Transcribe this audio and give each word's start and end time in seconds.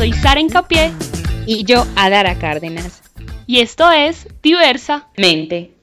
soy 0.00 0.14
Sara 0.14 0.40
Encapié 0.40 0.94
y 1.44 1.64
yo 1.64 1.86
Adara 1.94 2.38
Cárdenas. 2.38 3.02
Y 3.46 3.60
esto 3.60 3.90
es 3.90 4.26
Diversa 4.42 5.08
Mente. 5.18 5.74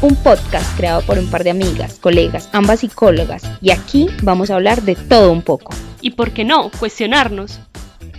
Un 0.00 0.14
podcast 0.22 0.76
creado 0.76 1.02
por 1.02 1.18
un 1.18 1.28
par 1.28 1.42
de 1.42 1.50
amigas, 1.50 1.98
colegas, 1.98 2.48
ambas 2.52 2.78
psicólogas, 2.78 3.42
y 3.60 3.72
aquí 3.72 4.10
vamos 4.22 4.50
a 4.50 4.54
hablar 4.54 4.82
de 4.82 4.94
todo 4.94 5.32
un 5.32 5.42
poco. 5.42 5.74
Y 6.00 6.12
por 6.12 6.30
qué 6.30 6.44
no, 6.44 6.70
cuestionarnos. 6.70 7.58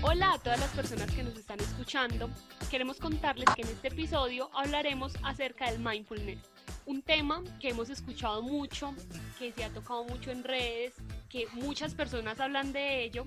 Hola 0.02 0.34
a 0.34 0.40
todas 0.40 0.60
las 0.60 0.72
personas 0.72 1.10
que 1.12 1.24
nos 1.24 1.38
están 1.38 1.62
escuchando. 1.62 2.30
Queremos 2.70 3.00
contarles 3.00 3.48
que 3.56 3.62
en 3.62 3.70
este 3.70 3.88
episodio 3.88 4.50
hablaremos 4.54 5.14
acerca 5.24 5.72
del 5.72 5.80
mindfulness 5.80 6.40
un 6.86 7.02
tema 7.02 7.42
que 7.60 7.70
hemos 7.70 7.90
escuchado 7.90 8.42
mucho, 8.42 8.94
que 9.40 9.52
se 9.52 9.64
ha 9.64 9.70
tocado 9.70 10.04
mucho 10.04 10.32
en 10.32 10.44
redes, 10.44 10.94
que 11.30 11.48
muchas 11.54 11.96
personas 11.96 12.40
hablan 12.40 12.74
de 12.74 13.04
ello, 13.04 13.26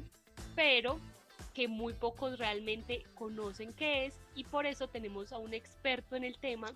pero 0.55 0.99
que 1.55 1.69
muy 1.69 1.95
pocos 1.95 2.39
realmente 2.39 3.05
conocen 3.15 3.73
qué 3.73 4.07
es 4.07 4.19
y 4.35 4.45
por 4.45 4.67
eso 4.67 4.89
tenemos 4.89 5.33
a 5.33 5.39
un 5.39 5.55
experto 5.55 6.17
en 6.17 6.25
el 6.25 6.39
tema. 6.39 6.69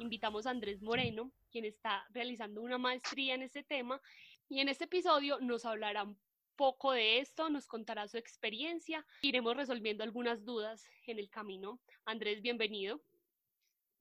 Invitamos 0.00 0.46
a 0.46 0.50
Andrés 0.50 0.82
Moreno, 0.82 1.30
quien 1.50 1.64
está 1.64 2.04
realizando 2.10 2.62
una 2.62 2.78
maestría 2.78 3.34
en 3.34 3.42
este 3.42 3.62
tema 3.62 4.00
y 4.48 4.60
en 4.60 4.68
este 4.68 4.84
episodio 4.84 5.38
nos 5.40 5.64
hablará 5.64 6.04
un 6.04 6.16
poco 6.58 6.90
de 6.90 7.20
esto, 7.20 7.48
nos 7.48 7.68
contará 7.68 8.08
su 8.08 8.18
experiencia, 8.18 9.06
iremos 9.22 9.56
resolviendo 9.56 10.02
algunas 10.02 10.44
dudas 10.44 10.84
en 11.06 11.20
el 11.20 11.30
camino. 11.30 11.78
Andrés, 12.04 12.42
bienvenido. 12.42 13.00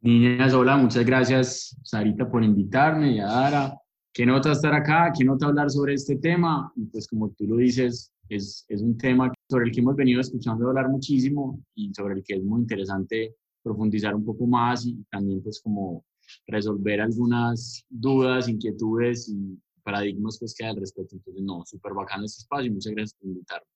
Niñas, 0.02 0.56
hola, 0.56 0.76
muchas 0.76 1.06
gracias, 1.06 1.78
Sarita, 1.84 2.30
por 2.30 2.44
invitarme 2.44 3.16
y 3.16 3.20
a 3.20 3.28
Dara. 3.28 3.78
Qué 4.12 4.26
nota 4.26 4.54
estar 4.54 4.74
acá, 4.74 5.14
qué 5.16 5.24
nota 5.24 5.46
hablar 5.46 5.70
sobre 5.70 5.94
este 5.94 6.16
tema. 6.16 6.72
Y 6.76 6.86
pues 6.86 7.08
como 7.08 7.30
tú 7.30 7.46
lo 7.46 7.58
dices, 7.58 8.12
es, 8.28 8.66
es 8.68 8.82
un 8.82 8.98
tema 8.98 9.32
sobre 9.48 9.66
el 9.66 9.72
que 9.72 9.82
hemos 9.82 9.96
venido 9.96 10.20
escuchando 10.20 10.68
hablar 10.68 10.90
muchísimo 10.90 11.64
y 11.76 11.94
sobre 11.94 12.16
el 12.16 12.24
que 12.24 12.38
es 12.38 12.44
muy 12.44 12.62
interesante 12.62 13.36
profundizar 13.62 14.16
un 14.16 14.26
poco 14.26 14.48
más 14.48 14.84
y 14.84 14.96
también 15.12 15.44
pues 15.44 15.62
como 15.62 16.04
resolver 16.48 17.02
algunas 17.02 17.86
dudas, 17.88 18.50
inquietudes 18.50 19.30
y 19.30 19.60
paradigmas 19.92 20.38
pues 20.40 20.54
que 20.54 20.66
hay 20.66 20.72
al 20.72 20.78
respecto. 20.78 21.16
Entonces, 21.16 21.44
no, 21.44 21.64
súper 21.66 21.94
bacano 21.94 22.26
este 22.26 22.42
espacio 22.42 22.68
y 22.68 22.74
muchas 22.74 22.94
gracias 22.94 23.14
por 23.20 23.30
invitarme. 23.30 23.68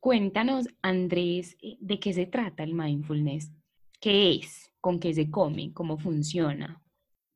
Cuéntanos, 0.00 0.66
Andrés, 0.82 1.56
¿de 1.80 2.00
qué 2.00 2.12
se 2.12 2.26
trata 2.26 2.62
el 2.62 2.74
mindfulness? 2.74 3.52
¿Qué 4.00 4.36
es? 4.36 4.68
con 4.80 4.98
qué 4.98 5.12
se 5.12 5.30
come, 5.30 5.72
cómo 5.72 5.98
funciona? 5.98 6.80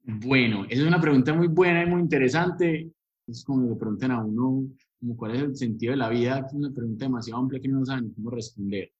Bueno, 0.05 0.65
esa 0.69 0.83
es 0.83 0.89
una 0.89 1.01
pregunta 1.01 1.33
muy 1.33 1.49
buena 1.49 1.83
y 1.83 1.87
muy 1.87 2.01
interesante. 2.01 2.91
Es 3.27 3.45
como 3.45 3.69
le 3.69 3.77
preguntan 3.77 4.11
a 4.11 4.25
uno 4.25 4.69
como 4.99 5.17
cuál 5.17 5.35
es 5.35 5.43
el 5.43 5.57
sentido 5.57 5.93
de 5.93 5.97
la 5.97 6.09
vida, 6.09 6.45
es 6.47 6.53
una 6.53 6.73
pregunta 6.73 7.05
demasiado 7.05 7.41
amplia 7.41 7.61
que 7.61 7.69
no 7.69 7.85
saben 7.85 8.13
cómo 8.15 8.31
responder. 8.31 8.91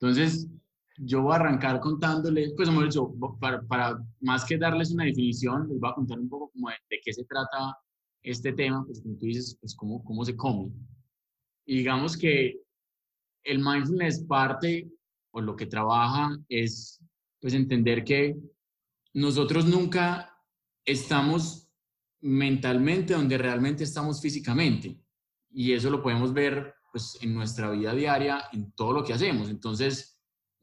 Entonces, 0.00 0.48
yo 0.98 1.22
voy 1.22 1.32
a 1.32 1.36
arrancar 1.36 1.80
contándoles, 1.80 2.54
pues, 2.56 2.68
para, 3.40 3.62
para, 3.62 3.98
más 4.20 4.44
que 4.44 4.56
darles 4.56 4.92
una 4.92 5.04
definición, 5.04 5.68
les 5.68 5.78
voy 5.78 5.90
a 5.90 5.94
contar 5.94 6.18
un 6.18 6.28
poco 6.28 6.50
como 6.50 6.68
de, 6.68 7.00
qué 7.04 7.12
se 7.12 7.24
trata 7.24 7.76
este 8.24 8.52
tema, 8.52 8.84
pues 8.84 9.00
como 9.00 9.16
tú 9.16 9.26
dices, 9.26 9.56
pues 9.60 9.74
cómo, 9.76 10.02
cómo 10.02 10.24
se 10.24 10.34
come. 10.34 10.72
Y 11.66 11.78
digamos 11.78 12.16
que 12.16 12.60
el 13.44 13.58
mindfulness 13.58 14.24
parte, 14.24 14.90
o 15.30 15.40
lo 15.40 15.54
que 15.54 15.66
trabaja, 15.66 16.36
es 16.48 17.00
pues 17.40 17.54
entender 17.54 18.04
que 18.04 18.36
nosotros 19.12 19.66
nunca 19.66 20.34
estamos 20.84 21.68
mentalmente 22.20 23.14
donde 23.14 23.36
realmente 23.36 23.84
estamos 23.84 24.20
físicamente. 24.20 24.98
Y 25.50 25.72
eso 25.72 25.90
lo 25.90 26.02
podemos 26.02 26.32
ver 26.32 26.74
pues, 26.90 27.18
en 27.20 27.34
nuestra 27.34 27.70
vida 27.70 27.94
diaria, 27.94 28.44
en 28.52 28.72
todo 28.72 28.94
lo 28.94 29.04
que 29.04 29.12
hacemos. 29.12 29.50
Entonces, 29.50 30.13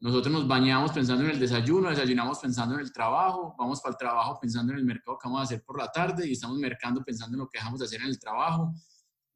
nosotros 0.02 0.32
nos 0.32 0.48
bañamos 0.48 0.90
pensando 0.90 1.22
en 1.22 1.30
el 1.30 1.38
desayuno, 1.38 1.88
desayunamos 1.88 2.40
pensando 2.40 2.74
en 2.74 2.80
el 2.80 2.92
trabajo, 2.92 3.54
vamos 3.56 3.80
para 3.80 3.92
el 3.92 3.98
trabajo 3.98 4.36
pensando 4.40 4.72
en 4.72 4.80
el 4.80 4.84
mercado 4.84 5.16
que 5.16 5.28
vamos 5.28 5.42
a 5.42 5.44
hacer 5.44 5.62
por 5.62 5.78
la 5.78 5.92
tarde 5.92 6.26
y 6.26 6.32
estamos 6.32 6.58
mercando 6.58 7.04
pensando 7.04 7.36
en 7.36 7.38
lo 7.38 7.48
que 7.48 7.58
dejamos 7.58 7.78
de 7.78 7.86
hacer 7.86 8.00
en 8.00 8.08
el 8.08 8.18
trabajo. 8.18 8.74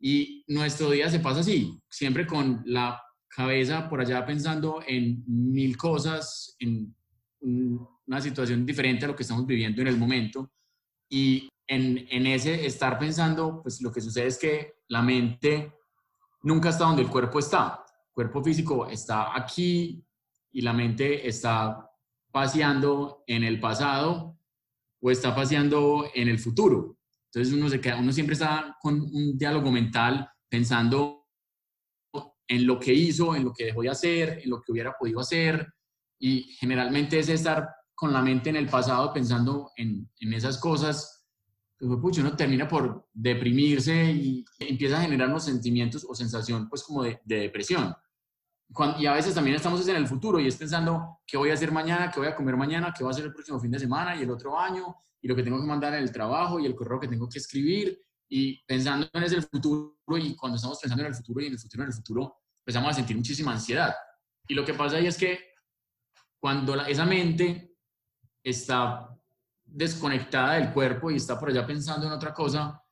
Y 0.01 0.45
nuestro 0.49 0.91
día 0.91 1.09
se 1.09 1.21
pasa 1.21 1.39
así, 1.39 1.81
siempre 1.89 2.27
con 2.27 2.65
la 2.67 3.01
cabeza 3.29 3.89
por 3.89 4.01
allá 4.01 4.27
pensando 4.27 4.81
en 4.85 5.23
mil 5.29 5.77
cosas, 5.77 6.57
en 6.59 6.93
una 7.41 8.21
situación 8.21 8.67
diferente 8.67 9.05
a 9.05 9.09
lo 9.09 9.15
que 9.15 9.23
estamos 9.23 9.47
viviendo 9.47 9.83
en 9.83 9.87
el 9.87 9.97
momento. 9.97 10.51
Y 11.09 11.49
en, 11.69 12.09
en, 12.11 12.27
ese 12.27 12.67
estar 12.67 12.99
pensando, 12.99 13.63
pues 13.63 13.81
lo 13.81 13.93
que 13.93 14.01
sucede 14.01 14.27
es 14.27 14.37
que 14.37 14.81
la 14.89 15.01
mente 15.01 15.75
nunca 16.43 16.71
está 16.71 16.87
donde 16.87 17.03
el 17.03 17.09
cuerpo 17.09 17.39
está. 17.39 17.85
El 18.09 18.13
cuerpo 18.13 18.43
físico 18.43 18.89
está 18.89 19.37
aquí 19.37 20.03
y 20.57 20.63
la 20.63 20.73
mente 20.73 21.29
está 21.29 21.87
paseando 22.33 23.25
en 23.27 23.45
el 23.45 23.61
pasado 23.61 24.39
o 25.03 25.11
está 25.11 25.35
paseando 25.35 26.11
en 26.15 26.29
el 26.29 26.39
futuro. 26.39 26.97
Entonces 27.27 27.53
uno, 27.53 27.69
se 27.69 27.79
queda, 27.79 27.99
uno 27.99 28.11
siempre 28.11 28.33
está 28.33 28.75
con 28.81 28.99
un 28.99 29.37
diálogo 29.37 29.71
mental 29.71 30.27
pensando 30.49 31.27
en 32.49 32.67
lo 32.67 32.81
que 32.81 32.95
hizo, 32.95 33.37
en 33.37 33.45
lo 33.45 33.53
que 33.53 33.67
dejó 33.67 33.83
de 33.83 33.91
hacer, 33.91 34.41
en 34.43 34.49
lo 34.49 34.63
que 34.63 34.73
hubiera 34.73 34.95
podido 34.99 35.21
hacer, 35.21 35.75
y 36.19 36.45
generalmente 36.59 37.19
es 37.19 37.29
estar 37.29 37.69
con 37.95 38.15
la 38.15 38.23
mente 38.23 38.49
en 38.49 38.57
el 38.57 38.67
pasado 38.67 39.13
pensando 39.13 39.73
en, 39.77 40.09
esas 40.33 40.57
cosas, 40.57 41.27
pues 41.79 42.17
uno 42.17 42.35
termina 42.35 42.67
por 42.67 43.11
deprimirse 43.13 44.11
y 44.11 44.43
empieza 44.61 44.97
a 44.97 45.03
generar 45.03 45.29
unos 45.29 45.45
sentimientos 45.45 46.07
o 46.09 46.15
sensación 46.15 46.67
pues 46.71 46.83
como 46.83 47.03
de 47.03 47.21
depresión. 47.27 47.95
Y 48.99 49.07
a 49.07 49.13
veces 49.13 49.35
también 49.35 49.57
estamos 49.57 49.87
en 49.89 49.97
el 49.97 50.07
futuro 50.07 50.41
y 50.41 50.47
es 50.47 50.57
pensando 50.57 51.21
qué 51.27 51.37
voy 51.37 51.51
a 51.51 51.55
hacer 51.55 51.73
mañana, 51.73 52.11
qué 52.11 52.19
voy 52.21 52.29
a 52.29 52.35
comer 52.35 52.57
mañana, 52.57 52.93
qué 52.97 53.05
voy 53.05 53.11
a 53.11 53.15
hacer 53.15 53.25
el 53.25 53.33
próximo 53.33 53.61
fin 53.61 53.71
de 53.71 53.79
semana 53.79 54.17
y 54.17 54.23
el 54.23 54.31
otro 54.31 54.59
año 54.59 54.97
y 55.21 55.29
lo 55.29 55.37
que 55.37 55.43
tengo 55.43 55.61
que 55.61 55.67
mandar 55.67 55.95
en 55.95 56.03
el 56.03 56.13
trabajo 56.13 56.59
y 56.59 56.67
el 56.67 56.75
correo 56.75 57.01
que 57.01 57.09
tengo 57.09 57.29
que 57.29 57.39
escribir 57.39 58.01
y 58.29 58.65
pensando 58.65 59.09
en 59.13 59.23
ese 59.23 59.41
futuro 59.43 59.97
y 60.19 60.35
cuando 60.35 60.57
estamos 60.57 60.79
pensando 60.81 61.05
en 61.05 61.09
el 61.09 61.15
futuro 61.15 61.41
y 61.41 61.47
en 61.47 61.53
el 61.53 61.59
futuro, 61.59 61.83
en 61.85 61.89
el 61.89 61.95
futuro, 61.95 62.37
empezamos 62.61 62.91
a 62.91 62.95
sentir 62.95 63.17
muchísima 63.17 63.53
ansiedad. 63.53 63.95
Y 64.49 64.55
lo 64.55 64.65
que 64.65 64.75
pasa 64.75 64.97
ahí 64.97 65.07
es 65.07 65.17
que 65.17 65.39
cuando 66.41 66.75
esa 66.85 67.07
mente 67.07 67.77
está 68.43 69.17
desconectada 69.65 70.55
del 70.55 70.73
cuerpo 70.73 71.11
y 71.11 71.17
está 71.17 71.39
por 71.39 71.51
allá 71.51 71.67
pensando 71.67 72.07
en 72.07 72.13
otra 72.13 72.35
cosa, 72.35 72.83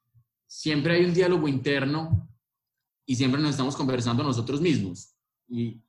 siempre 0.47 0.95
hay 0.95 1.05
un 1.05 1.15
diálogo 1.15 1.49
interno 1.49 2.29
y 3.06 3.17
siempre 3.17 3.41
nos 3.41 3.51
estamos 3.51 3.77
conversando 3.77 4.23
nosotros 4.23 4.61
mismos. 4.61 5.13
Y 5.49 5.82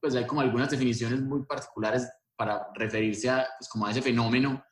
pues 0.00 0.14
hay 0.14 0.26
como 0.26 0.40
algunas 0.40 0.70
definiciones 0.70 1.20
muy 1.20 1.44
particulares 1.44 2.08
para 2.36 2.68
referirse 2.74 3.30
a, 3.30 3.46
pues 3.58 3.68
como 3.68 3.86
a 3.86 3.90
ese 3.90 4.02
fenómeno. 4.02 4.64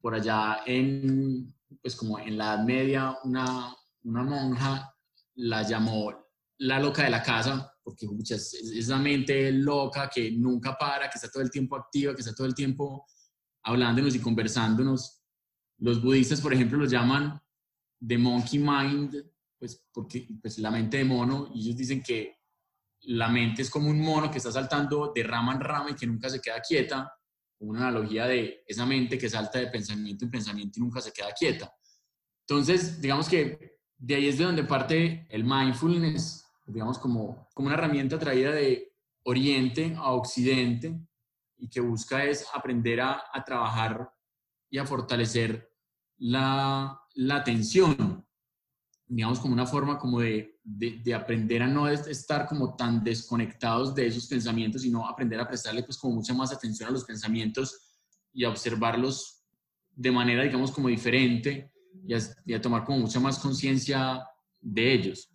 Por 0.00 0.14
allá 0.14 0.60
en, 0.66 1.54
pues 1.82 1.96
como 1.96 2.18
en 2.18 2.38
la 2.38 2.54
Edad 2.54 2.64
Media, 2.64 3.16
una, 3.24 3.74
una 4.02 4.22
monja 4.22 4.94
la 5.34 5.62
llamó 5.62 6.12
la 6.58 6.80
loca 6.80 7.04
de 7.04 7.10
la 7.10 7.22
casa, 7.22 7.72
porque 7.82 8.06
muchas, 8.06 8.52
es 8.54 8.88
la 8.88 8.98
mente 8.98 9.52
loca 9.52 10.10
que 10.12 10.32
nunca 10.32 10.76
para, 10.76 11.08
que 11.08 11.16
está 11.16 11.30
todo 11.30 11.42
el 11.42 11.50
tiempo 11.50 11.76
activa, 11.76 12.14
que 12.14 12.20
está 12.20 12.34
todo 12.34 12.46
el 12.46 12.54
tiempo 12.54 13.06
hablándonos 13.62 14.14
y 14.14 14.20
conversándonos. 14.20 15.22
Los 15.78 16.02
budistas, 16.02 16.40
por 16.40 16.52
ejemplo, 16.52 16.78
los 16.78 16.90
llaman 16.90 17.40
the 18.06 18.18
monkey 18.18 18.58
mind, 18.58 19.24
pues 19.58 19.84
porque 19.92 20.26
pues 20.40 20.58
la 20.58 20.70
mente 20.70 20.98
de 20.98 21.04
mono, 21.04 21.50
y 21.54 21.60
ellos 21.66 21.76
dicen 21.76 22.02
que 22.02 22.37
la 23.08 23.28
mente 23.28 23.62
es 23.62 23.70
como 23.70 23.88
un 23.88 24.00
mono 24.00 24.30
que 24.30 24.36
está 24.36 24.52
saltando 24.52 25.12
de 25.14 25.22
rama 25.22 25.54
en 25.54 25.60
rama 25.60 25.90
y 25.90 25.94
que 25.94 26.06
nunca 26.06 26.28
se 26.28 26.40
queda 26.42 26.60
quieta, 26.60 27.10
una 27.60 27.88
analogía 27.88 28.26
de 28.26 28.64
esa 28.66 28.84
mente 28.84 29.16
que 29.16 29.30
salta 29.30 29.58
de 29.58 29.68
pensamiento 29.68 30.26
en 30.26 30.30
pensamiento 30.30 30.78
y 30.78 30.82
nunca 30.82 31.00
se 31.00 31.10
queda 31.10 31.32
quieta. 31.32 31.72
Entonces, 32.46 33.00
digamos 33.00 33.26
que 33.26 33.78
de 33.96 34.14
ahí 34.14 34.28
es 34.28 34.36
de 34.36 34.44
donde 34.44 34.64
parte 34.64 35.26
el 35.30 35.42
mindfulness, 35.42 36.44
digamos, 36.66 36.98
como, 36.98 37.48
como 37.54 37.68
una 37.68 37.76
herramienta 37.76 38.18
traída 38.18 38.52
de 38.52 38.92
Oriente 39.24 39.94
a 39.96 40.12
Occidente 40.12 41.00
y 41.56 41.70
que 41.70 41.80
busca 41.80 42.24
es 42.24 42.46
aprender 42.52 43.00
a, 43.00 43.22
trabajar 43.44 44.12
y 44.68 44.76
a 44.76 44.84
fortalecer 44.84 45.72
la, 46.18 47.00
la, 47.14 47.36
atención, 47.36 48.27
digamos, 49.08 49.40
como 49.40 49.54
una 49.54 49.66
forma 49.66 49.98
como 49.98 50.20
de, 50.20 50.60
de, 50.62 51.00
de, 51.02 51.14
aprender 51.14 51.62
a 51.62 51.66
no 51.66 51.88
estar 51.88 52.46
como 52.46 52.76
tan 52.76 53.02
desconectados 53.02 53.94
de 53.94 54.06
esos 54.06 54.26
pensamientos, 54.26 54.82
sino 54.82 55.08
aprender 55.08 55.40
a 55.40 55.48
prestarle 55.48 55.82
pues 55.82 55.96
como 55.96 56.16
mucha 56.16 56.34
más 56.34 56.52
atención 56.52 56.90
a 56.90 56.92
los 56.92 57.04
pensamientos 57.04 58.02
y 58.32 58.44
a 58.44 58.50
observarlos 58.50 59.42
de 59.94 60.10
manera, 60.10 60.42
digamos, 60.42 60.70
como 60.70 60.88
diferente 60.88 61.72
y 62.06 62.14
a, 62.14 62.18
y 62.44 62.52
a 62.52 62.60
tomar 62.60 62.84
como 62.84 62.98
mucha 62.98 63.18
más 63.18 63.38
conciencia 63.38 64.24
de 64.60 64.92
ellos. 64.92 65.30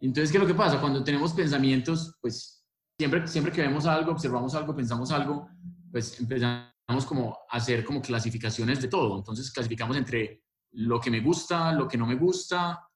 Entonces, 0.00 0.30
¿qué 0.30 0.38
es 0.38 0.42
lo 0.42 0.48
que 0.48 0.54
pasa? 0.54 0.80
Cuando 0.80 1.04
tenemos 1.04 1.32
pensamientos, 1.32 2.16
pues 2.20 2.64
siempre, 2.98 3.26
siempre 3.26 3.52
que 3.52 3.62
vemos 3.62 3.84
algo, 3.86 4.12
observamos 4.12 4.54
algo, 4.54 4.74
pensamos 4.74 5.10
algo, 5.10 5.48
pues 5.92 6.18
empezamos 6.18 7.04
como 7.06 7.36
a 7.50 7.56
hacer 7.56 7.84
como 7.84 8.00
clasificaciones 8.00 8.80
de 8.80 8.88
todo. 8.88 9.18
Entonces, 9.18 9.50
clasificamos 9.50 9.96
entre 9.96 10.42
lo 10.72 11.00
que 11.00 11.10
me 11.10 11.20
gusta, 11.20 11.72
lo 11.72 11.88
que 11.88 11.98
no 11.98 12.06
me 12.06 12.16
gusta 12.16 12.86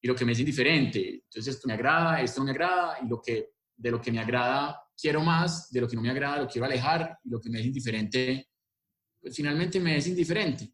y 0.00 0.08
lo 0.08 0.14
que 0.14 0.24
me 0.24 0.32
es 0.32 0.40
indiferente. 0.40 1.14
Entonces 1.14 1.54
esto 1.54 1.66
me 1.68 1.74
agrada, 1.74 2.20
esto 2.20 2.40
no 2.40 2.46
me 2.46 2.52
agrada 2.52 2.98
y 3.02 3.08
lo 3.08 3.20
que 3.20 3.50
de 3.76 3.90
lo 3.90 4.00
que 4.00 4.10
me 4.10 4.20
agrada 4.20 4.82
quiero 4.98 5.20
más, 5.22 5.70
de 5.70 5.80
lo 5.80 5.88
que 5.88 5.96
no 5.96 6.02
me 6.02 6.10
agrada 6.10 6.42
lo 6.42 6.48
quiero 6.48 6.64
alejar 6.64 7.18
y 7.22 7.28
lo 7.28 7.40
que 7.40 7.50
me 7.50 7.60
es 7.60 7.66
indiferente, 7.66 8.48
pues 9.20 9.36
finalmente 9.36 9.78
me 9.80 9.96
es 9.96 10.06
indiferente. 10.06 10.72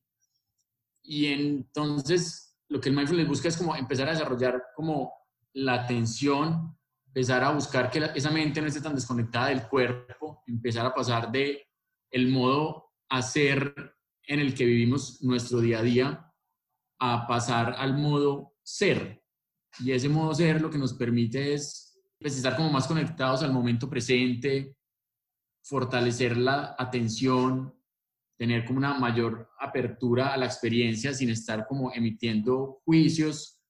Y 1.02 1.26
entonces 1.26 2.56
lo 2.68 2.80
que 2.80 2.88
el 2.88 2.94
mindfulness 2.94 3.28
busca 3.28 3.48
es 3.48 3.56
como 3.56 3.74
empezar 3.74 4.08
a 4.08 4.12
desarrollar 4.12 4.62
como 4.76 5.12
la 5.54 5.74
atención, 5.74 6.78
empezar 7.06 7.42
a 7.42 7.50
buscar 7.50 7.90
que 7.90 8.10
esa 8.14 8.30
mente 8.30 8.60
no 8.60 8.68
esté 8.68 8.80
tan 8.80 8.94
desconectada 8.94 9.48
del 9.48 9.68
cuerpo, 9.68 10.42
empezar 10.46 10.86
a 10.86 10.94
pasar 10.94 11.30
de 11.30 11.66
el 12.10 12.28
modo 12.28 12.92
hacer 13.08 13.94
en 14.26 14.40
el 14.40 14.54
que 14.54 14.64
vivimos 14.64 15.22
nuestro 15.22 15.60
día 15.60 15.80
a 15.80 15.82
día 15.82 16.32
a 16.98 17.26
pasar 17.26 17.74
al 17.78 17.96
modo 17.96 18.54
ser. 18.62 19.22
Y 19.80 19.92
ese 19.92 20.08
modo 20.08 20.34
ser 20.34 20.60
lo 20.60 20.70
que 20.70 20.78
nos 20.78 20.94
permite 20.94 21.54
es 21.54 22.00
pues, 22.18 22.36
estar 22.36 22.56
como 22.56 22.70
más 22.70 22.86
conectados 22.86 23.42
al 23.42 23.52
momento 23.52 23.88
presente, 23.88 24.76
fortalecer 25.64 26.36
la 26.36 26.76
atención, 26.78 27.74
tener 28.36 28.64
como 28.64 28.78
una 28.78 28.94
mayor 28.94 29.50
apertura 29.58 30.32
a 30.32 30.36
la 30.36 30.46
experiencia 30.46 31.14
sin 31.14 31.30
estar 31.30 31.66
como 31.66 31.92
emitiendo 31.92 32.80
juicios 32.84 33.60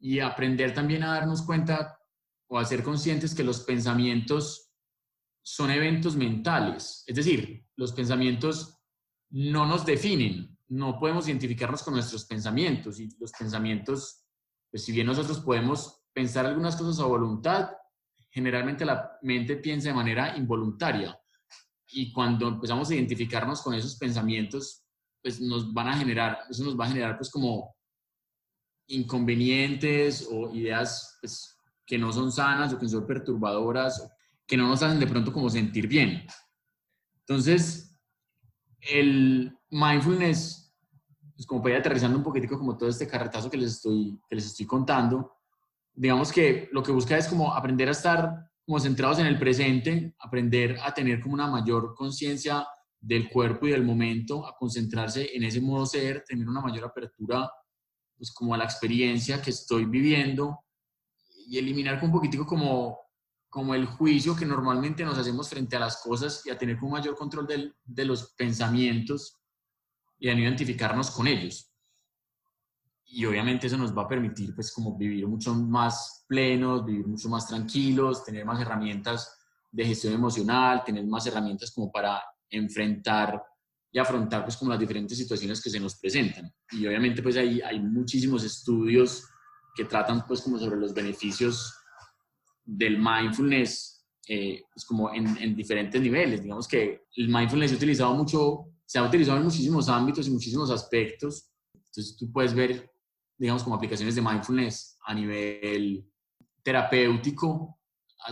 y 0.00 0.18
aprender 0.18 0.74
también 0.74 1.04
a 1.04 1.14
darnos 1.14 1.42
cuenta 1.42 1.98
o 2.48 2.58
a 2.58 2.64
ser 2.64 2.82
conscientes 2.82 3.34
que 3.34 3.44
los 3.44 3.60
pensamientos 3.60 4.72
son 5.44 5.70
eventos 5.70 6.16
mentales. 6.16 7.04
Es 7.06 7.16
decir, 7.16 7.66
los 7.76 7.92
pensamientos 7.92 8.81
no 9.32 9.66
nos 9.66 9.84
definen, 9.84 10.56
no 10.68 10.98
podemos 10.98 11.26
identificarnos 11.26 11.82
con 11.82 11.94
nuestros 11.94 12.24
pensamientos 12.24 13.00
y 13.00 13.08
los 13.18 13.32
pensamientos, 13.32 14.24
pues 14.70 14.84
si 14.84 14.92
bien 14.92 15.06
nosotros 15.06 15.40
podemos 15.40 16.02
pensar 16.12 16.46
algunas 16.46 16.76
cosas 16.76 17.00
a 17.00 17.06
voluntad, 17.06 17.70
generalmente 18.30 18.84
la 18.84 19.18
mente 19.22 19.56
piensa 19.56 19.88
de 19.88 19.94
manera 19.94 20.36
involuntaria 20.36 21.18
y 21.88 22.12
cuando 22.12 22.48
empezamos 22.48 22.90
a 22.90 22.94
identificarnos 22.94 23.62
con 23.62 23.74
esos 23.74 23.96
pensamientos, 23.96 24.84
pues 25.22 25.40
nos 25.40 25.72
van 25.72 25.88
a 25.88 25.96
generar, 25.96 26.38
eso 26.50 26.64
nos 26.64 26.78
va 26.78 26.86
a 26.86 26.88
generar 26.88 27.16
pues 27.16 27.30
como 27.30 27.74
inconvenientes 28.88 30.28
o 30.30 30.54
ideas 30.54 31.18
pues, 31.20 31.56
que 31.86 31.98
no 31.98 32.12
son 32.12 32.32
sanas 32.32 32.72
o 32.72 32.78
que 32.78 32.88
son 32.88 33.06
perturbadoras, 33.06 34.10
que 34.46 34.56
no 34.56 34.68
nos 34.68 34.82
hacen 34.82 35.00
de 35.00 35.06
pronto 35.06 35.32
como 35.32 35.48
sentir 35.48 35.86
bien. 35.86 36.26
Entonces, 37.20 37.91
el 38.82 39.56
mindfulness, 39.70 40.74
pues 41.34 41.46
como 41.46 41.62
para 41.62 41.76
ir 41.76 41.80
aterrizando 41.80 42.18
un 42.18 42.24
poquitico 42.24 42.58
como 42.58 42.76
todo 42.76 42.88
este 42.88 43.06
carretazo 43.06 43.50
que 43.50 43.56
les 43.56 43.72
estoy, 43.72 44.20
que 44.28 44.34
les 44.34 44.46
estoy 44.46 44.66
contando, 44.66 45.32
digamos 45.94 46.32
que 46.32 46.68
lo 46.72 46.82
que 46.82 46.92
busca 46.92 47.16
es 47.16 47.28
como 47.28 47.54
aprender 47.54 47.88
a 47.88 47.92
estar 47.92 48.50
como 48.64 48.80
centrados 48.80 49.18
en 49.18 49.26
el 49.26 49.38
presente, 49.38 50.14
aprender 50.18 50.78
a 50.82 50.94
tener 50.94 51.20
como 51.20 51.34
una 51.34 51.48
mayor 51.48 51.94
conciencia 51.94 52.66
del 53.00 53.28
cuerpo 53.28 53.66
y 53.66 53.72
del 53.72 53.84
momento, 53.84 54.46
a 54.46 54.54
concentrarse 54.56 55.30
en 55.34 55.42
ese 55.42 55.60
modo 55.60 55.84
ser, 55.86 56.22
tener 56.26 56.48
una 56.48 56.60
mayor 56.60 56.84
apertura 56.84 57.50
pues 58.16 58.32
como 58.32 58.54
a 58.54 58.58
la 58.58 58.64
experiencia 58.64 59.42
que 59.42 59.50
estoy 59.50 59.84
viviendo 59.84 60.60
y 61.48 61.58
eliminar 61.58 61.98
un 62.04 62.12
poquitico 62.12 62.46
como, 62.46 62.98
como 63.52 63.74
el 63.74 63.84
juicio 63.84 64.34
que 64.34 64.46
normalmente 64.46 65.04
nos 65.04 65.18
hacemos 65.18 65.50
frente 65.50 65.76
a 65.76 65.80
las 65.80 65.98
cosas 65.98 66.40
y 66.46 66.50
a 66.50 66.56
tener 66.56 66.82
un 66.82 66.92
mayor 66.92 67.14
control 67.14 67.46
de 67.84 68.04
los 68.06 68.32
pensamientos 68.32 69.42
y 70.18 70.30
a 70.30 70.34
no 70.34 70.40
identificarnos 70.40 71.10
con 71.10 71.26
ellos 71.26 71.72
y 73.14 73.26
obviamente 73.26 73.66
eso 73.66 73.76
nos 73.76 73.96
va 73.96 74.02
a 74.02 74.08
permitir 74.08 74.54
pues 74.54 74.72
como 74.72 74.96
vivir 74.96 75.26
mucho 75.28 75.54
más 75.54 76.24
plenos, 76.26 76.84
vivir 76.84 77.06
mucho 77.06 77.28
más 77.28 77.46
tranquilos, 77.46 78.24
tener 78.24 78.46
más 78.46 78.58
herramientas 78.58 79.38
de 79.70 79.84
gestión 79.84 80.14
emocional, 80.14 80.82
tener 80.82 81.04
más 81.06 81.26
herramientas 81.26 81.72
como 81.72 81.92
para 81.92 82.22
enfrentar 82.48 83.42
y 83.92 83.98
afrontar 83.98 84.44
pues 84.44 84.56
como 84.56 84.70
las 84.70 84.80
diferentes 84.80 85.18
situaciones 85.18 85.62
que 85.62 85.68
se 85.68 85.78
nos 85.78 85.96
presentan. 85.96 86.50
Y 86.70 86.86
obviamente 86.86 87.22
pues 87.22 87.36
hay, 87.36 87.60
hay 87.60 87.80
muchísimos 87.80 88.44
estudios 88.44 89.28
que 89.74 89.84
tratan 89.84 90.26
pues 90.26 90.40
como 90.40 90.58
sobre 90.58 90.80
los 90.80 90.94
beneficios 90.94 91.74
del 92.64 92.98
mindfulness 92.98 94.06
eh, 94.28 94.62
pues 94.72 94.84
como 94.84 95.12
en, 95.12 95.36
en, 95.38 95.56
diferentes 95.56 96.00
niveles. 96.00 96.42
Digamos 96.42 96.68
que 96.68 97.02
el 97.16 97.28
mindfulness 97.28 97.70
se 97.70 97.74
ha 97.74 97.78
utilizado 97.78 98.14
mucho, 98.14 98.66
se 98.84 98.98
ha 98.98 99.04
utilizado 99.04 99.38
en 99.38 99.44
muchísimos 99.44 99.88
ámbitos 99.88 100.26
y 100.28 100.30
muchísimos 100.30 100.70
aspectos. 100.70 101.50
Entonces 101.74 102.16
tú 102.16 102.30
puedes 102.30 102.54
ver 102.54 102.92
digamos, 103.42 103.64
como 103.64 103.74
aplicaciones 103.74 104.14
de 104.14 104.22
mindfulness 104.22 104.98
a 105.04 105.12
nivel 105.14 106.08
terapéutico, 106.62 107.80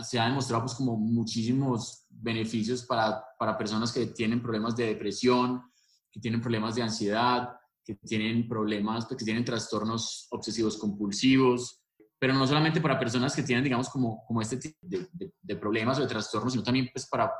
se 0.03 0.17
ha 0.17 0.25
demostrado 0.25 0.63
pues 0.63 0.73
como 0.73 0.95
muchísimos 0.95 2.05
beneficios 2.09 2.83
para, 2.85 3.21
para 3.37 3.57
personas 3.57 3.91
que 3.91 4.05
tienen 4.05 4.41
problemas 4.41 4.73
de 4.77 4.85
depresión, 4.85 5.63
que 6.09 6.21
tienen 6.21 6.39
problemas 6.39 6.75
de 6.75 6.83
ansiedad, 6.83 7.49
que 7.83 7.95
tienen 7.95 8.47
problemas, 8.47 9.05
pues, 9.05 9.17
que 9.17 9.25
tienen 9.25 9.43
trastornos 9.43 10.27
obsesivos 10.31 10.77
compulsivos, 10.77 11.80
pero 12.21 12.35
no 12.35 12.45
solamente 12.45 12.79
para 12.79 12.99
personas 12.99 13.35
que 13.35 13.41
tienen, 13.41 13.63
digamos, 13.63 13.89
como, 13.89 14.23
como 14.27 14.43
este 14.43 14.57
tipo 14.57 14.77
de, 14.83 15.07
de, 15.11 15.33
de 15.41 15.55
problemas 15.55 15.97
o 15.97 16.01
de 16.01 16.07
trastornos, 16.07 16.53
sino 16.53 16.63
también 16.63 16.87
pues 16.93 17.07
para 17.07 17.31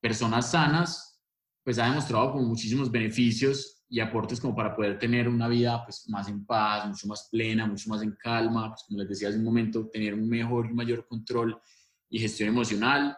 personas 0.00 0.50
sanas, 0.50 1.20
pues 1.62 1.78
ha 1.78 1.84
demostrado 1.84 2.32
como 2.32 2.42
muchísimos 2.42 2.90
beneficios 2.90 3.84
y 3.88 4.00
aportes 4.00 4.40
como 4.40 4.56
para 4.56 4.74
poder 4.74 4.98
tener 4.98 5.28
una 5.28 5.46
vida 5.46 5.84
pues, 5.84 6.08
más 6.08 6.26
en 6.26 6.44
paz, 6.44 6.88
mucho 6.88 7.06
más 7.06 7.28
plena, 7.30 7.64
mucho 7.64 7.88
más 7.90 8.02
en 8.02 8.16
calma, 8.16 8.70
pues, 8.70 8.82
como 8.88 8.98
les 8.98 9.08
decía 9.08 9.28
hace 9.28 9.38
un 9.38 9.44
momento, 9.44 9.88
tener 9.88 10.14
un 10.14 10.28
mejor 10.28 10.68
y 10.68 10.74
mayor 10.74 11.06
control 11.06 11.56
y 12.10 12.18
gestión 12.18 12.48
emocional. 12.48 13.16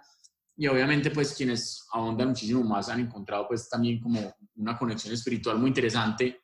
Y 0.55 0.67
obviamente 0.67 1.11
pues 1.11 1.35
quienes 1.35 1.87
ahondan 1.95 2.29
muchísimo 2.29 2.63
más 2.63 2.91
han 2.91 3.01
encontrado 3.01 3.49
pues 3.49 3.71
también 3.71 4.01
como 4.01 4.35
una 4.57 4.77
conexión 4.77 5.15
espiritual 5.15 5.59
muy 5.59 5.69
interesante 5.69 6.43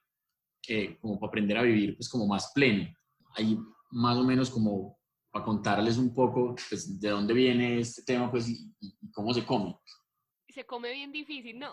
eh, 0.66 0.96
como 0.98 1.20
para 1.20 1.28
aprender 1.28 1.58
a 1.58 1.62
vivir 1.62 1.94
pues 1.94 2.08
como 2.08 2.26
más 2.26 2.52
pleno. 2.54 2.88
Ahí 3.34 3.58
más 3.90 4.16
o 4.16 4.24
menos 4.24 4.50
como 4.50 4.98
para 5.30 5.44
contarles 5.44 5.98
un 5.98 6.14
poco 6.14 6.54
pues, 6.68 7.00
de 7.00 7.10
dónde 7.10 7.34
viene 7.34 7.80
este 7.80 8.02
tema 8.02 8.30
pues 8.30 8.48
y, 8.48 8.74
y 8.80 9.10
cómo 9.12 9.32
se 9.34 9.44
come. 9.44 9.76
Se 10.48 10.64
come 10.64 10.92
bien 10.92 11.12
difícil, 11.12 11.58
¿no? 11.58 11.72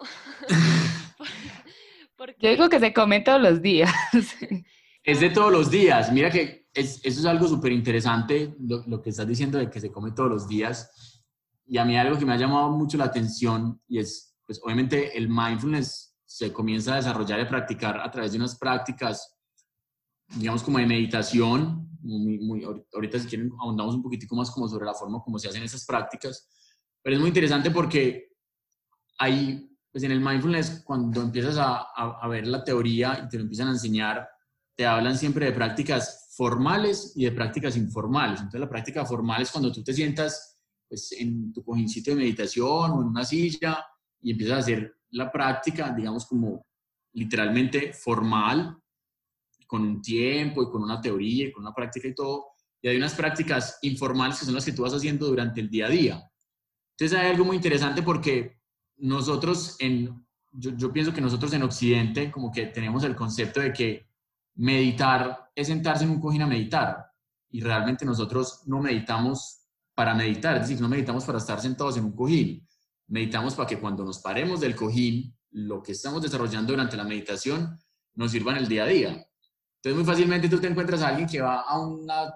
Yo 2.40 2.50
digo 2.50 2.70
que 2.70 2.80
se 2.80 2.94
come 2.94 3.22
todos 3.22 3.42
los 3.42 3.62
días. 3.62 3.94
Es 5.06 5.20
de 5.20 5.32
todos 5.32 5.52
los 5.52 5.70
días. 5.70 6.14
Mira 6.14 6.32
que 6.32 6.70
es, 6.74 7.02
eso 7.04 7.20
es 7.20 7.26
algo 7.26 7.46
súper 7.46 7.74
interesante, 7.74 8.56
lo, 8.58 8.86
lo, 8.88 9.02
que 9.02 9.10
estás 9.10 9.28
diciendo 9.28 9.58
de 9.58 9.70
que 9.70 9.82
se 9.82 9.92
come 9.92 10.14
todos 10.14 10.30
los 10.30 10.48
días. 10.48 11.22
Y 11.66 11.78
a 11.78 11.84
mí 11.84 11.98
algo 11.98 12.18
que 12.18 12.26
me 12.26 12.32
ha 12.32 12.38
llamado 12.38 12.72
mucho 12.72 12.98
la 12.98 13.04
atención 13.04 13.82
y 13.86 14.00
es, 14.00 14.38
pues 14.46 14.62
obviamente 14.64 15.18
el 15.18 15.28
mindfulness 15.28 16.18
se 16.24 16.54
comienza 16.54 16.94
a 16.94 16.96
desarrollar 16.96 17.40
y 17.40 17.42
a 17.42 17.50
practicar 17.50 18.00
a 18.00 18.10
través 18.10 18.32
de 18.32 18.38
unas 18.38 18.58
prácticas, 18.58 19.38
digamos 20.38 20.64
como 20.64 20.78
de 20.78 20.86
meditación. 20.86 21.93
Muy, 22.04 22.38
muy, 22.40 22.64
ahorita 22.94 23.18
si 23.20 23.28
quieren 23.28 23.52
ahondamos 23.60 23.96
un 23.96 24.04
poquitico 24.04 24.36
más 24.36 24.52
como 24.52 24.68
sobre 24.68 24.86
la 24.86 24.94
forma 24.94 25.22
como 25.24 25.40
se 25.40 25.48
hacen 25.48 25.64
esas 25.64 25.86
prácticas. 25.86 26.50
Pero 27.02 27.16
es 27.16 27.20
muy 27.20 27.30
interesante 27.30 27.72
porque 27.72 28.30
hay 29.18 29.70
pues 29.94 30.04
en 30.04 30.12
el 30.12 30.22
mindfulness, 30.22 30.82
cuando 30.84 31.22
empiezas 31.22 31.56
a, 31.60 31.86
a, 32.20 32.28
ver 32.28 32.48
la 32.48 32.64
teoría 32.64 33.22
y 33.24 33.30
te 33.30 33.38
lo 33.38 33.44
empiezan 33.44 33.68
a 33.68 33.74
enseñar, 33.74 34.28
te 34.76 34.88
hablan 34.88 35.16
siempre 35.16 35.46
de 35.46 35.52
prácticas 35.52 36.34
formales 36.36 37.14
y 37.16 37.26
de 37.26 37.32
prácticas 37.32 37.78
informales. 37.78 38.40
Entonces, 38.40 38.60
la 38.60 38.70
práctica 38.70 39.06
formal 39.06 39.44
es 39.44 39.52
cuando 39.52 39.72
tú 39.72 39.84
te 39.84 39.94
sientas 39.94 40.60
pues, 40.90 41.12
en 41.12 41.54
tu 41.54 41.64
cojincito 41.64 42.10
de 42.10 42.18
meditación 42.18 42.92
o 42.92 43.02
en 43.02 43.08
una 43.08 43.24
silla 43.24 43.86
y 44.20 44.32
empiezas 44.32 44.56
a 44.58 44.60
hacer 44.62 44.96
la 45.12 45.32
práctica, 45.32 45.94
digamos, 45.96 46.26
como 46.26 46.66
literalmente 47.14 47.94
formal, 47.94 48.76
con 49.68 49.82
un 49.82 50.02
tiempo 50.02 50.64
y 50.64 50.70
con 50.70 50.84
una 50.84 51.02
teoría 51.02 51.48
y 51.48 51.52
con 51.52 51.64
una 51.64 51.74
práctica 51.74 52.08
y 52.08 52.16
todo. 52.16 52.46
Y 52.82 52.88
hay 52.88 52.98
unas 52.98 53.14
prácticas 53.14 53.80
informales 53.82 54.40
que 54.40 54.46
son 54.46 54.56
las 54.56 54.66
que 54.66 54.74
tú 54.74 54.84
vas 54.84 54.94
haciendo 54.94 55.28
durante 55.28 55.62
el 55.62 55.70
día 55.70 55.88
a 55.88 55.90
día. 55.90 56.32
Entonces, 56.98 57.18
hay 57.18 57.32
algo 57.32 57.46
muy 57.46 57.56
interesante 57.56 58.04
porque 58.04 58.60
nosotros 58.98 59.76
en, 59.80 60.26
yo, 60.52 60.92
pienso 60.94 61.14
que 61.14 61.22
nosotros 61.22 61.52
en 61.54 61.64
Occidente 61.64 62.32
como 62.32 62.52
que 62.52 62.68
tenemos 62.68 63.04
el 63.04 63.16
concepto 63.16 63.60
de 63.60 63.74
que 63.74 64.08
meditar 64.56 65.50
es 65.56 65.68
sentarse 65.68 66.04
en 66.04 66.12
un 66.12 66.20
cojín 66.20 66.44
a 66.44 66.48
meditar 66.48 67.08
y 67.50 67.62
realmente 67.62 68.06
nosotros 68.06 68.62
no 68.66 68.82
meditamos 68.82 69.68
para 69.96 70.14
meditar, 70.14 70.56
es 70.56 70.64
decir, 70.64 70.82
no 70.82 70.90
meditamos 70.90 71.24
para 71.24 71.38
estar 71.38 71.60
sentados 71.60 71.98
en 71.98 72.06
un 72.06 72.16
cojín, 72.16 72.68
meditamos 73.08 73.56
para 73.56 73.68
que 73.68 73.80
cuando 73.80 74.04
nos 74.04 74.20
paremos 74.20 74.60
del 74.60 74.76
cojín, 74.76 75.36
lo 75.52 75.84
que 75.84 75.92
estamos 75.92 76.22
desarrollando 76.22 76.74
durante 76.74 76.98
la 76.98 77.04
meditación 77.04 77.78
nos 78.16 78.32
sirva 78.32 78.54
en 78.54 78.58
el 78.60 78.68
día 78.68 78.84
a 78.84 78.88
día. 78.88 79.28
Entonces 79.84 79.98
muy 79.98 80.06
fácilmente 80.06 80.48
tú 80.48 80.62
te 80.62 80.68
encuentras 80.68 81.02
a 81.02 81.10
alguien 81.10 81.28
que 81.28 81.42
va 81.42 81.60
a 81.60 81.78
una 81.78 82.34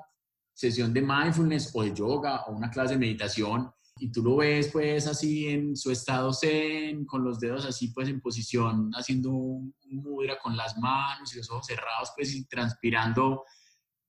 sesión 0.53 0.93
de 0.93 1.01
mindfulness 1.01 1.71
o 1.73 1.83
de 1.83 1.93
yoga 1.93 2.43
o 2.45 2.51
una 2.51 2.69
clase 2.69 2.95
de 2.95 2.99
meditación 2.99 3.71
y 3.99 4.11
tú 4.11 4.21
lo 4.21 4.35
ves 4.35 4.69
pues 4.69 5.07
así 5.07 5.47
en 5.47 5.77
su 5.77 5.89
estado 5.89 6.33
zen, 6.33 7.05
con 7.05 7.23
los 7.23 7.39
dedos 7.39 7.65
así 7.65 7.87
pues 7.93 8.09
en 8.09 8.19
posición, 8.19 8.91
haciendo 8.93 9.31
un 9.31 9.73
mudra 9.85 10.37
con 10.37 10.57
las 10.57 10.77
manos 10.77 11.33
y 11.33 11.37
los 11.37 11.49
ojos 11.49 11.65
cerrados 11.65 12.11
pues 12.17 12.35
y 12.35 12.45
transpirando 12.49 13.45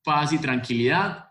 paz 0.02 0.33
y 0.33 0.38
tranquilidad, 0.38 1.26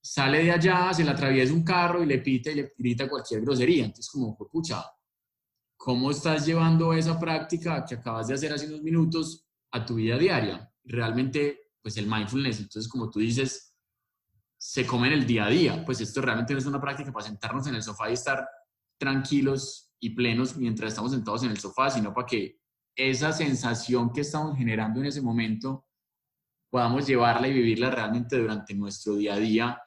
sale 0.00 0.44
de 0.44 0.52
allá, 0.52 0.94
se 0.94 1.02
le 1.02 1.10
atraviesa 1.10 1.52
un 1.52 1.64
carro 1.64 2.00
y 2.00 2.06
le 2.06 2.18
pita 2.18 2.52
y 2.52 2.54
le 2.54 2.74
grita 2.78 3.08
cualquier 3.08 3.40
grosería. 3.40 3.86
Entonces 3.86 4.08
como, 4.08 4.36
pucha, 4.36 4.84
¿cómo 5.76 6.12
estás 6.12 6.46
llevando 6.46 6.92
esa 6.92 7.18
práctica 7.18 7.84
que 7.84 7.96
acabas 7.96 8.28
de 8.28 8.34
hacer 8.34 8.52
hace 8.52 8.68
unos 8.68 8.82
minutos 8.82 9.48
a 9.72 9.84
tu 9.84 9.96
vida 9.96 10.16
diaria? 10.16 10.69
Realmente, 10.84 11.72
pues 11.82 11.96
el 11.96 12.06
mindfulness, 12.06 12.60
entonces 12.60 12.90
como 12.90 13.10
tú 13.10 13.18
dices, 13.20 13.70
se 14.58 14.86
come 14.86 15.08
en 15.08 15.14
el 15.14 15.26
día 15.26 15.46
a 15.46 15.50
día. 15.50 15.84
Pues 15.84 16.00
esto 16.00 16.20
realmente 16.20 16.52
no 16.52 16.58
es 16.58 16.66
una 16.66 16.80
práctica 16.80 17.10
para 17.12 17.26
sentarnos 17.26 17.66
en 17.66 17.74
el 17.74 17.82
sofá 17.82 18.10
y 18.10 18.14
estar 18.14 18.46
tranquilos 18.98 19.92
y 19.98 20.10
plenos 20.10 20.56
mientras 20.56 20.88
estamos 20.88 21.12
sentados 21.12 21.42
en 21.44 21.50
el 21.50 21.58
sofá, 21.58 21.90
sino 21.90 22.12
para 22.12 22.26
que 22.26 22.60
esa 22.94 23.32
sensación 23.32 24.12
que 24.12 24.20
estamos 24.20 24.56
generando 24.58 25.00
en 25.00 25.06
ese 25.06 25.22
momento 25.22 25.86
podamos 26.70 27.06
llevarla 27.06 27.48
y 27.48 27.54
vivirla 27.54 27.90
realmente 27.90 28.36
durante 28.36 28.74
nuestro 28.74 29.16
día 29.16 29.34
a 29.34 29.38
día 29.38 29.82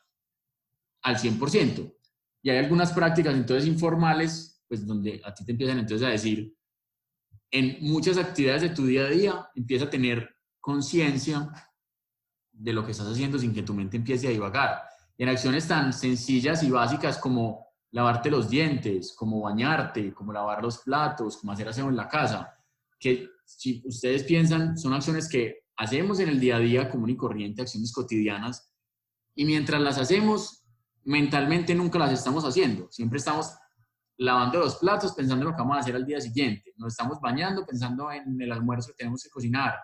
al 1.04 1.18
100%. 1.18 1.96
Y 2.42 2.50
hay 2.50 2.58
algunas 2.58 2.92
prácticas 2.92 3.36
entonces 3.36 3.68
informales, 3.68 4.64
pues 4.68 4.86
donde 4.86 5.22
a 5.24 5.34
ti 5.34 5.46
te 5.46 5.52
empiezan 5.52 5.80
entonces 5.80 6.08
a 6.08 6.12
decir, 6.12 6.56
en 7.52 7.78
muchas 7.82 8.18
actividades 8.18 8.64
de 8.64 8.70
tu 8.70 8.86
día 8.86 9.04
a 9.04 9.10
día 9.10 9.50
empieza 9.56 9.86
a 9.86 9.90
tener 9.90 10.33
conciencia 10.64 11.52
de 12.54 12.72
lo 12.72 12.86
que 12.86 12.94
estás 12.94 13.08
haciendo 13.08 13.38
sin 13.38 13.54
que 13.54 13.64
tu 13.64 13.74
mente 13.74 13.98
empiece 13.98 14.28
a 14.28 14.32
divagar. 14.32 14.82
en 15.18 15.30
acciones 15.30 15.68
tan 15.68 15.94
sencillas 15.94 16.64
y 16.64 16.72
básicas 16.72 17.18
como 17.18 17.68
lavarte 17.92 18.32
los 18.32 18.50
dientes, 18.50 19.14
como 19.16 19.42
bañarte, 19.42 20.14
como 20.14 20.34
lavar 20.34 20.64
los 20.64 20.80
platos, 20.80 21.38
como 21.38 21.52
hacer 21.52 21.68
aseo 21.68 21.90
en 21.90 21.96
la 21.96 22.08
casa, 22.08 22.52
que 22.98 23.28
si 23.46 23.84
ustedes 23.86 24.24
piensan, 24.24 24.76
son 24.78 24.94
acciones 24.94 25.30
que 25.30 25.66
hacemos 25.76 26.20
en 26.20 26.30
el 26.30 26.40
día 26.40 26.56
a 26.56 26.60
día 26.60 26.90
común 26.90 27.10
y 27.10 27.18
corriente, 27.18 27.62
acciones 27.62 27.92
cotidianas, 27.92 28.74
y 29.36 29.46
mientras 29.46 29.82
las 29.82 30.00
hacemos, 30.00 30.64
mentalmente 31.04 31.76
nunca 31.76 32.00
las 32.00 32.14
estamos 32.14 32.44
haciendo. 32.46 32.90
Siempre 32.90 33.20
estamos 33.20 33.54
lavando 34.18 34.60
los 34.60 34.78
platos 34.78 35.12
pensando 35.14 35.44
en 35.44 35.52
lo 35.52 35.56
que 35.56 35.62
vamos 35.62 35.78
a 35.78 35.82
hacer 35.82 35.96
al 35.96 36.06
día 36.06 36.22
siguiente. 36.22 36.74
Nos 36.78 36.94
estamos 36.94 37.20
bañando 37.20 37.66
pensando 37.66 38.12
en 38.12 38.42
el 38.42 38.52
almuerzo 38.52 38.90
que 38.90 38.96
tenemos 38.96 39.22
que 39.24 39.30
cocinar. 39.30 39.76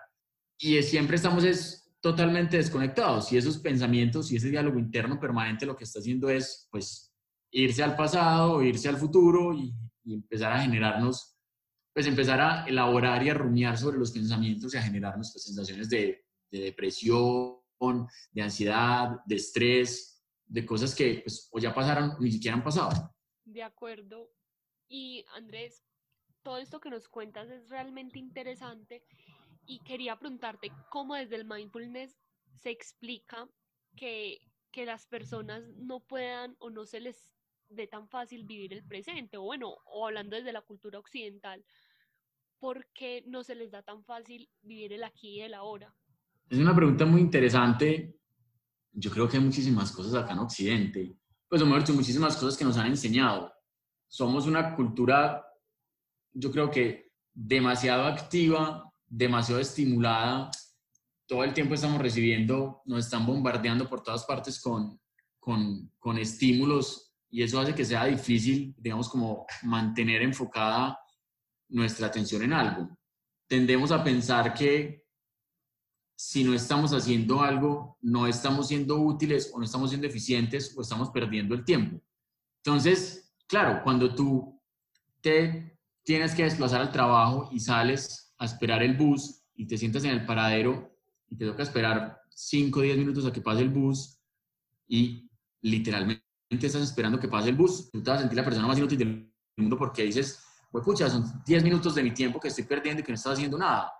Y 0.60 0.82
siempre 0.82 1.16
estamos 1.16 1.44
es, 1.44 1.80
totalmente 2.00 2.56
desconectados 2.56 3.30
y 3.32 3.36
esos 3.36 3.58
pensamientos 3.58 4.32
y 4.32 4.36
ese 4.36 4.50
diálogo 4.50 4.78
interno 4.78 5.20
permanente 5.20 5.66
lo 5.66 5.76
que 5.76 5.84
está 5.84 5.98
haciendo 6.00 6.30
es 6.30 6.66
pues 6.70 7.14
irse 7.50 7.82
al 7.82 7.96
pasado, 7.96 8.62
irse 8.62 8.88
al 8.88 8.96
futuro 8.96 9.52
y, 9.54 9.74
empezar 10.02 10.52
a 10.52 10.62
generarnos, 10.62 11.36
pues 11.92 12.04
empezar 12.06 12.40
a 12.40 12.64
elaborar 12.66 13.22
y 13.22 13.28
a 13.28 13.34
rumiar 13.34 13.78
sobre 13.78 13.96
los 13.96 14.10
pensamientos 14.10 14.74
y 14.74 14.76
a 14.76 14.82
generarnos 14.82 15.30
pues, 15.30 15.44
sensaciones 15.44 15.88
de, 15.88 16.24
de 16.50 16.58
depresión, 16.58 17.58
de 18.32 18.42
ansiedad, 18.42 19.18
de 19.24 19.36
estrés, 19.36 20.20
de 20.46 20.66
cosas 20.66 20.96
que 20.96 21.20
pues 21.22 21.48
o 21.52 21.60
ya 21.60 21.72
pasaron 21.72 22.16
ni 22.18 22.32
siquiera 22.32 22.56
han 22.56 22.64
pasado. 22.64 23.14
De 23.44 23.62
acuerdo. 23.62 24.32
Y 24.88 25.24
Andrés, 25.36 25.84
todo 26.42 26.58
esto 26.58 26.80
que 26.80 26.90
nos 26.90 27.08
cuentas 27.08 27.48
es 27.50 27.68
realmente 27.68 28.18
interesante 28.18 29.04
y 29.66 29.80
quería 29.80 30.18
preguntarte 30.18 30.72
cómo 30.90 31.14
desde 31.14 31.36
el 31.36 31.44
mindfulness 31.44 32.16
se 32.54 32.70
explica 32.70 33.48
que, 33.96 34.38
que 34.70 34.84
las 34.84 35.06
personas 35.06 35.64
no 35.76 36.00
puedan 36.00 36.56
o 36.58 36.70
no 36.70 36.84
se 36.84 37.00
les 37.00 37.34
dé 37.68 37.86
tan 37.86 38.08
fácil 38.08 38.44
vivir 38.44 38.72
el 38.72 38.84
presente, 38.84 39.36
o 39.36 39.42
bueno, 39.42 39.76
o 39.84 40.06
hablando 40.06 40.36
desde 40.36 40.52
la 40.52 40.62
cultura 40.62 40.98
occidental, 40.98 41.64
¿por 42.58 42.86
qué 42.92 43.22
no 43.26 43.42
se 43.42 43.54
les 43.54 43.70
da 43.70 43.82
tan 43.82 44.04
fácil 44.04 44.48
vivir 44.62 44.92
el 44.92 45.04
aquí 45.04 45.36
y 45.36 45.40
el 45.42 45.54
ahora? 45.54 45.94
Es 46.48 46.58
una 46.58 46.74
pregunta 46.74 47.06
muy 47.06 47.20
interesante. 47.20 48.16
Yo 48.92 49.10
creo 49.10 49.28
que 49.28 49.36
hay 49.36 49.42
muchísimas 49.42 49.92
cosas 49.92 50.14
acá 50.14 50.32
en 50.32 50.40
Occidente, 50.40 51.16
pues 51.48 51.62
hemos 51.62 51.80
hecho 51.80 51.94
muchísimas 51.94 52.36
cosas 52.36 52.56
que 52.56 52.64
nos 52.64 52.76
han 52.76 52.88
enseñado. 52.88 53.52
Somos 54.08 54.46
una 54.46 54.74
cultura, 54.74 55.44
yo 56.32 56.50
creo 56.50 56.70
que 56.70 57.12
demasiado 57.32 58.04
activa 58.04 58.89
demasiado 59.10 59.60
estimulada, 59.60 60.50
todo 61.26 61.44
el 61.44 61.52
tiempo 61.52 61.74
estamos 61.74 62.00
recibiendo, 62.00 62.80
nos 62.86 63.04
están 63.04 63.26
bombardeando 63.26 63.88
por 63.88 64.02
todas 64.02 64.24
partes 64.24 64.60
con, 64.60 64.98
con, 65.38 65.92
con 65.98 66.16
estímulos 66.18 67.12
y 67.28 67.42
eso 67.42 67.60
hace 67.60 67.74
que 67.74 67.84
sea 67.84 68.06
difícil, 68.06 68.74
digamos, 68.78 69.08
como 69.08 69.46
mantener 69.62 70.22
enfocada 70.22 70.98
nuestra 71.68 72.06
atención 72.06 72.42
en 72.42 72.52
algo. 72.52 72.96
Tendemos 73.46 73.92
a 73.92 74.02
pensar 74.02 74.54
que 74.54 75.04
si 76.16 76.44
no 76.44 76.54
estamos 76.54 76.92
haciendo 76.92 77.42
algo, 77.42 77.96
no 78.02 78.26
estamos 78.26 78.68
siendo 78.68 79.00
útiles 79.00 79.50
o 79.54 79.58
no 79.58 79.64
estamos 79.64 79.90
siendo 79.90 80.06
eficientes 80.06 80.76
o 80.76 80.82
estamos 80.82 81.10
perdiendo 81.10 81.54
el 81.54 81.64
tiempo. 81.64 82.00
Entonces, 82.62 83.32
claro, 83.46 83.80
cuando 83.82 84.14
tú 84.14 84.60
te 85.20 85.78
tienes 86.02 86.34
que 86.34 86.44
desplazar 86.44 86.80
al 86.80 86.92
trabajo 86.92 87.48
y 87.52 87.60
sales 87.60 88.29
a 88.40 88.46
esperar 88.46 88.82
el 88.82 88.96
bus 88.96 89.42
y 89.54 89.66
te 89.66 89.78
sientas 89.78 90.02
en 90.04 90.10
el 90.10 90.26
paradero 90.26 90.96
y 91.28 91.36
te 91.36 91.46
toca 91.46 91.62
esperar 91.62 92.20
5 92.30 92.80
o 92.80 92.82
10 92.82 92.98
minutos 92.98 93.26
a 93.26 93.32
que 93.32 93.42
pase 93.42 93.60
el 93.60 93.68
bus 93.68 94.18
y 94.88 95.30
literalmente 95.60 96.24
estás 96.50 96.82
esperando 96.82 97.20
que 97.20 97.28
pase 97.28 97.50
el 97.50 97.56
bus, 97.56 97.90
tú 97.92 98.02
te 98.02 98.10
vas 98.10 98.18
a 98.18 98.22
sentir 98.22 98.36
la 98.36 98.44
persona 98.44 98.66
más 98.66 98.78
inútil 98.78 98.98
del 98.98 99.32
mundo 99.56 99.76
porque 99.76 100.02
dices, 100.04 100.42
pues 100.72 100.82
pucha, 100.84 101.10
son 101.10 101.42
10 101.44 101.62
minutos 101.62 101.94
de 101.94 102.02
mi 102.02 102.12
tiempo 102.12 102.40
que 102.40 102.48
estoy 102.48 102.64
perdiendo 102.64 103.00
y 103.00 103.04
que 103.04 103.12
no 103.12 103.16
estás 103.16 103.34
haciendo 103.34 103.58
nada. 103.58 103.92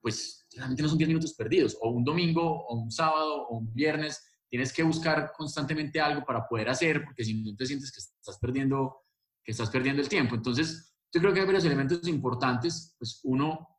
Pues 0.00 0.46
realmente 0.54 0.82
no 0.82 0.88
son 0.88 0.98
10 0.98 1.08
minutos 1.08 1.34
perdidos, 1.34 1.78
o 1.80 1.90
un 1.90 2.04
domingo, 2.04 2.66
o 2.66 2.76
un 2.76 2.90
sábado, 2.90 3.46
o 3.48 3.58
un 3.58 3.72
viernes, 3.72 4.20
tienes 4.48 4.72
que 4.72 4.82
buscar 4.82 5.32
constantemente 5.36 6.00
algo 6.00 6.24
para 6.24 6.46
poder 6.46 6.68
hacer, 6.68 7.04
porque 7.04 7.24
si 7.24 7.40
no 7.42 7.54
te 7.54 7.66
sientes 7.66 7.92
que 7.92 8.00
estás 8.00 8.38
perdiendo, 8.38 9.04
que 9.44 9.52
estás 9.52 9.70
perdiendo 9.70 10.02
el 10.02 10.08
tiempo. 10.08 10.34
Entonces, 10.34 10.92
yo 11.12 11.20
creo 11.20 11.32
que 11.32 11.40
hay 11.40 11.46
varios 11.46 11.64
elementos 11.64 12.06
importantes. 12.08 12.94
Pues 12.98 13.20
uno, 13.24 13.75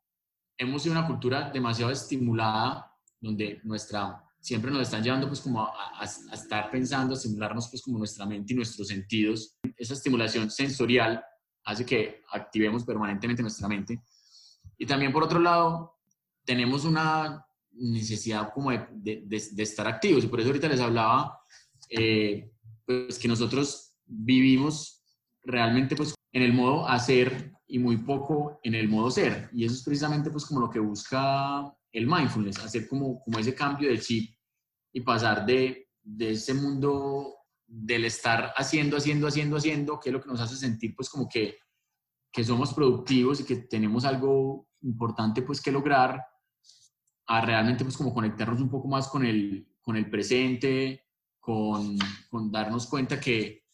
hemos 0.58 0.82
sido 0.82 0.92
una 0.98 1.06
cultura 1.06 1.50
demasiado 1.50 1.92
estimulada, 1.92 2.92
donde 3.20 3.60
nuestra, 3.62 4.22
siempre 4.40 4.70
nos 4.70 4.82
están 4.82 5.02
llevando 5.02 5.28
pues 5.28 5.40
como 5.40 5.64
a, 5.64 6.04
estar 6.04 6.70
pensando, 6.70 7.14
a 7.14 7.16
estimularnos 7.16 7.68
pues 7.68 7.82
como 7.82 7.98
nuestra 7.98 8.26
mente 8.26 8.52
y 8.52 8.56
nuestros 8.56 8.88
sentidos. 8.88 9.56
Esa 9.76 9.94
estimulación 9.94 10.50
sensorial 10.50 11.22
hace 11.64 11.86
que 11.86 12.22
activemos 12.32 12.84
permanentemente 12.84 13.42
nuestra 13.42 13.68
mente. 13.68 14.02
Y 14.76 14.86
también 14.86 15.12
por 15.12 15.22
otro 15.22 15.38
lado, 15.38 15.96
tenemos 16.44 16.84
una 16.84 17.44
necesidad 17.72 18.52
como 18.52 18.72
de, 18.72 19.22
de, 19.24 19.62
estar 19.62 19.86
activos. 19.86 20.24
Y 20.24 20.28
por 20.28 20.40
eso 20.40 20.48
ahorita 20.48 20.68
les 20.68 20.80
hablaba, 20.80 21.38
eh, 21.88 22.50
pues 22.84 23.18
que 23.18 23.28
nosotros 23.28 23.94
vivimos 24.06 25.04
realmente 25.44 25.94
pues 25.94 26.14
en 26.32 26.42
el 26.42 26.52
modo 26.52 26.88
hacer 26.88 27.52
y 27.68 27.78
muy 27.78 27.98
poco 27.98 28.58
en 28.62 28.74
el 28.74 28.88
modo 28.88 29.10
ser. 29.10 29.50
Y 29.52 29.64
eso 29.64 29.74
es 29.74 29.82
precisamente 29.82 30.30
pues 30.30 30.46
como 30.46 30.60
lo 30.60 30.70
que 30.70 30.80
busca 30.80 31.72
el 31.92 32.06
mindfulness, 32.06 32.58
hacer 32.58 32.88
como, 32.88 33.20
como 33.20 33.38
ese 33.38 33.54
cambio 33.54 33.90
de 33.90 34.00
chip 34.00 34.34
y 34.92 35.02
pasar 35.02 35.44
de, 35.44 35.90
de 36.02 36.30
ese 36.30 36.54
mundo 36.54 37.34
del 37.66 38.06
estar 38.06 38.54
haciendo, 38.56 38.96
haciendo, 38.96 39.28
haciendo, 39.28 39.56
haciendo, 39.58 40.00
que 40.00 40.08
es 40.08 40.12
lo 40.12 40.22
que 40.22 40.28
nos 40.28 40.40
hace 40.40 40.56
sentir 40.56 40.96
pues 40.96 41.10
como 41.10 41.28
que, 41.28 41.58
que 42.32 42.42
somos 42.42 42.72
productivos 42.72 43.40
y 43.40 43.44
que 43.44 43.56
tenemos 43.56 44.06
algo 44.06 44.68
importante 44.80 45.42
pues 45.42 45.60
que 45.60 45.70
lograr, 45.70 46.24
a 47.26 47.40
realmente 47.42 47.84
pues 47.84 47.96
como 47.96 48.14
conectarnos 48.14 48.60
un 48.60 48.70
poco 48.70 48.88
más 48.88 49.06
con 49.08 49.26
el, 49.26 49.68
con 49.82 49.96
el 49.96 50.08
presente, 50.08 51.04
con, 51.38 51.98
con 52.30 52.50
darnos 52.50 52.86
cuenta 52.86 53.20
que 53.20 53.64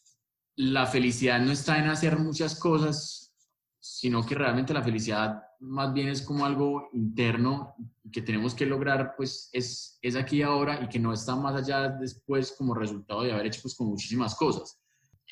la 0.56 0.86
felicidad 0.86 1.40
no 1.40 1.52
está 1.52 1.78
en 1.78 1.88
hacer 1.88 2.18
muchas 2.18 2.58
cosas, 2.58 3.23
sino 3.86 4.24
que 4.24 4.34
realmente 4.34 4.72
la 4.72 4.82
felicidad 4.82 5.42
más 5.60 5.92
bien 5.92 6.08
es 6.08 6.22
como 6.22 6.46
algo 6.46 6.88
interno 6.94 7.74
que 8.10 8.22
tenemos 8.22 8.54
que 8.54 8.64
lograr, 8.64 9.12
pues 9.14 9.50
es, 9.52 9.98
es 10.00 10.16
aquí 10.16 10.40
ahora 10.40 10.82
y 10.82 10.88
que 10.88 10.98
no 10.98 11.12
está 11.12 11.36
más 11.36 11.54
allá 11.54 11.90
después 11.90 12.54
como 12.56 12.74
resultado 12.74 13.22
de 13.22 13.32
haber 13.32 13.44
hecho 13.44 13.60
pues 13.60 13.74
con 13.74 13.88
muchísimas 13.88 14.36
cosas. 14.36 14.80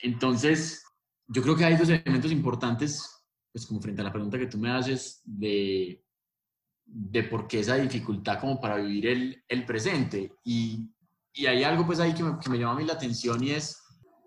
Entonces, 0.03 0.85
yo 1.29 1.41
creo 1.41 1.57
que 1.57 1.65
hay 1.65 1.77
dos 1.77 1.89
elementos 1.89 2.31
importantes, 2.31 3.25
pues 3.51 3.65
como 3.65 3.81
frente 3.81 4.03
a 4.03 4.05
la 4.05 4.13
pregunta 4.13 4.39
que 4.39 4.49
tú 4.49 4.59
me 4.59 4.71
haces 4.71 5.23
de, 5.25 6.05
de 6.85 7.23
por 7.25 7.49
qué 7.49 7.61
esa 7.61 7.77
dificultad 7.77 8.39
como 8.39 8.61
para 8.61 8.77
vivir 8.77 9.07
el, 9.07 9.45
el 9.49 9.65
presente. 9.65 10.31
Y, 10.45 10.91
y, 11.33 11.47
hay 11.47 11.65
algo 11.65 11.87
pues 11.87 12.01
ahí 12.01 12.13
que 12.13 12.23
me, 12.23 12.39
que 12.39 12.51
me, 12.51 12.59
llama 12.59 12.73
a 12.73 12.77
mí 12.77 12.85
la 12.85 12.93
atención 12.93 13.43
y 13.43 13.53
es, 13.53 13.83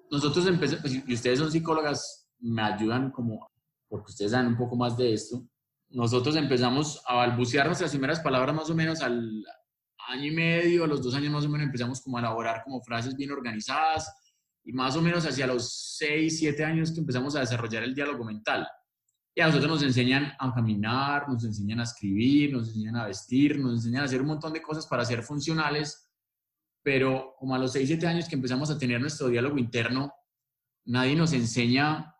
nosotros 0.10 0.48
empezamos, 0.48 0.82
pues, 0.82 1.04
y 1.08 1.14
ustedes 1.14 1.38
son 1.38 1.52
psicólogas, 1.52 2.28
me 2.40 2.64
ayudan 2.64 3.12
como 3.12 3.48
porque 3.88 4.12
ustedes 4.12 4.32
saben 4.32 4.48
un 4.48 4.58
poco 4.58 4.76
más 4.76 4.98
de 4.98 5.14
esto, 5.14 5.46
nosotros 5.90 6.36
empezamos 6.36 7.02
a 7.08 7.16
balbucear 7.16 7.68
nuestras 7.68 7.92
primeras 7.92 8.20
palabras 8.20 8.56
más 8.56 8.70
o 8.70 8.76
menos 8.76 9.02
al 9.02 9.44
año 10.08 10.26
y 10.26 10.32
medio, 10.32 10.84
a 10.84 10.88
los 10.88 11.02
dos 11.02 11.16
años 11.16 11.32
más 11.32 11.46
o 11.46 11.50
menos 11.50 11.66
empezamos 11.66 12.02
como 12.02 12.18
a 12.18 12.22
elaborar 12.22 12.64
como 12.64 12.82
frases 12.82 13.16
bien 13.16 13.32
organizadas 13.32 14.12
y 14.64 14.74
más 14.74 14.96
o 14.96 15.02
menos 15.02 15.26
hacia 15.26 15.48
los 15.48 15.96
6, 15.98 16.40
7 16.40 16.64
años 16.64 16.92
que 16.92 17.00
empezamos 17.00 17.36
a 17.36 17.40
desarrollar 17.40 17.84
el 17.84 17.94
diálogo 17.94 18.24
mental. 18.26 18.68
Y 19.36 19.42
a 19.42 19.48
nosotros 19.48 19.70
nos 19.70 19.84
enseñan 19.84 20.34
a 20.40 20.54
caminar, 20.54 21.28
nos 21.28 21.44
enseñan 21.44 21.82
a 21.82 21.84
escribir, 21.84 22.54
nos 22.54 22.70
enseñan 22.70 22.96
a 22.96 23.06
vestir, 23.06 23.60
nos 23.60 23.74
enseñan 23.74 24.02
a 24.02 24.06
hacer 24.06 24.22
un 24.22 24.28
montón 24.28 24.54
de 24.54 24.62
cosas 24.62 24.88
para 24.88 25.06
ser 25.06 25.24
funcionales, 25.24 26.10
pero 26.82 27.36
como 27.38 27.54
a 27.54 27.60
los 27.60 27.74
6, 27.74 27.88
7 27.88 28.08
años 28.08 28.30
que 28.30 28.36
empezamos 28.36 28.72
a 28.72 28.78
tener 28.78 29.00
nuestro 29.00 29.28
diálogo 29.28 29.58
interno, 29.58 30.14
nadie 30.86 31.16
nos 31.16 31.34
enseña 31.34 32.15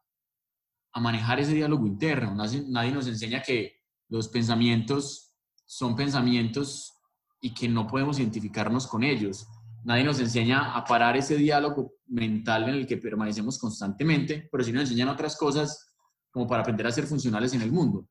a 0.96 1.00
manejar 1.02 1.42
ese 1.42 1.54
diálogo 1.54 1.86
interno, 1.86 2.34
nadie 2.34 2.92
nos 2.92 3.06
enseña 3.08 3.42
que 3.42 3.82
los 4.08 4.30
pensamientos 4.30 5.36
son 5.66 5.94
pensamientos 5.94 6.94
y 7.42 7.54
que 7.54 7.68
no 7.68 7.86
podemos 7.86 8.18
identificarnos 8.18 8.88
con 8.88 9.04
ellos. 9.04 9.46
Nadie 9.84 10.06
nos 10.06 10.22
enseña 10.22 10.74
a 10.74 10.86
parar 10.86 11.18
ese 11.18 11.36
diálogo 11.36 11.96
mental 12.08 12.70
en 12.70 12.76
el 12.76 12.88
que 12.88 12.96
permanecemos 12.96 13.60
constantemente, 13.60 14.48
pero 14.50 14.64
sí 14.64 14.72
nos 14.72 14.84
enseñan 14.84 15.10
otras 15.10 15.36
cosas 15.36 15.94
como 16.32 16.48
para 16.48 16.62
aprender 16.62 16.88
a 16.88 16.92
ser 16.94 17.06
funcionales 17.06 17.54
en 17.54 17.62
el 17.62 17.74
mundo. 17.74 18.08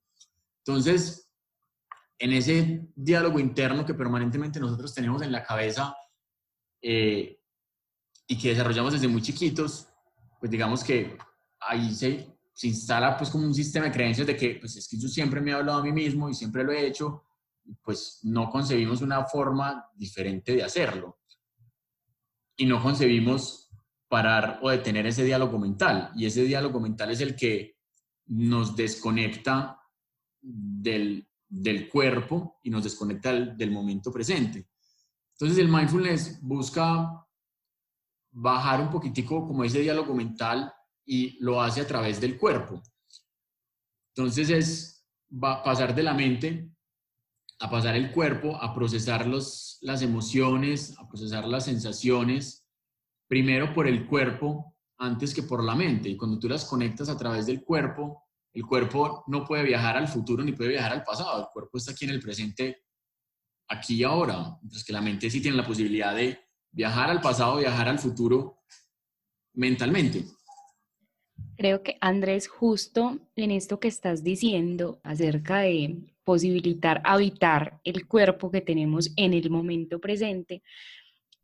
Entonces, 0.59 1.33
en 2.19 2.35
ese 2.35 2.87
diálogo 2.95 3.39
interno 3.39 3.87
que 3.87 3.95
permanentemente 3.95 4.61
nosotros 4.61 4.93
tenemos 4.93 5.23
en 5.23 5.33
la 5.33 5.43
cabeza 5.43 5.97
eh, 6.83 7.41
y 8.27 8.39
que 8.39 8.51
desarrollamos 8.51 8.93
desde 8.93 9.09
muy 9.09 9.23
chiquitos, 9.23 9.89
pues 10.39 10.51
digamos 10.51 10.85
que 10.85 11.17
ahí 11.61 11.95
se, 11.95 12.34
se, 12.55 12.69
instala 12.69 13.17
pues 13.17 13.31
como 13.31 13.45
un 13.45 13.55
sistema 13.55 13.87
de 13.87 13.93
creencias 13.93 14.27
de 14.27 14.37
que 14.37 14.57
pues 14.61 14.77
es 14.77 14.89
que 14.89 14.97
yo 14.97 15.09
siempre 15.09 15.41
me 15.41 15.51
he 15.51 15.55
hablado 15.55 15.81
a 15.81 15.83
mí 15.83 15.93
mismo 15.93 16.29
y 16.29 16.35
siempre 16.35 16.65
lo 16.65 16.73
he 16.73 16.87
hecho, 16.87 17.25
pues 17.83 18.21
no 18.23 18.51
concebimos 18.51 19.03
una 19.03 19.25
forma 19.25 19.91
diferente 19.95 20.55
de 20.55 20.63
hacerlo. 20.63 21.19
Y 22.57 22.67
no 22.67 22.81
concebimos 22.83 23.65
parar 24.09 24.61
o 24.63 24.71
detener 24.71 25.07
ese 25.07 25.25
diálogo 25.25 25.59
mental. 25.59 26.13
Y 26.15 26.27
ese 26.27 26.45
diálogo 26.45 26.79
mental 26.79 27.11
es 27.11 27.21
el 27.21 27.35
que 27.35 27.79
nos 28.27 28.77
desconecta 28.77 29.81
del, 30.41 31.27
cuerpo 31.91 32.59
y 32.63 32.71
nos 32.71 32.85
desconecta 32.85 33.33
del, 33.33 33.71
momento 33.71 34.13
presente. 34.13 34.69
Entonces 35.33 35.59
el 35.59 35.69
mindfulness 35.69 36.41
busca 36.43 37.27
bajar 38.31 38.81
un 38.81 38.91
poquitico 38.91 39.47
como 39.47 39.65
ese 39.65 39.81
diálogo 39.81 40.15
mental 40.15 40.73
y 41.05 41.39
lo 41.43 41.61
hace 41.61 41.81
a 41.81 41.87
través 41.87 42.21
del 42.21 42.39
cuerpo. 42.39 42.83
Entonces 44.15 44.51
es 44.51 44.95
va 45.31 45.63
pasar 45.63 45.95
de 45.95 46.03
la 46.03 46.15
mente 46.15 46.71
a 47.61 47.71
pasar 47.71 47.95
el 47.97 48.11
cuerpo, 48.11 48.57
a 48.57 48.75
procesar 48.75 49.27
los, 49.27 49.79
las 49.81 50.03
emociones, 50.03 50.99
a 50.99 51.09
procesar 51.09 51.47
las 51.47 51.65
sensaciones, 51.65 52.67
primero 53.29 53.73
por 53.73 53.87
el 53.87 54.07
cuerpo 54.07 54.77
antes 54.99 55.33
que 55.33 55.43
por 55.43 55.63
la 55.63 55.75
mente. 55.75 56.09
Y 56.09 56.17
cuando 56.17 56.39
tú 56.39 56.49
las 56.49 56.65
conectas 56.65 57.09
a 57.09 57.17
través 57.17 57.47
del 57.47 57.63
cuerpo, 57.65 58.25
el 58.53 58.67
cuerpo 58.67 59.25
no 59.29 59.45
puede 59.45 59.65
viajar 59.65 59.97
al 59.97 60.09
futuro 60.09 60.45
ni 60.45 60.53
puede 60.53 60.71
viajar 60.71 60.93
al 60.93 61.05
pasado. 61.05 61.41
El 61.41 61.49
cuerpo 61.53 61.79
está 61.79 61.93
aquí 61.93 62.05
en 62.05 62.11
el 62.11 62.21
presente, 62.21 62.85
aquí 63.69 63.97
y 63.97 64.05
ahora. 64.05 64.57
Mientras 64.61 64.85
que 64.85 64.93
la 64.93 65.01
mente 65.01 65.31
sí 65.31 65.41
tiene 65.41 65.57
la 65.57 65.67
posibilidad 65.67 66.15
de 66.15 66.39
viajar 66.71 67.11
al 67.11 67.21
pasado, 67.21 67.57
viajar 67.57 67.89
al 67.89 67.99
futuro 67.99 68.63
mentalmente. 69.55 70.25
Creo 71.57 71.83
que 71.83 71.97
Andrés, 72.01 72.49
justo 72.49 73.21
en 73.37 73.51
esto 73.51 73.79
que 73.79 73.89
estás 73.89 74.25
diciendo 74.25 75.01
acerca 75.05 75.61
de 75.61 75.97
posibilitar 76.25 77.01
habitar 77.05 77.81
el 77.85 78.09
cuerpo 78.09 78.51
que 78.51 78.61
tenemos 78.61 79.13
en 79.17 79.35
el 79.35 79.51
momento 79.51 80.01
presente, 80.01 80.63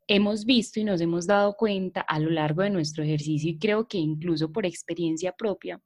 hemos 0.08 0.44
visto 0.44 0.80
y 0.80 0.84
nos 0.84 1.00
hemos 1.00 1.26
dado 1.26 1.54
cuenta 1.56 2.00
a 2.00 2.18
lo 2.18 2.30
largo 2.30 2.62
de 2.62 2.70
nuestro 2.70 3.04
ejercicio 3.04 3.50
y 3.50 3.58
creo 3.58 3.86
que 3.86 3.98
incluso 3.98 4.50
por 4.50 4.66
experiencia 4.66 5.32
propia, 5.32 5.80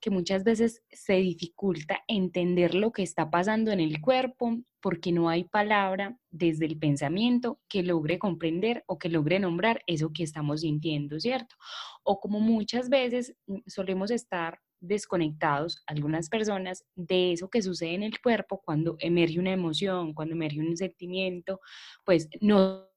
que 0.00 0.10
muchas 0.10 0.44
veces 0.44 0.82
se 0.90 1.14
dificulta 1.14 2.02
entender 2.06 2.74
lo 2.74 2.92
que 2.92 3.02
está 3.02 3.30
pasando 3.30 3.70
en 3.70 3.80
el 3.80 4.00
cuerpo 4.00 4.58
porque 4.80 5.12
no 5.12 5.28
hay 5.28 5.44
palabra 5.44 6.18
desde 6.30 6.66
el 6.66 6.78
pensamiento 6.78 7.60
que 7.68 7.82
logre 7.82 8.18
comprender 8.18 8.84
o 8.86 8.98
que 8.98 9.08
logre 9.08 9.38
nombrar 9.38 9.82
eso 9.86 10.12
que 10.12 10.22
estamos 10.22 10.62
sintiendo, 10.62 11.20
¿cierto? 11.20 11.56
O 12.02 12.20
como 12.20 12.40
muchas 12.40 12.88
veces 12.88 13.34
mm, 13.46 13.58
solemos 13.66 14.10
estar 14.10 14.60
desconectados, 14.80 15.82
algunas 15.86 16.28
personas, 16.28 16.84
de 16.96 17.32
eso 17.32 17.50
que 17.50 17.62
sucede 17.62 17.94
en 17.94 18.02
el 18.02 18.20
cuerpo 18.20 18.62
cuando 18.64 18.96
emerge 18.98 19.38
una 19.38 19.52
emoción, 19.52 20.14
cuando 20.14 20.34
emerge 20.34 20.60
un 20.60 20.76
sentimiento, 20.76 21.60
pues 22.04 22.28
no 22.40 22.88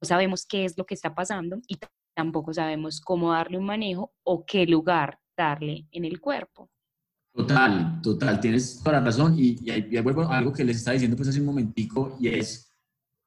sabemos 0.00 0.46
qué 0.46 0.64
es 0.64 0.78
lo 0.78 0.86
que 0.86 0.94
está 0.94 1.14
pasando 1.14 1.60
y 1.66 1.78
tampoco 2.14 2.52
sabemos 2.54 3.00
cómo 3.00 3.32
darle 3.32 3.58
un 3.58 3.66
manejo 3.66 4.12
o 4.22 4.46
qué 4.46 4.66
lugar 4.66 5.18
darle 5.36 5.88
en 5.90 6.04
el 6.04 6.20
cuerpo. 6.20 6.70
Total, 7.34 8.00
total, 8.00 8.38
tienes 8.38 8.78
toda 8.78 9.00
la 9.00 9.06
razón 9.06 9.34
y, 9.36 9.58
y, 9.60 9.98
vuelvo 9.98 10.22
a 10.22 10.38
algo 10.38 10.52
que 10.52 10.62
les 10.62 10.76
estaba 10.76 10.92
diciendo 10.92 11.16
pues 11.16 11.28
hace 11.28 11.40
un 11.40 11.46
momentico 11.46 12.16
y 12.20 12.28
es, 12.28 12.72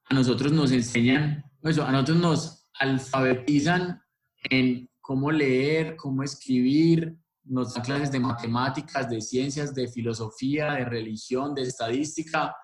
a 0.06 0.14
nosotros 0.14 0.50
nos 0.50 0.72
enseñan, 0.72 1.44
eso, 1.62 1.84
a 1.84 1.92
nosotros 1.92 2.16
nos 2.16 2.70
alfabetizan 2.80 4.00
en 4.44 4.88
cómo 5.02 5.30
leer, 5.30 5.94
cómo 5.96 6.22
escribir, 6.22 7.18
nos 7.44 7.74
dan 7.74 7.84
clases 7.84 8.10
de 8.10 8.18
matemáticas, 8.18 9.10
de 9.10 9.20
ciencias, 9.20 9.74
de 9.74 9.88
filosofía, 9.88 10.72
de 10.72 10.86
religión, 10.86 11.54
de 11.54 11.62
estadística, 11.62 12.56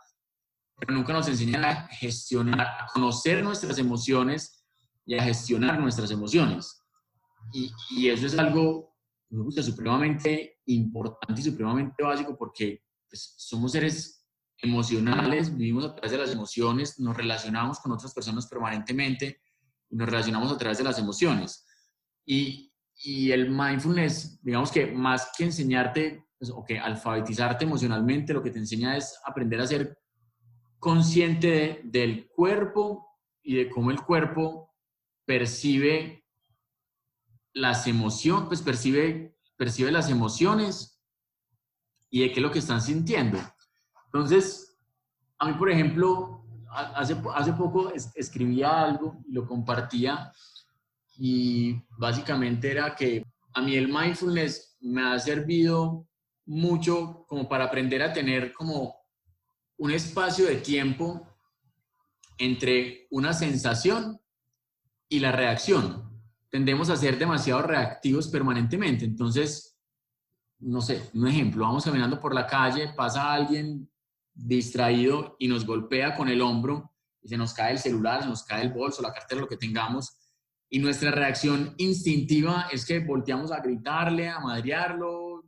pero 0.79 0.95
nunca 0.95 1.13
nos 1.13 1.29
enseñan 1.29 1.67
a 1.67 1.89
gestionar, 1.89 2.61
a 2.61 2.87
conocer 2.91 3.45
nuestras 3.45 3.77
emociones 3.77 4.65
y 5.05 5.15
a 5.19 5.23
gestionar 5.23 5.79
nuestras 5.79 6.11
emociones. 6.11 6.81
Y, 7.53 7.71
y 7.91 8.09
eso 8.09 8.27
es 8.27 8.39
algo 8.39 8.95
supremamente 9.51 10.54
importante 10.67 11.41
y 11.41 11.45
supremamente 11.45 12.03
básico 12.03 12.37
porque 12.37 12.83
pues, 13.09 13.35
somos 13.37 13.73
seres 13.73 14.27
emocionales, 14.59 15.55
vivimos 15.57 15.85
a 15.85 15.95
través 15.95 16.13
de 16.13 16.19
las 16.19 16.33
emociones, 16.33 16.99
nos 16.99 17.17
relacionamos 17.17 17.81
con 17.81 17.93
otras 17.93 18.15
personas 18.15 18.47
permanentemente 18.47 19.41
y 19.91 19.97
nos 19.97 20.09
relacionamos 20.09 20.51
a 20.53 20.59
través 20.59 20.79
de 20.79 20.85
las 20.85 20.99
emociones. 20.99 21.67
Y, 22.25 22.73
y 22.97 23.33
el 23.33 23.51
mindfulness, 23.51 24.43
digamos 24.43 24.71
que 24.71 24.87
más 24.87 25.31
que 25.37 25.45
enseñarte 25.45 26.25
pues, 26.39 26.51
o 26.51 26.65
que 26.65 26.79
alfabetizarte 26.79 27.65
emocionalmente, 27.65 28.33
lo 28.33 28.43
que 28.43 28.51
te 28.51 28.59
enseña 28.59 28.97
es 28.97 29.19
aprender 29.25 29.61
a 29.61 29.67
ser 29.67 29.99
consciente 30.79 31.81
del 31.85 32.29
cuerpo 32.29 33.09
y 33.43 33.57
de 33.57 33.71
cómo 33.71 33.91
el 33.91 34.01
cuerpo 34.03 34.75
percibe 35.25 36.27
las 37.55 37.87
emociones, 37.87 38.49
pues 38.49 38.63
percibe, 38.63 39.34
percibe 39.65 39.91
las 39.91 40.11
emociones 40.11 41.01
y 42.11 42.21
de 42.21 42.33
qué 42.33 42.35
es 42.35 42.43
lo 42.43 42.51
que 42.51 42.59
están 42.59 42.83
sintiendo. 42.83 43.39
Entonces, 44.05 44.77
a 45.39 45.47
mí, 45.47 45.55
por 45.55 45.71
ejemplo, 45.71 46.45
hace, 46.71 47.17
hace 47.35 47.55
poco 47.55 47.91
escribía 48.15 48.83
algo 48.83 49.23
y 49.27 49.33
lo 49.33 49.47
compartía 49.47 50.31
y 51.17 51.81
básicamente 51.97 52.73
era 52.73 52.95
que 52.95 53.25
a 53.55 53.63
mí 53.63 53.75
el 53.75 53.89
mindfulness 53.89 54.77
me 54.81 55.03
ha 55.03 55.19
servido 55.19 56.07
mucho 56.45 57.25
como 57.27 57.49
para 57.49 57.65
aprender 57.65 58.03
a 58.03 58.13
tener 58.13 58.53
como 58.53 58.95
un 59.79 59.91
espacio 59.93 60.45
de 60.45 60.57
tiempo 60.57 61.27
entre 62.37 63.07
una 63.11 63.33
sensación 63.33 64.21
y 65.09 65.21
la 65.21 65.33
reacción. 65.33 66.14
Tendemos 66.55 66.89
a 66.89 66.97
ser 66.97 67.19
demasiado 67.19 67.63
reactivos 67.63 68.29
permanentemente. 68.29 69.05
Entonces, 69.05 69.77
no 70.61 70.81
sé, 70.81 71.11
un 71.13 71.27
ejemplo, 71.27 71.65
vamos 71.65 71.85
caminando 71.85 72.21
por 72.21 72.33
la 72.33 72.47
calle, 72.47 72.93
pasa 72.97 73.33
alguien 73.33 73.91
distraído 74.33 75.35
y 75.41 75.49
nos 75.49 75.67
golpea 75.67 76.15
con 76.15 76.29
el 76.29 76.41
hombro 76.41 76.93
y 77.21 77.27
se 77.27 77.37
nos 77.37 77.55
cae 77.55 77.73
el 77.73 77.81
celular, 77.81 78.23
se 78.23 78.29
nos 78.29 78.45
cae 78.45 78.63
el 78.63 78.73
bolso, 78.73 79.03
la 79.03 79.13
cartera, 79.13 79.41
lo 79.41 79.49
que 79.49 79.57
tengamos. 79.57 80.17
Y 80.71 80.79
nuestra 80.79 81.11
reacción 81.11 81.75
instintiva 81.77 82.69
es 82.71 82.87
que 82.87 83.01
volteamos 83.01 83.51
a 83.51 83.59
gritarle, 83.59 84.29
a 84.29 84.39
madrearlo, 84.39 85.43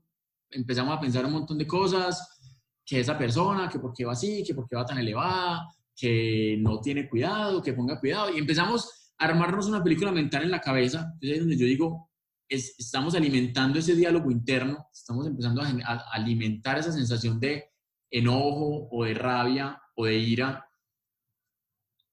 empezamos 0.51 0.97
a 0.97 1.01
pensar 1.01 1.25
un 1.25 1.35
montón 1.35 1.57
de 1.57 1.69
cosas 1.69 2.37
que 2.85 2.99
esa 2.99 3.17
persona, 3.17 3.69
que 3.69 3.79
por 3.79 3.93
qué 3.93 4.05
va 4.05 4.15
así, 4.15 4.43
que 4.45 4.57
por 4.57 4.69
qué 4.69 4.75
va 4.75 4.85
tan 4.85 4.99
elevada, 4.99 5.69
que 5.95 6.57
no 6.59 6.81
tiene 6.81 7.09
cuidado, 7.09 7.63
que 7.63 7.75
ponga 7.75 8.01
cuidado. 8.01 8.35
Y 8.35 8.39
empezamos 8.39 9.06
armarnos 9.19 9.67
una 9.67 9.83
película 9.83 10.13
mental 10.13 10.45
en 10.45 10.51
la 10.51 10.61
cabeza. 10.61 11.11
Entonces 11.15 11.31
es 11.31 11.41
donde 11.41 11.57
yo 11.57 11.67
digo, 11.67 12.11
estamos 12.49 13.15
alimentando 13.15 13.79
ese 13.79 13.95
diálogo 13.95 14.31
interno, 14.31 14.89
estamos 14.93 15.27
empezando 15.27 15.63
a, 15.63 15.95
alimentar 16.13 16.79
esa 16.79 16.93
sensación 16.93 17.41
de 17.41 17.73
enojo 18.11 18.89
o 18.91 19.05
de 19.05 19.15
rabia 19.15 19.81
o 19.95 20.07
de 20.07 20.17
ira. 20.17 20.69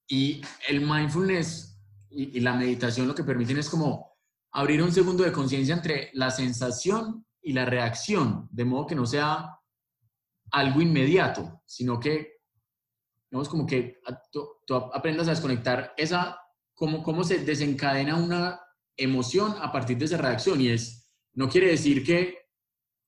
Y 0.08 0.42
el 0.68 0.82
mindfulness 0.82 1.80
y, 2.10 2.38
y 2.38 2.42
la 2.42 2.54
meditación 2.54 3.08
lo 3.08 3.16
que 3.16 3.24
permiten 3.24 3.58
es 3.58 3.70
como 3.70 4.18
abrir 4.52 4.82
un 4.84 4.92
segundo 4.92 5.24
de 5.24 5.32
conciencia 5.32 5.76
entre 5.76 6.10
la 6.14 6.30
sensación 6.30 7.26
y 7.42 7.54
la 7.54 7.66
reacción, 7.66 8.48
de 8.52 8.66
modo 8.66 8.88
que 8.88 8.96
no 8.96 9.06
sea 9.06 9.60
algo 10.52 10.82
inmediato, 10.82 11.62
sino 11.66 12.00
que, 12.00 12.40
digamos, 13.30 13.50
como 13.50 13.66
que 13.66 14.00
tú, 14.32 14.48
aprendas 14.94 15.28
a 15.28 15.32
desconectar 15.32 15.94
esa, 15.98 16.38
cómo, 16.84 17.02
cómo 17.02 17.24
se 17.24 17.38
desencadena 17.38 18.18
una 18.18 18.60
emoción 18.98 19.56
a 19.62 19.72
partir 19.72 19.98
de 19.98 20.04
esa 20.04 20.18
reacción 20.18 20.60
y 20.60 20.68
es, 20.68 21.10
no 21.34 21.48
quiere 21.48 21.68
decir 21.68 22.04
que 22.04 22.40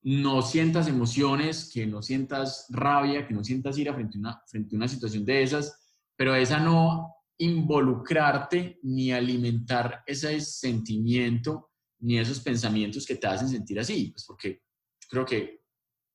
no 0.00 0.40
sientas 0.40 0.88
emociones, 0.88 1.70
que 1.74 1.84
no 1.84 2.00
sientas 2.00 2.68
rabia, 2.70 3.26
que 3.28 3.34
no 3.34 3.44
sientas 3.44 3.76
ira 3.76 3.92
frente 3.92 4.16
a 4.16 4.20
una, 4.20 4.42
frente 4.46 4.74
a 4.74 4.78
una 4.78 4.88
situación 4.88 5.26
de 5.26 5.42
esas, 5.42 5.92
pero 6.16 6.34
esa 6.34 6.58
no 6.58 7.16
involucrarte 7.36 8.78
ni 8.82 9.12
alimentar 9.12 10.02
ese 10.06 10.40
sentimiento 10.40 11.72
ni 11.98 12.18
esos 12.18 12.40
pensamientos 12.40 13.04
que 13.04 13.16
te 13.16 13.26
hacen 13.26 13.50
sentir 13.50 13.78
así, 13.78 14.10
pues 14.10 14.24
porque 14.26 14.62
creo 15.06 15.26
que 15.26 15.60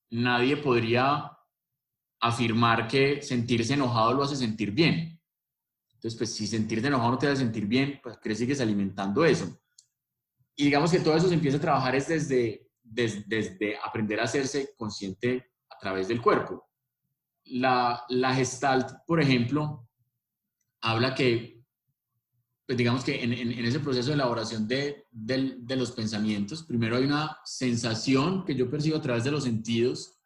nadie 0.09 0.57
podría 0.57 1.31
afirmar 2.19 2.87
que 2.87 3.21
sentirse 3.21 3.75
enojado 3.75 4.13
lo 4.13 4.23
hace 4.23 4.35
sentir 4.35 4.71
bien. 4.71 5.20
Entonces, 6.01 6.17
pues 6.17 6.33
si 6.33 6.47
sentirte 6.47 6.87
enojado 6.87 7.11
no 7.11 7.17
te 7.19 7.27
hace 7.27 7.43
sentir 7.43 7.67
bien, 7.67 7.99
pues 8.01 8.17
que 8.17 8.33
sigues 8.33 8.59
alimentando 8.59 9.23
eso. 9.23 9.61
Y 10.55 10.63
digamos 10.63 10.89
que 10.89 10.99
todo 10.99 11.15
eso 11.15 11.27
se 11.27 11.35
empieza 11.35 11.57
a 11.57 11.61
trabajar 11.61 11.95
es 11.95 12.07
desde, 12.07 12.71
desde, 12.81 13.23
desde 13.27 13.77
aprender 13.77 14.19
a 14.19 14.23
hacerse 14.23 14.73
consciente 14.75 15.51
a 15.69 15.77
través 15.77 16.07
del 16.07 16.19
cuerpo. 16.19 16.67
La, 17.43 18.03
la 18.09 18.33
Gestalt, 18.33 19.05
por 19.05 19.21
ejemplo, 19.21 19.87
habla 20.81 21.13
que, 21.13 21.63
pues 22.65 22.75
digamos 22.79 23.03
que 23.03 23.23
en, 23.23 23.31
en, 23.31 23.63
ese 23.63 23.79
proceso 23.79 24.07
de 24.07 24.15
elaboración 24.15 24.67
de, 24.67 25.05
de, 25.11 25.57
de, 25.59 25.75
los 25.75 25.91
pensamientos, 25.91 26.63
primero 26.63 26.97
hay 26.97 27.03
una 27.03 27.37
sensación 27.45 28.43
que 28.43 28.55
yo 28.55 28.71
percibo 28.71 28.97
a 28.97 29.01
través 29.03 29.23
de 29.23 29.31
los 29.31 29.43
sentidos, 29.43 30.19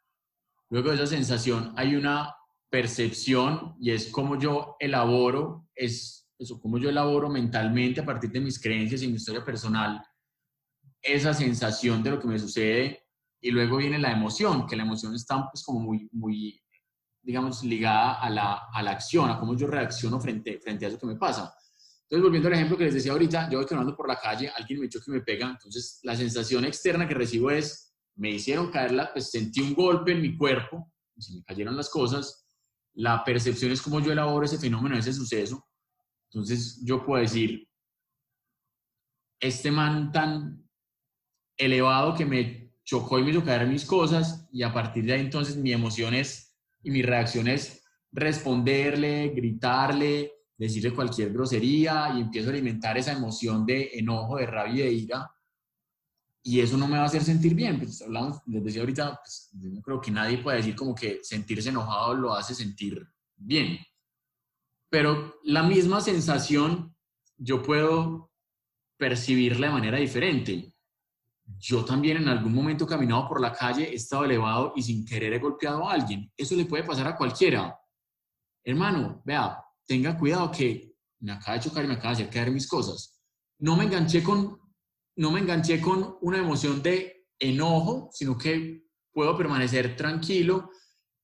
luego 0.69 0.91
de 0.91 0.95
esa 0.95 1.07
sensación 1.07 1.73
hay 1.75 1.95
una 1.95 2.33
percepción 2.69 3.75
y 3.79 3.91
es 3.91 4.07
cómo 4.11 4.37
yo 4.37 4.75
elaboro, 4.79 5.69
es 5.75 6.29
eso, 6.37 6.59
cómo 6.59 6.77
yo 6.77 6.89
elaboro 6.89 7.29
mentalmente 7.29 8.01
a 8.01 8.05
partir 8.05 8.31
de 8.31 8.41
mis 8.41 8.61
creencias 8.61 9.01
y 9.01 9.07
mi 9.07 9.15
historia 9.15 9.43
personal 9.43 10.01
esa 11.01 11.33
sensación 11.33 12.01
de 12.01 12.11
lo 12.11 12.19
que 12.19 12.27
me 12.27 12.39
sucede 12.39 13.03
y 13.39 13.51
luego 13.51 13.77
viene 13.77 13.99
la 13.99 14.11
emoción, 14.11 14.65
que 14.65 14.75
la 14.75 14.83
emoción 14.83 15.13
está 15.13 15.47
pues 15.51 15.63
como 15.63 15.79
muy, 15.79 16.09
muy 16.11 16.59
digamos, 17.21 17.63
ligada 17.63 18.21
a 18.21 18.29
la, 18.29 18.61
a 18.71 18.83
la 18.83 18.91
acción, 18.91 19.29
a 19.29 19.39
cómo 19.39 19.55
yo 19.55 19.67
reacciono 19.67 20.19
frente, 20.19 20.59
frente 20.59 20.85
a 20.85 20.89
eso 20.89 20.99
que 20.99 21.07
me 21.07 21.15
pasa. 21.15 21.55
Entonces, 22.03 22.23
volviendo 22.23 22.47
al 22.47 22.53
ejemplo 22.53 22.77
que 22.77 22.85
les 22.85 22.93
decía 22.93 23.13
ahorita, 23.13 23.49
yo 23.49 23.57
voy 23.57 23.65
caminando 23.65 23.95
por 23.95 24.07
la 24.07 24.19
calle, 24.19 24.51
alguien 24.55 24.79
me 24.79 24.89
choca 24.89 25.05
y 25.07 25.11
me 25.11 25.21
pega, 25.21 25.49
entonces 25.49 25.99
la 26.03 26.15
sensación 26.15 26.65
externa 26.65 27.07
que 27.07 27.15
recibo 27.15 27.49
es, 27.49 27.95
me 28.15 28.29
hicieron 28.29 28.69
caerla, 28.71 29.11
pues 29.11 29.31
sentí 29.31 29.61
un 29.61 29.73
golpe 29.73 30.11
en 30.11 30.21
mi 30.21 30.37
cuerpo, 30.37 30.91
se 31.17 31.33
me 31.33 31.43
cayeron 31.43 31.75
las 31.75 31.89
cosas, 31.89 32.44
la 32.95 33.23
percepción 33.23 33.71
es 33.71 33.81
cómo 33.81 33.99
yo 33.99 34.11
elaboro 34.11 34.45
ese 34.45 34.57
fenómeno, 34.57 34.97
ese 34.97 35.13
suceso, 35.13 35.67
entonces 36.29 36.81
yo 36.83 37.05
puedo 37.05 37.21
decir, 37.21 37.67
este 39.39 39.71
man 39.71 40.11
tan 40.11 40.67
elevado 41.57 42.13
que 42.15 42.25
me 42.25 42.73
chocó 42.83 43.19
y 43.19 43.23
me 43.23 43.31
hizo 43.31 43.43
caer 43.43 43.67
mis 43.67 43.85
cosas, 43.85 44.47
y 44.51 44.63
a 44.63 44.73
partir 44.73 45.05
de 45.05 45.13
ahí 45.13 45.21
entonces 45.21 45.57
mi 45.57 45.71
emoción 45.71 46.13
es 46.13 46.57
y 46.83 46.91
mi 46.91 47.01
reacción 47.01 47.47
es 47.47 47.83
responderle, 48.11 49.29
gritarle, 49.29 50.31
decirle 50.57 50.93
cualquier 50.93 51.33
grosería 51.33 52.13
y 52.15 52.21
empiezo 52.21 52.49
a 52.49 52.53
alimentar 52.53 52.97
esa 52.97 53.11
emoción 53.11 53.65
de 53.65 53.89
enojo, 53.93 54.37
de 54.37 54.45
rabia 54.45 54.85
y 54.85 54.87
de 54.87 54.93
ira. 54.93 55.34
Y 56.47 56.59
eso 56.59 56.77
no 56.77 56.87
me 56.87 56.97
va 56.97 57.03
a 57.03 57.07
hacer 57.07 57.23
sentir 57.23 57.55
bien. 57.55 57.79
Pues 57.79 58.01
hablamos, 58.01 58.37
les 58.45 58.63
decía 58.63 58.81
ahorita, 58.81 59.19
pues, 59.21 59.49
yo 59.53 59.69
no 59.69 59.81
creo 59.81 59.99
que 59.99 60.11
nadie 60.11 60.37
pueda 60.37 60.57
decir 60.57 60.75
como 60.75 60.93
que 60.93 61.19
sentirse 61.23 61.69
enojado 61.69 62.13
lo 62.13 62.33
hace 62.33 62.53
sentir 62.53 63.05
bien. 63.35 63.79
Pero 64.89 65.35
la 65.43 65.63
misma 65.63 66.01
sensación 66.01 66.95
yo 67.37 67.61
puedo 67.61 68.31
percibirla 68.97 69.67
de 69.67 69.73
manera 69.73 69.97
diferente 69.97 70.75
yo 71.57 71.85
también 71.85 72.17
en 72.17 72.27
algún 72.27 72.53
momento 72.53 72.87
caminado 72.87 73.27
por 73.27 73.39
la 73.39 73.53
calle, 73.53 73.89
he 73.91 73.95
estado 73.95 74.25
elevado 74.25 74.73
y 74.75 74.81
sin 74.81 75.05
querer 75.05 75.33
he 75.33 75.39
golpeado 75.39 75.87
a 75.87 75.93
alguien. 75.93 76.31
Eso 76.35 76.55
le 76.55 76.65
puede 76.65 76.83
pasar 76.83 77.07
a 77.07 77.15
cualquiera. 77.15 77.77
Hermano, 78.63 79.21
vea, 79.25 79.63
tenga 79.85 80.17
cuidado 80.17 80.51
que 80.51 80.95
me 81.19 81.31
acaba 81.31 81.57
de 81.57 81.63
chocar 81.63 81.85
y 81.85 81.87
me 81.87 81.93
acaba 81.93 82.15
de 82.15 82.23
hacer 82.23 82.29
caer 82.29 82.51
mis 82.51 82.67
cosas. 82.67 83.21
No 83.59 83.75
me 83.75 83.85
enganché 83.85 84.23
con, 84.23 84.59
no 85.17 85.31
me 85.31 85.39
enganché 85.39 85.79
con 85.79 86.17
una 86.21 86.37
emoción 86.37 86.81
de 86.81 87.27
enojo, 87.39 88.09
sino 88.11 88.37
que 88.37 88.85
puedo 89.11 89.37
permanecer 89.37 89.95
tranquilo, 89.95 90.69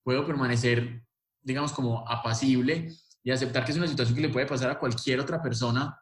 puedo 0.03 0.25
permanecer, 0.25 1.05
digamos, 1.41 1.73
como 1.73 2.07
apacible 2.07 2.93
y 3.23 3.31
aceptar 3.31 3.65
que 3.65 3.71
es 3.71 3.77
una 3.77 3.87
situación 3.87 4.15
que 4.15 4.21
le 4.21 4.29
puede 4.29 4.45
pasar 4.45 4.71
a 4.71 4.79
cualquier 4.79 5.19
otra 5.19 5.41
persona 5.41 5.99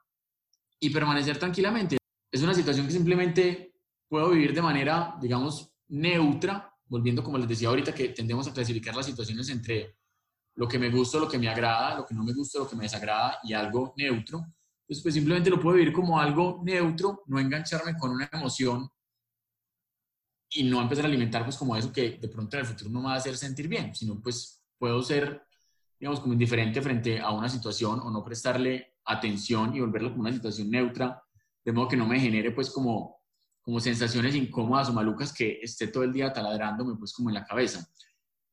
y 0.79 0.89
permanecer 0.91 1.37
tranquilamente. 1.37 1.97
Es 2.31 2.41
una 2.41 2.53
situación 2.53 2.85
que 2.85 2.93
simplemente 2.93 3.73
puedo 4.07 4.29
vivir 4.29 4.53
de 4.53 4.61
manera, 4.61 5.15
digamos, 5.19 5.71
neutra, 5.89 6.73
volviendo 6.85 7.23
como 7.23 7.37
les 7.37 7.47
decía 7.47 7.69
ahorita, 7.69 7.93
que 7.93 8.09
tendemos 8.09 8.47
a 8.47 8.53
clasificar 8.53 8.95
las 8.95 9.05
situaciones 9.05 9.49
entre 9.49 9.97
lo 10.55 10.67
que 10.67 10.79
me 10.79 10.89
gusta, 10.89 11.19
lo 11.19 11.27
que 11.27 11.39
me 11.39 11.49
agrada, 11.49 11.97
lo 11.97 12.05
que 12.05 12.13
no 12.13 12.23
me 12.23 12.33
gusta, 12.33 12.59
lo 12.59 12.67
que 12.67 12.75
me 12.75 12.83
desagrada 12.83 13.39
y 13.43 13.53
algo 13.53 13.93
neutro. 13.97 14.45
Entonces, 14.89 15.03
pues 15.03 15.13
simplemente 15.13 15.51
lo 15.51 15.59
puedo 15.59 15.75
vivir 15.75 15.93
como 15.93 16.19
algo 16.19 16.61
neutro, 16.63 17.21
no 17.27 17.39
engancharme 17.39 17.95
con 17.95 18.09
una 18.09 18.27
emoción 18.33 18.89
y 20.49 20.63
no 20.63 20.81
empezar 20.81 21.05
a 21.05 21.07
alimentar 21.07 21.43
pues 21.43 21.57
como 21.57 21.75
eso 21.75 21.93
que 21.93 22.17
de 22.17 22.27
pronto 22.27 22.57
en 22.57 22.61
el 22.61 22.65
futuro 22.65 22.89
no 22.89 23.01
me 23.01 23.09
va 23.09 23.13
a 23.13 23.17
hacer 23.17 23.37
sentir 23.37 23.67
bien, 23.67 23.93
sino 23.93 24.19
pues 24.19 24.63
puedo 24.79 24.99
ser, 25.03 25.43
digamos, 25.99 26.19
como 26.19 26.33
indiferente 26.33 26.81
frente 26.81 27.19
a 27.19 27.29
una 27.29 27.47
situación 27.47 27.99
o 27.99 28.09
no 28.09 28.23
prestarle 28.23 28.95
atención 29.05 29.75
y 29.75 29.79
volverlo 29.79 30.09
como 30.09 30.21
una 30.21 30.33
situación 30.33 30.71
neutra, 30.71 31.21
de 31.63 31.71
modo 31.71 31.87
que 31.87 31.97
no 31.97 32.07
me 32.07 32.19
genere 32.19 32.49
pues 32.49 32.71
como 32.71 33.19
como 33.61 33.79
sensaciones 33.79 34.33
incómodas 34.33 34.89
o 34.89 34.93
malucas 34.93 35.31
que 35.31 35.59
esté 35.61 35.85
todo 35.85 36.03
el 36.03 36.11
día 36.11 36.33
taladrándome 36.33 36.95
pues 36.95 37.13
como 37.13 37.29
en 37.29 37.35
la 37.35 37.45
cabeza. 37.45 37.87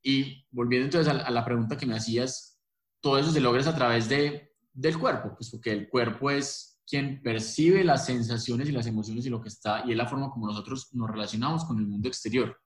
Y 0.02 0.46
volviendo 0.50 0.84
entonces 0.84 1.10
a, 1.10 1.30
la 1.30 1.42
pregunta 1.42 1.78
que 1.78 1.86
me 1.86 1.96
hacías, 1.96 2.60
todo 3.00 3.18
eso 3.18 3.32
se 3.32 3.40
logra 3.40 3.66
a 3.66 3.74
través 3.74 4.10
de, 4.10 4.45
del 4.76 4.98
cuerpo, 4.98 5.34
pues 5.34 5.50
porque 5.50 5.72
el 5.72 5.88
cuerpo 5.88 6.30
es 6.30 6.78
quien 6.86 7.20
percibe 7.22 7.82
las 7.82 8.06
sensaciones 8.06 8.68
y 8.68 8.72
las 8.72 8.86
emociones 8.86 9.26
y 9.26 9.30
lo 9.30 9.40
que 9.40 9.48
está, 9.48 9.84
y 9.86 9.90
es 9.90 9.96
la 9.96 10.06
forma 10.06 10.30
como 10.30 10.46
nosotros 10.46 10.88
nos 10.92 11.10
relacionamos 11.10 11.64
con 11.64 11.78
el 11.78 11.86
mundo 11.86 12.08
exterior. 12.08 12.56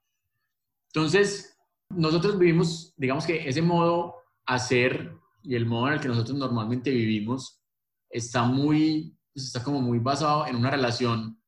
Entonces, 0.92 1.56
nosotros 1.88 2.38
vivimos, 2.38 2.92
digamos 2.96 3.24
que 3.24 3.48
ese 3.48 3.62
modo 3.62 4.16
hacer 4.44 5.16
y 5.42 5.54
el 5.54 5.66
modo 5.66 5.88
en 5.88 5.94
el 5.94 6.00
que 6.00 6.08
nosotros 6.08 6.36
normalmente 6.36 6.90
vivimos 6.90 7.62
está 8.10 8.42
muy, 8.42 9.16
pues 9.32 9.46
está 9.46 9.62
como 9.62 9.80
muy 9.80 9.98
basado 9.98 10.46
en 10.46 10.56
una 10.56 10.70
relación 10.70 11.40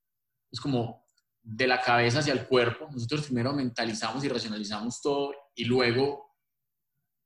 es 0.53 0.61
como 0.61 1.03
de 1.43 1.67
la 1.67 1.81
cabeza 1.81 2.21
hacia 2.21 2.35
el 2.35 2.47
cuerpo. 2.47 2.89
Nosotros 2.93 3.25
primero 3.25 3.53
mentalizamos 3.53 4.23
y 4.23 4.29
racionalizamos 4.29 5.01
todo 5.01 5.33
y 5.55 5.65
luego 5.65 6.31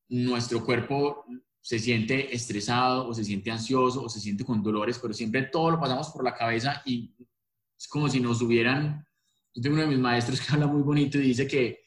nuestro 0.09 0.64
cuerpo 0.64 1.25
se 1.66 1.81
siente 1.81 2.33
estresado 2.33 3.09
o 3.09 3.12
se 3.12 3.24
siente 3.24 3.50
ansioso 3.50 4.05
o 4.05 4.09
se 4.09 4.20
siente 4.20 4.44
con 4.44 4.62
dolores, 4.62 5.00
pero 5.00 5.12
siempre 5.12 5.42
todo 5.42 5.72
lo 5.72 5.81
pasamos 5.81 6.11
por 6.11 6.22
la 6.22 6.33
cabeza 6.33 6.81
y 6.85 7.12
es 7.76 7.88
como 7.88 8.09
si 8.09 8.20
nos 8.20 8.40
hubieran, 8.40 9.05
yo 9.52 9.62
tengo 9.62 9.74
uno 9.74 9.83
de 9.83 9.88
mis 9.88 9.98
maestros 9.98 10.40
que 10.46 10.52
habla 10.52 10.68
muy 10.68 10.83
bonito 10.83 11.18
y 11.18 11.22
dice 11.22 11.48
que 11.48 11.81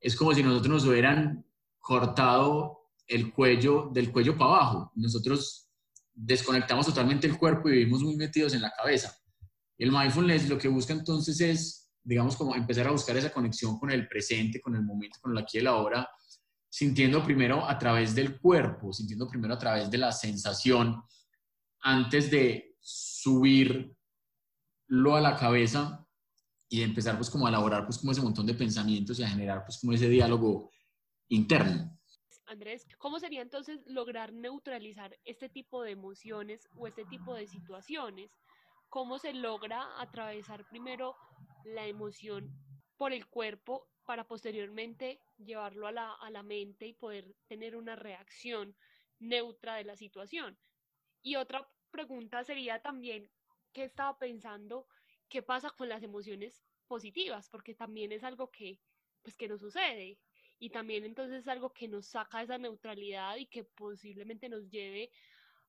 es 0.00 0.16
como 0.16 0.34
si 0.34 0.42
nosotros 0.42 0.72
nos 0.72 0.84
hubieran 0.84 1.46
cortado 1.78 2.88
el 3.06 3.32
cuello 3.32 3.88
del 3.92 4.10
cuello 4.10 4.36
para 4.36 4.50
abajo. 4.50 4.92
Nosotros 4.96 5.70
desconectamos 6.12 6.86
totalmente 6.86 7.28
el 7.28 7.38
cuerpo 7.38 7.68
y 7.68 7.72
vivimos 7.74 8.02
muy 8.02 8.16
metidos 8.16 8.52
en 8.54 8.62
la 8.62 8.72
cabeza. 8.72 9.16
El 9.78 9.92
mindfulness 9.92 10.48
lo 10.48 10.58
que 10.58 10.66
busca 10.66 10.92
entonces 10.92 11.40
es, 11.40 11.92
digamos, 12.02 12.34
como 12.34 12.56
empezar 12.56 12.88
a 12.88 12.90
buscar 12.90 13.16
esa 13.16 13.32
conexión 13.32 13.78
con 13.78 13.92
el 13.92 14.08
presente, 14.08 14.60
con 14.60 14.74
el 14.74 14.82
momento, 14.82 15.20
con 15.22 15.30
el 15.30 15.38
aquí 15.38 15.58
y 15.58 15.60
la 15.60 15.70
ahora, 15.70 16.08
sintiendo 16.70 17.22
primero 17.22 17.68
a 17.68 17.76
través 17.78 18.14
del 18.14 18.40
cuerpo, 18.40 18.92
sintiendo 18.92 19.28
primero 19.28 19.52
a 19.54 19.58
través 19.58 19.90
de 19.90 19.98
la 19.98 20.12
sensación, 20.12 21.02
antes 21.80 22.30
de 22.30 22.76
subirlo 22.80 23.94
a 25.14 25.20
la 25.20 25.36
cabeza 25.36 26.06
y 26.68 26.78
de 26.78 26.84
empezar 26.84 27.16
pues 27.16 27.28
como 27.28 27.46
a 27.46 27.50
elaborar 27.50 27.84
pues 27.84 27.98
como 27.98 28.12
ese 28.12 28.22
montón 28.22 28.46
de 28.46 28.54
pensamientos 28.54 29.18
y 29.18 29.24
a 29.24 29.28
generar 29.28 29.64
pues 29.64 29.78
como 29.80 29.92
ese 29.92 30.08
diálogo 30.08 30.70
interno. 31.28 31.98
Andrés, 32.46 32.86
¿cómo 32.98 33.20
sería 33.20 33.42
entonces 33.42 33.82
lograr 33.86 34.32
neutralizar 34.32 35.18
este 35.24 35.48
tipo 35.48 35.82
de 35.82 35.90
emociones 35.90 36.68
o 36.76 36.86
este 36.86 37.04
tipo 37.04 37.34
de 37.34 37.46
situaciones? 37.46 38.30
cómo 38.90 39.18
se 39.18 39.32
logra 39.32 39.88
atravesar 39.98 40.68
primero 40.68 41.16
la 41.64 41.86
emoción 41.86 42.52
por 42.98 43.12
el 43.12 43.26
cuerpo 43.26 43.88
para 44.04 44.26
posteriormente 44.26 45.20
llevarlo 45.44 45.86
a 45.86 45.92
la, 45.92 46.14
a 46.14 46.30
la 46.30 46.42
mente 46.42 46.86
y 46.86 46.94
poder 46.94 47.34
tener 47.46 47.76
una 47.76 47.96
reacción 47.96 48.76
neutra 49.18 49.76
de 49.76 49.84
la 49.84 49.96
situación. 49.96 50.58
Y 51.22 51.36
otra 51.36 51.70
pregunta 51.90 52.44
sería 52.44 52.80
también, 52.82 53.30
¿qué 53.72 53.84
estaba 53.84 54.18
pensando? 54.18 54.88
¿Qué 55.28 55.42
pasa 55.42 55.70
con 55.70 55.88
las 55.88 56.02
emociones 56.02 56.64
positivas? 56.86 57.48
Porque 57.50 57.74
también 57.74 58.12
es 58.12 58.24
algo 58.24 58.50
que, 58.50 58.80
pues, 59.22 59.36
que 59.36 59.48
nos 59.48 59.60
sucede. 59.60 60.20
Y 60.58 60.70
también 60.70 61.04
entonces 61.04 61.40
es 61.40 61.48
algo 61.48 61.72
que 61.72 61.88
nos 61.88 62.08
saca 62.08 62.42
esa 62.42 62.58
neutralidad 62.58 63.36
y 63.36 63.46
que 63.46 63.64
posiblemente 63.64 64.48
nos 64.48 64.68
lleve 64.68 65.10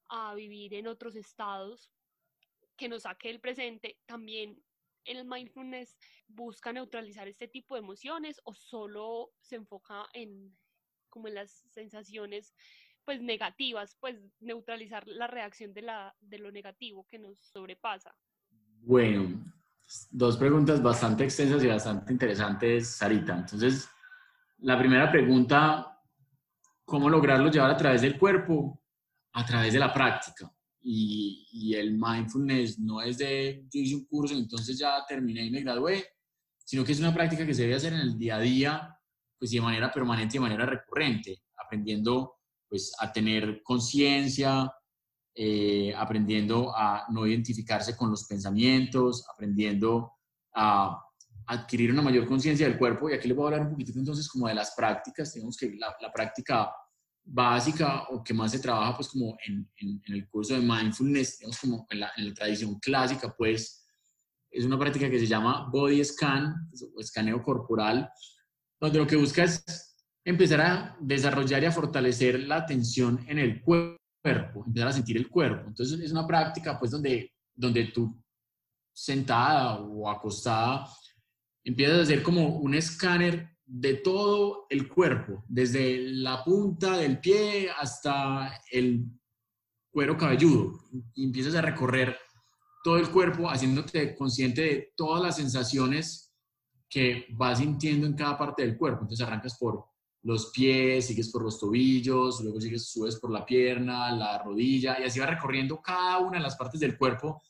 a 0.09 0.35
vivir 0.35 0.73
en 0.73 0.87
otros 0.87 1.15
estados 1.15 1.91
que 2.75 2.89
nos 2.89 3.03
saque 3.03 3.29
del 3.29 3.39
presente, 3.39 4.01
también 4.05 4.61
el 5.05 5.25
mindfulness 5.25 5.97
busca 6.27 6.71
neutralizar 6.73 7.27
este 7.27 7.47
tipo 7.47 7.75
de 7.75 7.79
emociones 7.79 8.39
o 8.43 8.53
solo 8.53 9.31
se 9.39 9.55
enfoca 9.55 10.07
en 10.13 10.55
como 11.09 11.27
en 11.27 11.35
las 11.35 11.63
sensaciones 11.69 12.55
pues 13.05 13.21
negativas, 13.21 13.97
pues 13.99 14.17
neutralizar 14.39 15.07
la 15.07 15.27
reacción 15.27 15.73
de, 15.73 15.81
la, 15.81 16.15
de 16.21 16.39
lo 16.39 16.51
negativo 16.51 17.05
que 17.07 17.19
nos 17.19 17.39
sobrepasa. 17.39 18.15
Bueno, 18.79 19.43
dos 20.09 20.37
preguntas 20.37 20.81
bastante 20.81 21.23
extensas 21.23 21.63
y 21.63 21.67
bastante 21.67 22.13
interesantes, 22.13 22.87
Sarita. 22.95 23.37
Entonces, 23.37 23.89
la 24.59 24.77
primera 24.77 25.11
pregunta, 25.11 25.99
¿cómo 26.85 27.09
lograrlo 27.09 27.49
llevar 27.49 27.71
a 27.71 27.77
través 27.77 28.01
del 28.01 28.17
cuerpo? 28.17 28.81
A 29.33 29.45
través 29.45 29.73
de 29.73 29.79
la 29.79 29.93
práctica. 29.93 30.51
Y, 30.83 31.47
y, 31.51 31.75
el 31.75 31.91
mindfulness 31.93 32.79
no 32.79 33.01
es 33.01 33.19
de 33.19 33.67
yo 33.71 33.79
hice 33.79 33.95
un 33.95 34.05
curso, 34.05 34.33
entonces 34.33 34.79
ya 34.79 35.05
terminé 35.07 35.45
y 35.45 35.51
me 35.51 35.61
gradué, 35.61 36.03
sino 36.65 36.83
que 36.83 36.91
es 36.93 36.99
una 36.99 37.13
práctica 37.13 37.45
que 37.45 37.53
se 37.53 37.63
debe 37.63 37.75
hacer 37.75 37.93
en 37.93 37.99
el 37.99 38.17
día 38.17 38.37
a 38.37 38.39
día, 38.39 38.97
pues 39.37 39.51
de 39.51 39.61
manera 39.61 39.91
permanente 39.91 40.33
de 40.33 40.39
manera 40.39 40.65
recurrente, 40.65 41.43
aprendiendo 41.63 42.35
pues 42.67 42.93
a 42.99 43.11
tener 43.11 43.61
conciencia, 43.63 44.73
eh, 45.35 45.93
aprendiendo 45.95 46.75
a 46.75 47.05
no 47.09 47.27
identificarse 47.27 47.95
con 47.95 48.09
los 48.09 48.25
pensamientos, 48.25 49.25
aprendiendo 49.33 50.13
a 50.53 51.01
adquirir 51.47 51.91
una 51.91 52.01
mayor 52.01 52.27
conciencia 52.27 52.67
del 52.67 52.77
cuerpo. 52.77 53.09
Y 53.09 53.13
aquí 53.13 53.27
les 53.27 53.35
voy 53.35 53.45
a 53.45 53.47
hablar 53.47 53.67
un 53.67 53.71
poquito 53.71 53.91
entonces 53.97 54.27
como 54.29 54.47
de 54.47 54.55
las 54.55 54.73
prácticas. 54.75 55.33
Tenemos 55.33 55.57
que 55.57 55.73
la, 55.77 55.95
la 55.99 56.11
práctica 56.11 56.71
básica 57.23 58.03
o 58.09 58.23
que 58.23 58.33
más 58.33 58.51
se 58.51 58.59
trabaja 58.59 58.95
pues 58.95 59.09
como 59.09 59.37
en, 59.45 59.69
en, 59.77 60.01
el 60.07 60.27
curso 60.27 60.53
de 60.53 60.61
mindfulness, 60.61 61.39
digamos 61.39 61.59
como 61.59 61.87
en 61.89 61.99
la, 61.99 62.11
tradición 62.35 62.79
clásica, 62.79 63.33
pues 63.37 63.85
es 64.49 64.65
una 64.65 64.77
práctica 64.77 65.09
que 65.09 65.19
se 65.19 65.27
llama 65.27 65.69
body 65.71 66.03
scan, 66.03 66.67
pues, 66.69 67.07
escaneo 67.07 67.41
corporal, 67.41 68.09
donde 68.79 68.99
lo 68.99 69.07
que 69.07 69.15
busca 69.15 69.43
es 69.43 69.95
empezar 70.25 70.61
a 70.61 70.97
desarrollar 70.99 71.63
y 71.63 71.67
a 71.67 71.71
fortalecer 71.71 72.39
la 72.41 72.57
atención 72.57 73.23
en 73.27 73.39
el 73.39 73.61
cuerpo, 73.61 74.65
empezar 74.65 74.89
a 74.89 74.93
sentir 74.93 75.17
el 75.17 75.29
cuerpo. 75.29 75.67
Entonces 75.67 75.99
es 75.99 76.11
una 76.11 76.27
práctica 76.27 76.77
pues 76.77 76.91
donde, 76.91 77.31
donde 77.53 77.85
tú 77.85 78.21
sentada 78.93 79.79
o 79.79 80.09
acostada 80.09 80.87
empiezas 81.63 81.99
a 81.99 82.01
hacer 82.03 82.23
como 82.23 82.57
un 82.57 82.73
escáner 82.73 83.51
de 83.73 83.93
todo 83.95 84.65
el 84.69 84.89
cuerpo, 84.89 85.45
desde 85.47 85.97
la 85.97 86.43
punta 86.43 86.97
del 86.97 87.21
pie 87.21 87.69
hasta 87.71 88.59
el 88.69 89.05
cuero 89.89 90.17
cabelludo. 90.17 90.77
Empiezas 91.15 91.55
a 91.55 91.61
recorrer 91.61 92.17
todo 92.83 92.97
el 92.97 93.09
cuerpo 93.09 93.49
haciéndote 93.49 94.13
consciente 94.13 94.61
de 94.61 94.93
todas 94.97 95.23
las 95.23 95.37
sensaciones 95.37 96.33
que 96.89 97.27
vas 97.29 97.59
sintiendo 97.59 98.05
en 98.07 98.13
cada 98.13 98.37
parte 98.37 98.63
del 98.63 98.77
cuerpo. 98.77 99.03
Entonces 99.03 99.25
arrancas 99.25 99.57
por 99.57 99.85
los 100.23 100.51
pies, 100.51 101.07
sigues 101.07 101.29
por 101.29 101.43
los 101.43 101.57
tobillos, 101.57 102.41
luego 102.41 102.59
sigues, 102.59 102.91
subes 102.91 103.15
por 103.21 103.31
la 103.31 103.45
pierna, 103.45 104.11
la 104.13 104.43
rodilla, 104.43 104.99
y 104.99 105.03
así 105.03 105.21
va 105.21 105.27
recorriendo 105.27 105.81
cada 105.81 106.19
una 106.19 106.39
de 106.39 106.43
las 106.43 106.57
partes 106.57 106.81
del 106.81 106.97
cuerpo 106.97 107.41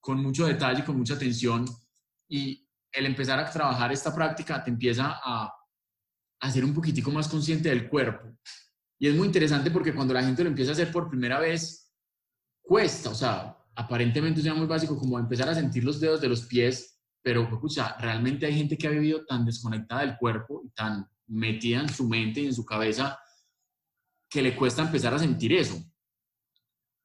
con 0.00 0.22
mucho 0.22 0.46
detalle, 0.46 0.86
con 0.86 0.96
mucha 0.96 1.14
atención. 1.14 1.66
Y 2.30 2.66
el 2.92 3.06
empezar 3.06 3.38
a 3.38 3.50
trabajar 3.50 3.92
esta 3.92 4.14
práctica 4.14 4.62
te 4.62 4.70
empieza 4.70 5.20
a, 5.22 5.52
a 6.40 6.50
ser 6.50 6.64
un 6.64 6.74
poquitico 6.74 7.10
más 7.10 7.28
consciente 7.28 7.68
del 7.68 7.88
cuerpo. 7.88 8.36
Y 8.98 9.08
es 9.08 9.14
muy 9.14 9.26
interesante 9.26 9.70
porque 9.70 9.94
cuando 9.94 10.14
la 10.14 10.22
gente 10.22 10.42
lo 10.42 10.50
empieza 10.50 10.72
a 10.72 10.74
hacer 10.74 10.90
por 10.90 11.08
primera 11.08 11.38
vez, 11.38 11.92
cuesta, 12.60 13.10
o 13.10 13.14
sea, 13.14 13.56
aparentemente 13.76 14.40
es 14.40 14.54
muy 14.54 14.66
básico 14.66 14.98
como 14.98 15.18
empezar 15.18 15.48
a 15.48 15.54
sentir 15.54 15.84
los 15.84 16.00
dedos 16.00 16.20
de 16.20 16.28
los 16.28 16.42
pies, 16.42 17.00
pero 17.22 17.42
escucha, 17.42 17.96
realmente 17.98 18.46
hay 18.46 18.56
gente 18.56 18.76
que 18.76 18.88
ha 18.88 18.90
vivido 18.90 19.24
tan 19.24 19.44
desconectada 19.44 20.00
del 20.00 20.16
cuerpo 20.16 20.62
y 20.64 20.70
tan 20.70 21.08
metida 21.28 21.80
en 21.80 21.88
su 21.88 22.08
mente 22.08 22.40
y 22.40 22.46
en 22.46 22.54
su 22.54 22.64
cabeza 22.64 23.18
que 24.28 24.42
le 24.42 24.56
cuesta 24.56 24.82
empezar 24.82 25.14
a 25.14 25.18
sentir 25.18 25.52
eso. 25.52 25.76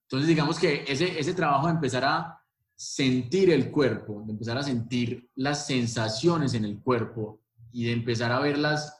Entonces, 0.07 0.27
digamos 0.27 0.59
que 0.59 0.83
ese, 0.87 1.19
ese 1.19 1.33
trabajo 1.33 1.67
de 1.67 1.73
empezar 1.73 2.03
a 2.03 2.42
sentir 2.75 3.51
el 3.51 3.71
cuerpo, 3.71 4.23
de 4.25 4.33
empezar 4.33 4.57
a 4.57 4.63
sentir 4.63 5.29
las 5.35 5.65
sensaciones 5.65 6.53
en 6.53 6.65
el 6.65 6.79
cuerpo 6.81 7.41
y 7.71 7.85
de 7.85 7.91
empezar 7.91 8.31
a 8.31 8.39
verlas, 8.39 8.97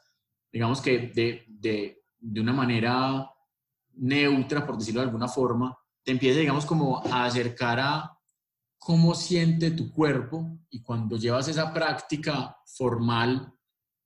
digamos 0.52 0.82
que 0.82 1.12
de, 1.14 1.46
de, 1.48 2.04
de 2.20 2.42
una 2.42 2.54
manera 2.54 3.30
neutra, 3.96 4.66
por 4.66 4.78
decirlo 4.78 5.02
de 5.02 5.08
alguna 5.08 5.28
forma, 5.28 5.78
te 6.04 6.12
empieza, 6.12 6.40
digamos, 6.40 6.66
como 6.66 7.06
a 7.06 7.26
acercar 7.26 7.80
a 7.80 8.18
cómo 8.78 9.16
siente 9.16 9.72
tu 9.72 9.92
cuerpo 9.92 10.60
y 10.70 10.82
cuando 10.82 11.18
llevas 11.18 11.48
esa 11.48 11.74
práctica 11.74 12.58
formal 12.66 13.54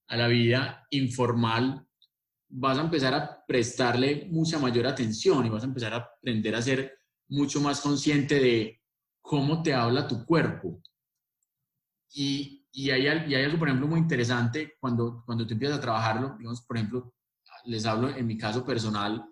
a 0.07 0.17
la 0.17 0.27
vida 0.27 0.85
informal, 0.91 1.87
vas 2.49 2.77
a 2.77 2.81
empezar 2.81 3.13
a 3.13 3.45
prestarle 3.45 4.27
mucha 4.31 4.59
mayor 4.59 4.87
atención 4.87 5.45
y 5.45 5.49
vas 5.49 5.63
a 5.63 5.67
empezar 5.67 5.93
a 5.93 5.97
aprender 5.97 6.55
a 6.55 6.61
ser 6.61 6.99
mucho 7.29 7.59
más 7.59 7.81
consciente 7.81 8.39
de 8.39 8.81
cómo 9.27 9.61
te 9.61 9.73
habla 9.73 10.07
tu 10.07 10.25
cuerpo. 10.25 10.81
Y, 12.13 12.65
y, 12.71 12.89
hay, 12.89 13.01
y 13.27 13.35
hay 13.35 13.43
algo, 13.43 13.59
por 13.59 13.67
ejemplo, 13.67 13.85
muy 13.85 13.99
interesante 13.99 14.75
cuando, 14.79 15.21
cuando 15.25 15.45
tú 15.45 15.53
empiezas 15.53 15.77
a 15.77 15.81
trabajarlo. 15.81 16.35
Digamos, 16.37 16.61
por 16.61 16.77
ejemplo, 16.77 17.13
les 17.65 17.85
hablo 17.85 18.09
en 18.09 18.25
mi 18.25 18.37
caso 18.37 18.65
personal, 18.65 19.25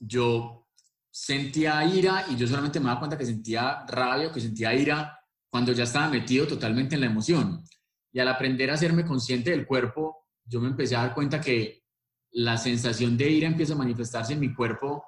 yo 0.00 0.66
sentía 1.08 1.84
ira 1.84 2.24
y 2.28 2.36
yo 2.36 2.48
solamente 2.48 2.80
me 2.80 2.86
daba 2.86 2.98
cuenta 2.98 3.16
que 3.16 3.24
sentía 3.24 3.86
rabia 3.86 4.28
o 4.28 4.32
que 4.32 4.40
sentía 4.40 4.74
ira 4.74 5.16
cuando 5.48 5.72
ya 5.72 5.84
estaba 5.84 6.08
metido 6.08 6.44
totalmente 6.46 6.96
en 6.96 7.02
la 7.02 7.06
emoción. 7.06 7.62
Y 8.10 8.18
al 8.18 8.28
aprender 8.28 8.70
a 8.70 8.74
hacerme 8.74 9.04
consciente 9.06 9.50
del 9.52 9.68
cuerpo, 9.68 10.26
yo 10.44 10.60
me 10.60 10.66
empecé 10.66 10.96
a 10.96 11.02
dar 11.02 11.14
cuenta 11.14 11.40
que 11.40 11.84
la 12.32 12.56
sensación 12.56 13.16
de 13.16 13.30
ira 13.30 13.46
empieza 13.46 13.74
a 13.74 13.78
manifestarse 13.78 14.32
en 14.32 14.40
mi 14.40 14.52
cuerpo 14.52 15.04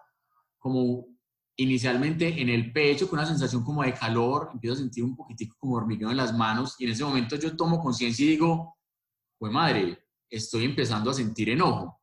como 0.56 1.06
inicialmente 1.56 2.40
en 2.40 2.48
el 2.48 2.72
pecho, 2.72 3.08
con 3.08 3.18
una 3.18 3.28
sensación 3.28 3.64
como 3.64 3.82
de 3.82 3.92
calor, 3.92 4.50
empiezo 4.52 4.74
a 4.74 4.78
sentir 4.78 5.04
un 5.04 5.16
poquitico 5.16 5.56
como 5.58 5.74
hormigueo 5.74 6.10
en 6.10 6.16
las 6.16 6.36
manos 6.36 6.76
y 6.78 6.84
en 6.84 6.92
ese 6.92 7.04
momento 7.04 7.36
yo 7.36 7.56
tomo 7.56 7.80
conciencia 7.80 8.24
y 8.24 8.30
digo, 8.30 8.76
pues 9.38 9.52
madre, 9.52 9.98
estoy 10.28 10.64
empezando 10.64 11.10
a 11.10 11.14
sentir 11.14 11.50
enojo. 11.50 12.00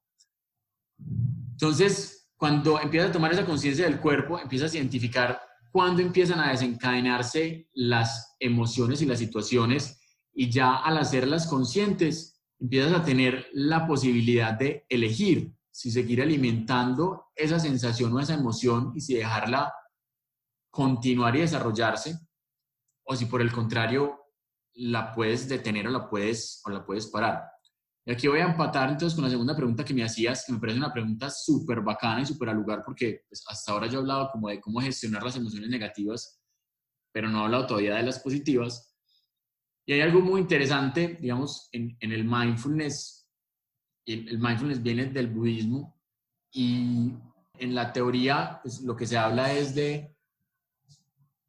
Entonces, 1.52 2.30
cuando 2.38 2.80
empiezas 2.80 3.10
a 3.10 3.14
tomar 3.14 3.34
esa 3.34 3.46
conciencia 3.46 3.86
del 3.86 4.00
cuerpo, 4.00 4.40
empiezas 4.40 4.74
a 4.74 4.78
identificar 4.78 5.42
cuándo 5.72 6.02
empiezan 6.02 6.40
a 6.40 6.52
desencadenarse 6.52 7.70
las 7.74 8.36
emociones 8.40 9.02
y 9.02 9.06
las 9.06 9.20
situaciones 9.20 10.00
y 10.34 10.52
ya 10.52 10.76
al 10.76 10.98
hacerlas 10.98 11.48
conscientes, 11.48 12.42
empiezas 12.60 12.94
a 12.94 13.04
tener 13.04 13.48
la 13.54 13.88
posibilidad 13.88 14.54
de 14.54 14.86
elegir 14.90 15.57
si 15.78 15.92
seguir 15.92 16.24
alimentando 16.24 17.28
esa 17.36 17.60
sensación 17.60 18.12
o 18.12 18.20
esa 18.20 18.34
emoción 18.34 18.94
y 18.96 19.02
si 19.02 19.14
dejarla 19.14 19.72
continuar 20.72 21.36
y 21.36 21.42
desarrollarse, 21.42 22.18
o 23.06 23.16
si 23.16 23.26
por 23.26 23.44
el 23.44 23.52
contrario 23.52 24.20
la 24.74 25.14
puedes 25.14 25.48
detener 25.48 25.88
o 25.88 25.92
la 25.92 26.10
puedes, 26.10 26.64
o 26.66 26.72
la 26.72 26.84
puedes 26.84 27.06
parar. 27.06 27.44
Y 28.08 28.12
aquí 28.12 28.28
voy 28.28 28.40
a 28.40 28.46
empatar 28.46 28.90
entonces 28.90 29.14
con 29.14 29.26
la 29.26 29.30
segunda 29.30 29.56
pregunta 29.56 29.86
que 29.86 29.94
me 29.94 30.04
hacías, 30.04 30.46
que 30.48 30.54
me 30.54 30.60
parece 30.60 30.80
una 30.80 30.92
pregunta 30.92 31.30
súper 31.30 31.82
bacana 31.82 32.22
y 32.22 32.26
súper 32.26 32.50
al 32.50 32.58
lugar, 32.58 32.82
porque 32.84 33.26
pues, 33.30 33.44
hasta 33.48 33.72
ahora 33.72 33.86
yo 33.86 34.00
he 34.00 34.02
hablado 34.02 34.32
como 34.32 34.50
de 34.50 34.60
cómo 34.60 34.82
gestionar 34.82 35.22
las 35.22 35.36
emociones 35.36 35.70
negativas, 35.70 36.42
pero 37.12 37.30
no 37.30 37.42
he 37.42 37.44
hablado 37.44 37.68
todavía 37.68 37.98
de 37.98 38.04
las 38.04 38.18
positivas. 38.18 38.98
Y 39.86 39.94
hay 39.94 40.02
algo 40.02 40.22
muy 40.22 40.42
interesante, 40.42 41.20
digamos, 41.22 41.70
en, 41.72 41.96
en 42.00 42.12
el 42.12 42.24
mindfulness. 42.26 43.17
El, 44.08 44.28
el, 44.30 44.40
mindfulness 44.40 44.82
viene 44.82 45.06
del 45.06 45.28
budismo 45.28 45.96
y 46.52 47.14
en 47.60 47.76
la 47.76 47.94
teoría, 47.94 48.60
pues 48.64 48.82
lo 48.82 48.96
que 48.96 49.06
se 49.06 49.18
habla 49.18 49.54
es 49.54 49.76
de 49.76 50.16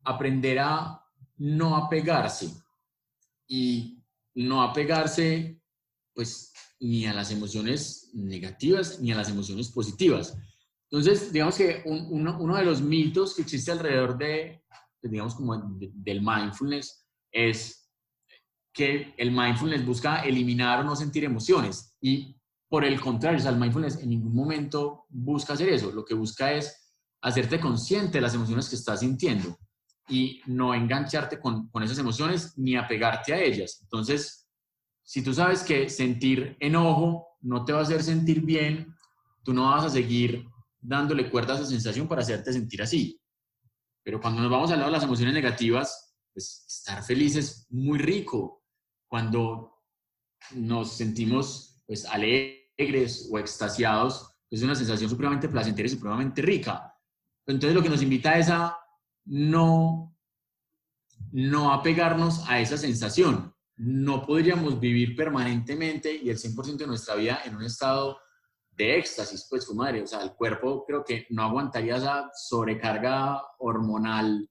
aprender 0.05 0.59
a 0.59 1.03
no 1.37 1.77
apegarse 1.77 2.51
y 3.47 4.03
no 4.35 4.63
apegarse, 4.63 5.61
pues, 6.15 6.53
ni 6.81 7.07
a 7.07 7.13
las 7.13 7.33
emociones 7.33 8.11
negativas 8.15 9.01
ni 9.01 9.11
a 9.13 9.17
las 9.17 9.31
emociones 9.31 9.69
positivas. 9.71 10.37
Entonces, 10.91 11.33
digamos 11.33 11.57
que 11.57 11.83
un, 11.85 12.07
uno, 12.11 12.39
uno, 12.41 12.57
de 12.57 12.65
los 12.65 12.81
mitos 12.81 13.35
que 13.35 13.43
existe 13.43 13.73
alrededor 13.73 14.17
de, 14.17 14.65
pues, 15.01 15.11
digamos, 15.11 15.35
como 15.35 15.57
de, 15.57 15.91
del 15.93 16.23
mindfulness 16.23 17.05
es 17.33 17.91
que 18.73 19.15
el 19.17 19.33
mindfulness 19.33 19.85
busca 19.85 20.23
eliminar 20.23 20.81
o 20.81 20.85
no 20.85 20.95
sentir 20.95 21.25
emociones. 21.25 21.97
Y 22.01 22.38
por 22.69 22.85
el 22.85 23.01
contrario, 23.01 23.39
o 23.39 23.43
sea, 23.43 23.51
el 23.51 23.59
mindfulness 23.59 23.97
en 24.03 24.11
ningún 24.11 24.35
momento 24.35 25.07
busca 25.09 25.55
hacer 25.55 25.69
eso. 25.71 25.91
Lo 25.91 26.05
que 26.05 26.15
busca 26.15 26.53
es 26.53 26.95
hacerte 27.23 27.59
consciente 27.59 28.19
de 28.19 28.21
las 28.23 28.35
emociones 28.35 28.69
que 28.69 28.77
estás 28.77 29.01
sintiendo 29.01 29.59
y 30.09 30.41
no 30.47 30.75
engancharte 30.75 31.41
con, 31.41 31.69
con 31.69 31.83
esas 31.83 31.99
emociones 31.99 32.57
ni 32.57 32.77
apegarte 32.77 33.33
a 33.33 33.41
ellas. 33.41 33.79
Entonces, 33.83 34.49
si 35.03 35.23
tú 35.23 35.33
sabes 35.33 35.63
que 35.63 35.89
sentir 35.89 36.57
enojo 36.61 37.39
no 37.41 37.65
te 37.65 37.73
va 37.73 37.81
a 37.81 37.83
hacer 37.83 38.03
sentir 38.03 38.43
bien, 38.43 38.95
tú 39.43 39.55
no 39.55 39.71
vas 39.71 39.87
a 39.87 39.91
seguir 39.91 40.45
dándole 40.81 41.31
cuerda 41.31 41.55
a 41.55 41.57
esa 41.57 41.67
sensación 41.67 42.07
para 42.07 42.21
hacerte 42.21 42.53
sentir 42.53 42.83
así. 42.83 43.21
Pero 44.03 44.21
cuando 44.21 44.43
nos 44.43 44.51
vamos 44.51 44.71
al 44.71 44.79
lado 44.79 44.91
de 44.91 44.97
las 44.97 45.05
emociones 45.05 45.35
negativas, 45.35 46.15
pues 46.33 46.65
estar 46.67 47.03
feliz 47.03 47.37
es 47.37 47.67
muy 47.71 47.99
rico. 47.99 48.63
Cuando 49.07 49.83
nos 50.53 50.93
sentimos 50.93 51.81
pues 51.87 52.05
alegres 52.05 52.58
o 53.31 53.39
extasiados, 53.39 54.35
es 54.51 54.63
una 54.63 54.75
sensación 54.75 55.11
supremamente 55.11 55.49
placentera 55.49 55.87
y 55.87 55.91
supremamente 55.91 56.43
rica. 56.43 56.95
Entonces 57.47 57.75
lo 57.75 57.83
que 57.83 57.89
nos 57.89 58.03
invita 58.03 58.39
es 58.39 58.49
a 58.51 58.79
no, 59.25 60.17
no 61.33 61.73
apegarnos 61.73 62.49
a 62.49 62.61
esa 62.61 62.77
sensación. 62.77 63.55
No 63.77 64.25
podríamos 64.25 64.79
vivir 64.79 65.17
permanentemente 65.17 66.15
y 66.15 66.31
el 66.31 66.39
100% 66.39 66.77
de 66.77 66.87
nuestra 66.87 67.15
vida 67.15 67.43
en 67.45 67.57
un 67.57 67.65
estado 67.65 68.19
de 68.71 68.97
éxtasis, 68.97 69.47
pues 69.51 69.65
su 69.65 69.75
madre, 69.75 70.03
o 70.03 70.07
sea, 70.07 70.23
el 70.23 70.35
cuerpo 70.35 70.85
creo 70.87 71.05
que 71.05 71.27
no 71.31 71.43
aguantaría 71.43 71.97
esa 71.97 72.31
sobrecarga 72.33 73.43
hormonal 73.59 74.49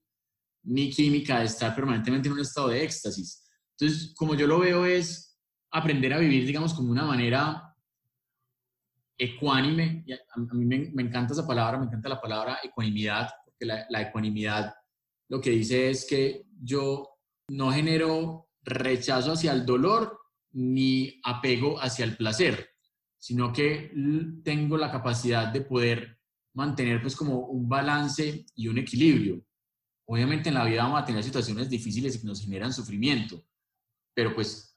ni 0.64 0.90
química 0.90 1.38
de 1.38 1.46
estar 1.46 1.74
permanentemente 1.74 2.28
en 2.28 2.34
un 2.34 2.40
estado 2.40 2.68
de 2.68 2.84
éxtasis. 2.84 3.48
Entonces, 3.78 4.12
como 4.14 4.34
yo 4.34 4.46
lo 4.46 4.58
veo 4.58 4.84
es 4.84 5.38
aprender 5.70 6.12
a 6.12 6.18
vivir, 6.18 6.44
digamos, 6.46 6.74
como 6.74 6.90
una 6.90 7.04
manera 7.04 7.67
ecuánime, 9.18 10.04
a, 10.34 10.54
mí 10.54 10.64
me, 10.64 11.02
encanta 11.02 11.32
esa 11.32 11.46
palabra, 11.46 11.78
me 11.78 11.86
encanta 11.86 12.08
la 12.08 12.20
palabra 12.20 12.60
ecuanimidad, 12.62 13.28
porque 13.44 13.66
la, 13.66 13.84
la 13.90 14.02
ecuanimidad 14.02 14.74
lo 15.28 15.40
que 15.40 15.50
dice 15.50 15.90
es 15.90 16.06
que 16.08 16.46
yo 16.62 17.10
no 17.48 17.72
genero 17.72 18.48
rechazo 18.62 19.32
hacia 19.32 19.52
el 19.52 19.66
dolor 19.66 20.18
ni 20.52 21.20
apego 21.24 21.78
hacia 21.80 22.04
el 22.04 22.16
placer 22.16 22.68
sino 23.18 23.52
que 23.52 23.92
tengo 24.44 24.76
la 24.76 24.90
capacidad 24.90 25.52
de 25.52 25.62
poder 25.62 26.18
mantener 26.54 27.02
pues 27.02 27.16
como 27.16 27.40
un 27.40 27.68
balance 27.68 28.46
y 28.54 28.68
un 28.68 28.78
equilibrio. 28.78 29.44
Obviamente 30.06 30.48
en 30.48 30.54
la 30.54 30.64
vida 30.64 30.84
vamos 30.84 31.02
a 31.02 31.04
tener 31.04 31.22
situaciones 31.22 31.68
difíciles 31.68 32.16
que 32.16 32.26
nos 32.26 32.40
generan 32.40 32.72
sufrimiento, 32.72 33.44
pero 34.14 34.34
pues 34.34 34.67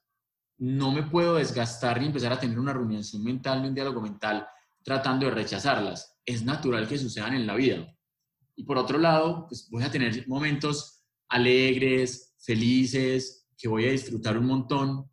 no 0.62 0.92
me 0.92 1.02
puedo 1.02 1.34
desgastar 1.34 2.00
ni 2.00 2.06
empezar 2.06 2.32
a 2.32 2.38
tener 2.38 2.56
una 2.56 2.72
rumiación 2.72 3.24
mental 3.24 3.60
ni 3.60 3.68
un 3.68 3.74
diálogo 3.74 4.00
mental 4.00 4.46
tratando 4.84 5.26
de 5.26 5.32
rechazarlas. 5.32 6.20
Es 6.24 6.44
natural 6.44 6.86
que 6.86 6.98
sucedan 6.98 7.34
en 7.34 7.48
la 7.48 7.56
vida. 7.56 7.92
Y 8.54 8.62
por 8.62 8.78
otro 8.78 8.96
lado, 8.96 9.46
pues 9.48 9.68
voy 9.68 9.82
a 9.82 9.90
tener 9.90 10.28
momentos 10.28 11.02
alegres, 11.28 12.36
felices, 12.38 13.48
que 13.58 13.66
voy 13.66 13.86
a 13.86 13.90
disfrutar 13.90 14.38
un 14.38 14.46
montón, 14.46 15.10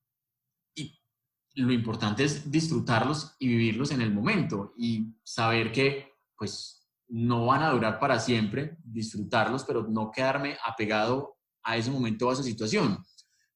lo 1.55 1.73
importante 1.73 2.25
es 2.25 2.51
disfrutarlos 2.51 3.35
y 3.39 3.47
vivirlos 3.47 3.89
en 3.89 4.01
el 4.01 4.13
momento 4.13 4.75
y 4.77 5.15
saber 5.23 5.71
que 5.71 6.13
pues 6.37 6.87
no 7.07 7.47
van 7.47 7.63
a 7.63 7.71
durar 7.71 7.99
para 7.99 8.19
siempre, 8.19 8.77
disfrutarlos, 8.83 9.63
pero 9.63 9.87
no 9.87 10.11
quedarme 10.11 10.57
apegado 10.63 11.37
a 11.63 11.75
ese 11.75 11.89
momento 11.89 12.27
o 12.27 12.29
a 12.29 12.33
esa 12.33 12.43
situación. 12.43 13.03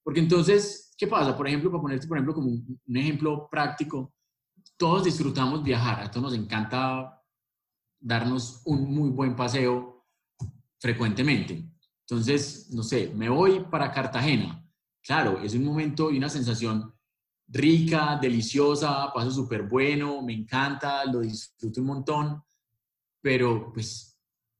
Porque 0.03 0.19
entonces, 0.19 0.93
¿qué 0.97 1.07
pasa? 1.07 1.35
Por 1.35 1.47
ejemplo, 1.47 1.71
para 1.71 1.81
ponerte, 1.81 2.07
por 2.07 2.17
ejemplo, 2.17 2.33
como 2.33 2.49
un, 2.49 2.97
ejemplo 2.97 3.47
práctico, 3.49 4.13
todos 4.77 5.05
disfrutamos 5.05 5.63
viajar, 5.63 6.01
a 6.01 6.11
todos 6.11 6.31
nos 6.31 6.39
encanta 6.39 7.21
darnos 7.99 8.61
un 8.65 8.93
muy 8.93 9.09
buen 9.09 9.35
paseo 9.35 10.05
frecuentemente. 10.79 11.65
Entonces, 12.01 12.69
no 12.71 12.83
sé, 12.83 13.11
me 13.15 13.29
voy 13.29 13.61
para 13.61 13.91
Cartagena. 13.91 14.61
Claro, 15.01 15.39
es 15.39 15.53
un 15.53 15.63
momento 15.63 16.11
y 16.11 16.17
una 16.17 16.29
sensación 16.29 16.93
rica, 17.47 18.17
deliciosa, 18.21 19.11
paso 19.13 19.31
súper 19.31 19.63
bueno, 19.63 20.21
me 20.21 20.33
encanta, 20.33 21.05
lo 21.05 21.21
disfruto 21.21 21.81
un 21.81 21.87
montón, 21.87 22.43
pero 23.21 23.71
pues 23.73 24.17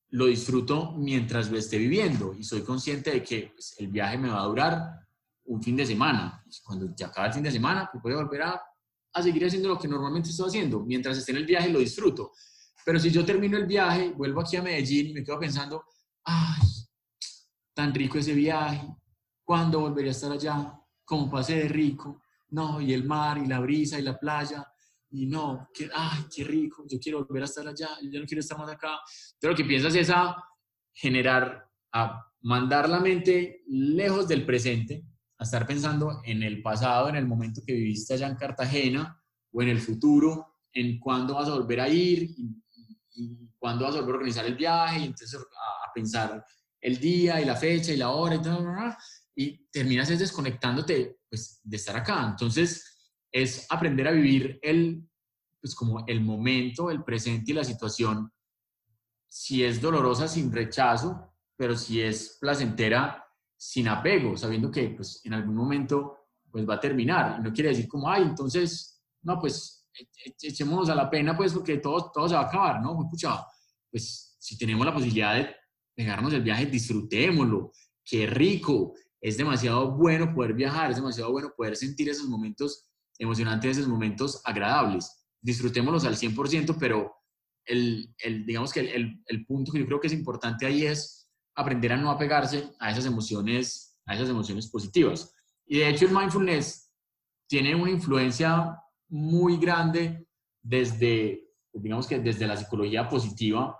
lo 0.10 0.28
disfruto 0.28 0.94
mientras 0.94 1.50
lo 1.50 1.58
esté 1.58 1.78
viviendo 1.78 2.34
y 2.34 2.44
soy 2.44 2.62
consciente 2.62 3.12
de 3.12 3.24
que 3.24 3.52
pues, 3.54 3.76
el 3.80 3.88
viaje 3.88 4.18
me 4.18 4.30
va 4.30 4.44
a 4.44 4.46
durar 4.46 5.03
un 5.46 5.62
fin 5.62 5.76
de 5.76 5.86
semana. 5.86 6.44
Cuando 6.64 6.94
ya 6.96 7.08
acaba 7.08 7.28
el 7.28 7.34
fin 7.34 7.44
de 7.44 7.52
semana, 7.52 7.90
pues 7.92 8.02
voy 8.02 8.14
a 8.14 8.18
volver 8.18 8.42
a, 8.44 8.62
a 9.14 9.24
seguir 9.24 9.46
haciendo 9.46 9.70
lo 9.70 9.80
que 9.80 9.88
normalmente 9.88 10.30
estoy 10.30 10.48
haciendo. 10.48 10.82
Mientras 10.82 11.18
esté 11.18 11.32
en 11.32 11.38
el 11.38 11.46
viaje, 11.46 11.70
lo 11.70 11.80
disfruto. 11.80 12.32
Pero 12.86 13.00
si 13.00 13.12
yo 13.12 13.26
termino 13.26 13.58
el 13.58 13.66
viaje, 13.66 14.12
vuelvo 14.12 14.42
aquí 14.42 14.58
a 14.58 14.62
Medellín 14.62 15.08
y 15.08 15.14
me 15.14 15.24
quedo 15.24 15.40
pensando, 15.40 15.84
ay, 16.26 16.68
tan 17.74 17.94
rico 17.94 18.18
ese 18.18 18.34
viaje, 18.34 18.88
¿cuándo 19.44 19.80
volvería 19.80 20.12
a 20.12 20.16
estar 20.16 20.32
allá? 20.32 20.80
¿Cómo 21.06 21.30
pasé 21.30 21.56
de 21.56 21.68
rico? 21.70 22.24
no, 22.54 22.80
y 22.80 22.94
el 22.94 23.04
mar, 23.04 23.40
y 23.40 23.48
la 23.48 23.60
brisa, 23.60 24.00
y 24.00 24.04
la 24.04 24.18
playa, 24.18 24.66
y 25.10 25.26
no, 25.26 25.70
que, 25.74 25.90
ay, 25.94 26.26
qué 26.34 26.44
rico, 26.44 26.86
yo 26.88 27.00
quiero 27.00 27.26
volver 27.26 27.44
a 27.44 27.46
estar 27.46 27.68
allá, 27.68 27.90
yo 28.02 28.20
no 28.20 28.26
quiero 28.26 28.42
estar 28.42 28.58
más 28.58 28.70
acá. 28.70 29.00
Entonces 29.34 29.50
lo 29.50 29.56
que 29.56 29.66
piensas 29.66 29.96
es 29.96 30.10
a 30.12 30.36
generar, 30.94 31.68
a 31.92 32.32
mandar 32.42 32.88
la 32.88 33.00
mente 33.00 33.64
lejos 33.68 34.28
del 34.28 34.46
presente, 34.46 35.04
a 35.38 35.44
estar 35.44 35.66
pensando 35.66 36.22
en 36.24 36.44
el 36.44 36.62
pasado, 36.62 37.10
en 37.10 37.16
el 37.16 37.28
momento 37.28 37.62
que 37.66 37.74
viviste 37.74 38.14
allá 38.14 38.28
en 38.28 38.36
Cartagena, 38.36 39.20
o 39.52 39.62
en 39.62 39.70
el 39.70 39.80
futuro, 39.80 40.58
en 40.72 41.00
cuándo 41.00 41.36
vas 41.36 41.48
a 41.48 41.54
volver 41.54 41.80
a 41.80 41.90
ir, 41.90 42.24
y, 42.24 42.60
cuándo 43.60 43.86
vas 43.86 43.96
a 43.96 44.00
volver 44.00 44.16
a 44.16 44.18
organizar 44.18 44.46
el 44.46 44.56
viaje, 44.56 45.00
y 45.00 45.04
entonces 45.06 45.36
a, 45.36 45.90
a 45.90 45.94
pensar 45.94 46.44
el 46.82 47.00
día 47.00 47.40
y 47.40 47.46
la 47.46 47.56
fecha 47.56 47.94
y 47.94 47.98
la 47.98 48.10
hora 48.10 48.36
y 48.36 48.42
todo, 48.42 48.66
y 49.36 49.66
terminas 49.72 50.10
es 50.10 50.20
desconectándote 50.20 51.20
pues, 51.30 51.62
de 51.64 51.78
estar 51.78 51.96
acá. 51.96 52.28
Entonces, 52.30 52.98
es 53.32 53.66
aprender 53.70 54.08
a 54.08 54.12
vivir 54.12 54.60
el, 54.62 55.08
pues, 55.60 55.74
como 55.74 56.06
el 56.08 56.22
momento, 56.22 56.92
el 56.92 57.04
presente 57.04 57.52
y 57.52 57.56
la 57.56 57.64
situación, 57.64 58.32
si 59.28 59.64
es 59.64 59.82
dolorosa 59.82 60.28
sin 60.28 60.52
rechazo, 60.52 61.34
pero 61.56 61.76
si 61.76 62.02
es 62.02 62.38
placentera 62.40 63.26
sin 63.66 63.88
apego, 63.88 64.36
sabiendo 64.36 64.70
que 64.70 64.90
pues, 64.90 65.22
en 65.24 65.34
algún 65.34 65.56
momento 65.56 66.18
pues, 66.52 66.68
va 66.68 66.76
a 66.76 66.80
terminar. 66.80 67.38
Y 67.40 67.44
no 67.44 67.54
quiere 67.54 67.70
decir 67.70 67.88
como, 67.88 68.10
ay, 68.10 68.24
entonces, 68.24 69.02
no, 69.22 69.40
pues 69.40 69.88
e, 69.98 70.04
e, 70.04 70.36
echémonos 70.50 70.90
a 70.90 70.96
la 70.96 71.10
pena, 71.10 71.36
pues 71.36 71.54
porque 71.54 71.78
todo, 71.78 72.12
todo 72.14 72.28
se 72.28 72.36
va 72.36 72.42
a 72.42 72.46
acabar, 72.48 72.82
¿no? 72.82 73.10
Pues 73.90 74.36
si 74.38 74.58
tenemos 74.58 74.86
la 74.86 74.94
posibilidad 74.94 75.36
de 75.36 75.56
pegarnos 75.96 76.34
el 76.34 76.42
viaje, 76.42 76.66
disfrutémoslo, 76.66 77.72
qué 78.04 78.28
rico, 78.28 78.96
es 79.22 79.38
demasiado 79.38 79.96
bueno 79.96 80.34
poder 80.34 80.54
viajar, 80.54 80.92
es 80.92 80.98
demasiado 80.98 81.32
bueno 81.32 81.54
poder 81.56 81.78
sentir 81.78 82.10
esos 82.10 82.28
momentos 82.28 82.90
emocionantes, 83.18 83.78
esos 83.78 83.90
momentos 83.90 84.42
agradables. 84.44 85.26
Disfrutémoslos 85.42 86.04
al 86.04 86.18
100%, 86.18 86.76
pero 86.78 87.16
el 87.66 88.14
digamos 88.46 88.74
que 88.74 88.82
el, 88.82 89.24
el, 89.26 89.46
punto 89.46 89.72
que 89.72 89.80
yo 89.80 89.86
creo 89.86 90.02
que 90.02 90.08
es 90.08 90.14
importante 90.14 90.66
ahí 90.66 90.86
es 90.86 91.23
aprender 91.56 91.94
a 91.94 91.98
no 91.98 92.10
apegarse 92.10 92.72
a 92.80 92.92
esas 92.92 93.06
emociones, 93.06 93.98
a 94.06 94.16
esas 94.16 94.30
emociones 94.30 94.68
positivas. 94.68 95.34
Y 95.66 95.80
de 95.80 95.90
hecho 95.90 96.06
el 96.06 96.14
mindfulness 96.14 96.92
tiene 97.48 97.76
una 97.76 97.92
influencia 97.92 98.80
muy 99.10 99.58
grande 99.58 100.28
desde, 100.62 101.52
digamos 101.72 102.08
que 102.08 102.20
desde 102.20 102.48
la 102.48 102.58
psicología 102.58 103.08
positiva 103.08 103.80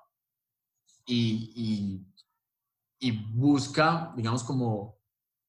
y 1.06 2.06
busca, 3.34 4.14
digamos, 4.16 4.44
como 4.44 4.98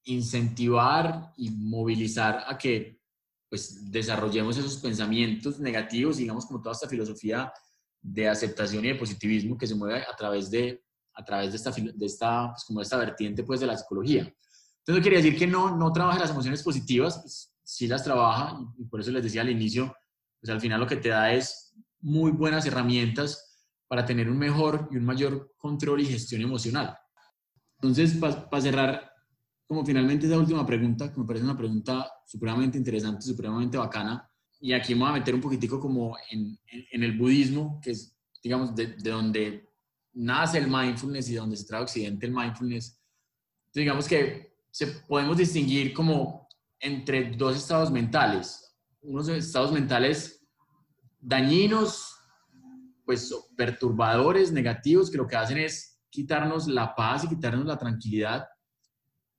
incentivar 0.04 1.32
y 1.37 1.50
movilizar 1.50 2.44
a 2.46 2.58
que 2.58 3.00
pues 3.48 3.90
desarrollemos 3.90 4.56
esos 4.56 4.78
pensamientos 4.78 5.60
negativos, 5.60 6.16
digamos 6.16 6.46
como 6.46 6.60
toda 6.60 6.72
esta 6.72 6.88
filosofía 6.88 7.52
de 8.02 8.28
aceptación 8.28 8.84
y 8.84 8.88
de 8.88 8.94
positivismo 8.96 9.56
que 9.56 9.66
se 9.66 9.74
mueve 9.74 10.02
a 10.02 10.16
través 10.16 10.50
de, 10.50 10.83
a 11.14 11.24
través 11.24 11.50
de 11.50 11.57
esta, 11.57 11.70
de 11.70 12.07
esta, 12.07 12.50
pues 12.50 12.64
como 12.64 12.81
esta 12.81 12.96
vertiente 12.96 13.44
pues 13.44 13.61
de 13.61 13.66
la 13.66 13.77
psicología. 13.77 14.22
Entonces 14.22 15.00
no 15.00 15.03
quiere 15.03 15.16
decir 15.16 15.38
que 15.38 15.46
no, 15.46 15.77
no 15.77 15.92
trabaje 15.92 16.20
las 16.20 16.31
emociones 16.31 16.62
positivas, 16.62 17.18
pues, 17.20 17.55
sí 17.62 17.87
las 17.87 18.05
trabaja 18.05 18.59
y 18.79 18.85
por 18.85 19.00
eso 19.00 19.11
les 19.11 19.22
decía 19.22 19.40
al 19.40 19.50
inicio, 19.50 19.94
pues 20.40 20.50
al 20.50 20.61
final 20.61 20.81
lo 20.81 20.87
que 20.87 20.96
te 20.96 21.09
da 21.09 21.33
es 21.33 21.74
muy 22.00 22.33
buenas 22.33 22.66
herramientas 22.66 23.54
para 23.88 24.04
tener 24.04 24.29
un 24.29 24.38
mejor 24.38 24.88
y 24.90 24.96
un 24.96 25.04
mayor 25.04 25.54
control 25.56 26.00
y 26.00 26.06
gestión 26.06 26.42
emocional. 26.42 26.96
Entonces, 27.77 28.15
para 28.15 28.60
cerrar, 28.60 29.10
como 29.67 29.85
finalmente 29.85 30.27
esa 30.27 30.38
última 30.38 30.67
pregunta, 30.67 31.12
que 31.12 31.21
me 31.21 31.27
parece 31.27 31.44
una 31.44 31.56
pregunta 31.56 32.10
supremamente 32.27 32.77
interesante, 32.79 33.23
supremamente 33.23 33.79
bacana, 33.79 34.29
y 34.60 34.73
aquí 34.73 34.94
me 34.94 35.02
voy 35.02 35.10
a 35.10 35.12
meter 35.15 35.35
un 35.35 35.40
poquitico 35.40 35.79
como 35.79 36.17
en, 36.31 36.58
en, 36.67 37.02
el 37.02 37.19
budismo, 37.19 37.81
que 37.83 37.90
es, 37.90 38.17
digamos, 38.42 38.75
de, 38.75 38.96
de, 38.96 39.10
donde 39.10 39.73
nace 40.15 40.58
el 40.58 40.69
mindfulness 40.69 41.29
y 41.29 41.33
de 41.33 41.38
donde 41.38 41.56
se 41.56 41.67
trae 41.67 41.83
occidente 41.83 42.27
el 42.27 42.33
mindfulness. 42.33 43.00
Digamos 43.73 44.06
que 44.06 44.56
se, 44.71 44.87
podemos 44.87 45.37
distinguir 45.37 45.92
como 45.92 46.48
entre 46.81 47.33
dos 47.33 47.56
estados 47.56 47.90
mentales, 47.90 48.77
unos 49.00 49.29
estados 49.29 49.73
mentales 49.73 50.46
dañinos, 51.21 52.15
pues 53.04 53.35
perturbadores, 53.56 54.52
negativos, 54.52 55.10
que 55.10 55.17
lo 55.17 55.27
que 55.27 55.37
hacen 55.37 55.58
es 55.58 56.00
quitarnos 56.10 56.67
la 56.69 56.94
paz 56.94 57.25
y 57.25 57.29
quitarnos 57.29 57.67
la 57.67 57.79
tranquilidad 57.79 58.46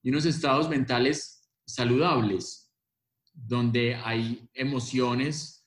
y 0.04 0.10
unos 0.10 0.26
estados 0.26 0.70
mentales 0.70 1.50
saludables, 1.66 2.72
donde 3.34 3.96
hay 3.96 4.48
emociones 4.54 5.65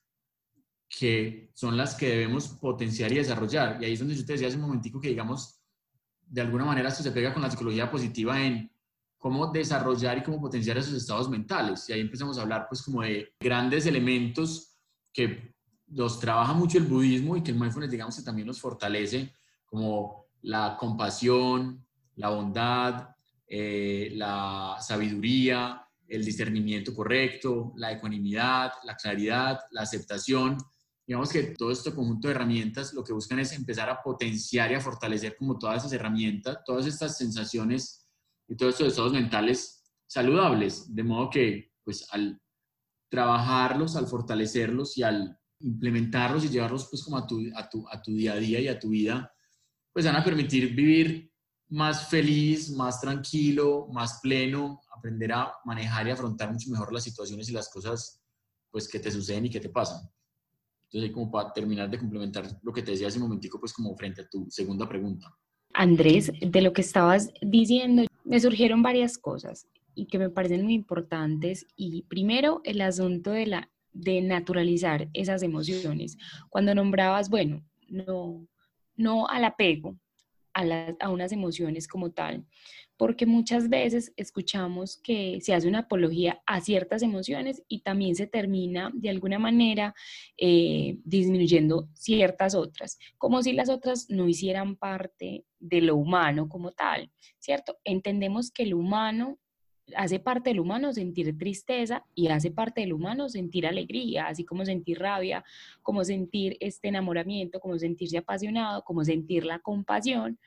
que 0.99 1.51
son 1.55 1.77
las 1.77 1.95
que 1.95 2.09
debemos 2.09 2.49
potenciar 2.49 3.13
y 3.13 3.17
desarrollar. 3.17 3.79
Y 3.81 3.85
ahí 3.85 3.93
es 3.93 4.01
donde 4.01 4.17
yo 4.17 4.25
te 4.25 4.33
decía 4.33 4.49
hace 4.49 4.57
un 4.57 4.63
momentico 4.63 5.01
que, 5.01 5.09
digamos, 5.09 5.61
de 6.27 6.41
alguna 6.41 6.65
manera 6.65 6.89
esto 6.89 7.05
se 7.05 7.13
pega 7.13 7.33
con 7.33 7.43
la 7.43 7.51
psicología 7.51 7.89
positiva 7.89 8.43
en 8.45 8.71
cómo 9.17 9.47
desarrollar 9.53 10.19
y 10.19 10.23
cómo 10.23 10.41
potenciar 10.41 10.77
esos 10.77 10.95
estados 10.95 11.29
mentales. 11.29 11.89
Y 11.89 11.93
ahí 11.93 12.01
empezamos 12.01 12.37
a 12.37 12.43
hablar 12.43 12.67
pues 12.69 12.83
como 12.83 13.03
de 13.03 13.33
grandes 13.39 13.87
elementos 13.87 14.77
que 15.13 15.55
los 15.87 16.19
trabaja 16.19 16.53
mucho 16.53 16.79
el 16.79 16.85
budismo 16.85 17.37
y 17.37 17.43
que 17.43 17.53
el 17.53 17.59
mindfulness 17.59 17.91
digamos 17.91 18.17
que 18.17 18.23
también 18.23 18.49
los 18.49 18.61
fortalece, 18.61 19.33
como 19.67 20.27
la 20.43 20.77
compasión, 20.79 21.87
la 22.17 22.31
bondad, 22.31 23.09
eh, 23.47 24.11
la 24.15 24.77
sabiduría, 24.81 25.87
el 26.09 26.25
discernimiento 26.25 26.93
correcto, 26.93 27.73
la 27.77 27.93
ecuanimidad, 27.93 28.73
la 28.83 28.97
claridad, 28.97 29.61
la 29.71 29.83
aceptación. 29.83 30.59
Digamos 31.09 31.31
que 31.31 31.43
todo 31.57 31.71
este 31.71 31.95
conjunto 31.95 32.29
de 32.29 32.35
herramientas 32.35 32.93
lo 32.93 33.03
que 33.03 33.15
buscan 33.15 33.39
es 33.39 33.53
empezar 33.53 33.89
a 33.89 34.03
potenciar 34.03 34.71
y 34.71 34.75
a 34.75 34.81
fortalecer 34.81 35.37
como 35.39 35.59
todas 35.59 35.79
esas 35.79 35.95
herramientas, 35.95 36.59
todas 36.67 36.85
estas 36.85 37.17
sensaciones 37.17 38.07
y 38.47 38.55
todos 38.55 38.75
estos 38.75 38.89
estados 38.89 39.15
mentales 39.15 39.91
saludables, 40.07 40.95
de 40.95 41.03
modo 41.03 41.31
que 41.31 41.73
pues 41.83 42.07
al 42.13 42.39
trabajarlos, 43.09 43.97
al 43.97 44.07
fortalecerlos 44.07 44.99
y 44.99 45.03
al 45.03 45.41
implementarlos 45.61 46.45
y 46.45 46.51
llevarlos 46.51 46.89
pues 46.91 47.03
como 47.03 47.17
a 47.17 47.27
tu, 47.27 47.41
a 47.57 47.71
tu, 47.71 47.89
a 47.89 48.03
tu 48.03 48.13
día 48.13 48.35
a 48.35 48.37
día 48.37 48.61
y 48.61 48.69
a 48.69 48.79
tu 48.79 48.91
vida, 48.91 49.33
pues 49.95 50.05
van 50.05 50.17
a 50.17 50.23
permitir 50.23 50.75
vivir 50.75 51.33
más 51.69 52.09
feliz, 52.09 52.71
más 52.73 53.01
tranquilo, 53.01 53.89
más 53.91 54.21
pleno, 54.21 54.83
aprender 54.95 55.33
a 55.33 55.55
manejar 55.65 56.07
y 56.07 56.11
afrontar 56.11 56.53
mucho 56.53 56.69
mejor 56.69 56.93
las 56.93 57.05
situaciones 57.05 57.49
y 57.49 57.53
las 57.53 57.71
cosas 57.71 58.21
pues 58.71 58.87
que 58.87 59.01
te 59.01 59.11
suceden 59.11 59.47
y 59.47 59.51
que 59.51 59.61
te 59.61 59.71
pasan. 59.71 60.07
Entonces, 60.91 61.13
como 61.13 61.31
para 61.31 61.53
terminar 61.53 61.91
de 61.91 61.99
complementar 61.99 62.47
lo 62.63 62.73
que 62.73 62.83
te 62.83 62.93
decía 62.93 63.09
hace 63.09 63.19
un 63.19 63.25
momentico, 63.25 63.61
pues 63.61 63.73
como 63.73 63.95
frente 63.95 64.23
a 64.23 64.29
tu 64.29 64.47
segunda 64.51 64.89
pregunta. 64.89 65.27
Andrés, 65.75 66.33
de 66.41 66.63
lo 66.63 66.73
que 66.73 66.81
estabas 66.81 67.31
diciendo, 67.43 68.07
me 68.25 68.41
surgieron 68.41 68.83
varias 68.83 69.19
cosas 69.19 69.69
y 69.95 70.07
que 70.07 70.19
me 70.19 70.31
parecen 70.31 70.65
muy 70.65 70.75
importantes. 70.75 71.67
Y 71.77 72.03
primero, 72.05 72.63
el 72.65 72.81
asunto 72.81 73.33
de, 73.33 73.47
la, 73.47 73.71
de 73.93 74.23
naturalizar 74.23 75.09
esas 75.13 75.43
emociones. 75.43 76.17
Cuando 76.49 76.75
nombrabas, 76.75 77.29
bueno, 77.29 77.63
no, 77.89 78.47
no 78.97 79.29
al 79.29 79.45
apego 79.45 79.99
a, 80.55 80.65
a 81.01 81.11
unas 81.11 81.33
emociones 81.33 81.87
como 81.87 82.13
tal, 82.13 82.47
porque 82.99 83.27
muchas 83.27 83.69
veces 83.69 84.13
escuchamos 84.17 84.99
que 84.99 85.39
se 85.41 85.55
hace 85.55 85.69
una 85.69 85.81
apología 85.81 86.43
a 86.47 86.61
ciertas 86.61 87.03
emociones 87.03 87.63
y 87.69 87.81
también 87.81 88.17
se 88.17 88.27
termina 88.27 88.91
de 88.93 89.09
alguna 89.09 89.39
manera 89.39 89.95
eh, 90.37 90.99
disminuyendo 91.05 91.89
ciertas 91.95 92.57
otras, 92.57 92.99
como 93.17 93.41
si 93.43 93.53
las 93.53 93.71
otras 93.71 94.11
no 94.11 94.29
hicieran 94.29 94.75
parte 94.77 95.45
de 95.61 95.81
lo 95.81 95.97
humano 95.97 96.49
como 96.49 96.73
tal, 96.73 97.11
¿cierto? 97.39 97.79
Entendemos 97.85 98.51
que 98.51 98.65
el 98.65 98.75
humano 98.75 99.39
hace 99.97 100.19
parte 100.19 100.51
del 100.51 100.61
humano 100.61 100.93
sentir 100.93 101.39
tristeza 101.39 102.05
y 102.17 102.27
hace 102.29 102.51
parte 102.51 102.81
del 102.81 102.93
humano 102.93 103.29
sentir 103.29 103.67
alegría, 103.67 104.27
así 104.27 104.45
como 104.45 104.65
sentir 104.65 104.99
rabia, 104.99 105.45
como 105.83 106.05
sentir 106.05 106.57
este 106.61 106.89
enamoramiento, 106.89 107.61
como 107.61 107.79
sentirse 107.79 108.19
apasionado, 108.19 108.83
como 108.83 109.05
sentir 109.05 109.45
la 109.47 109.61
compasión, 109.61 110.39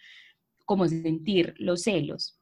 como 0.66 0.88
sentir 0.88 1.56
los 1.58 1.84
celos. 1.84 2.40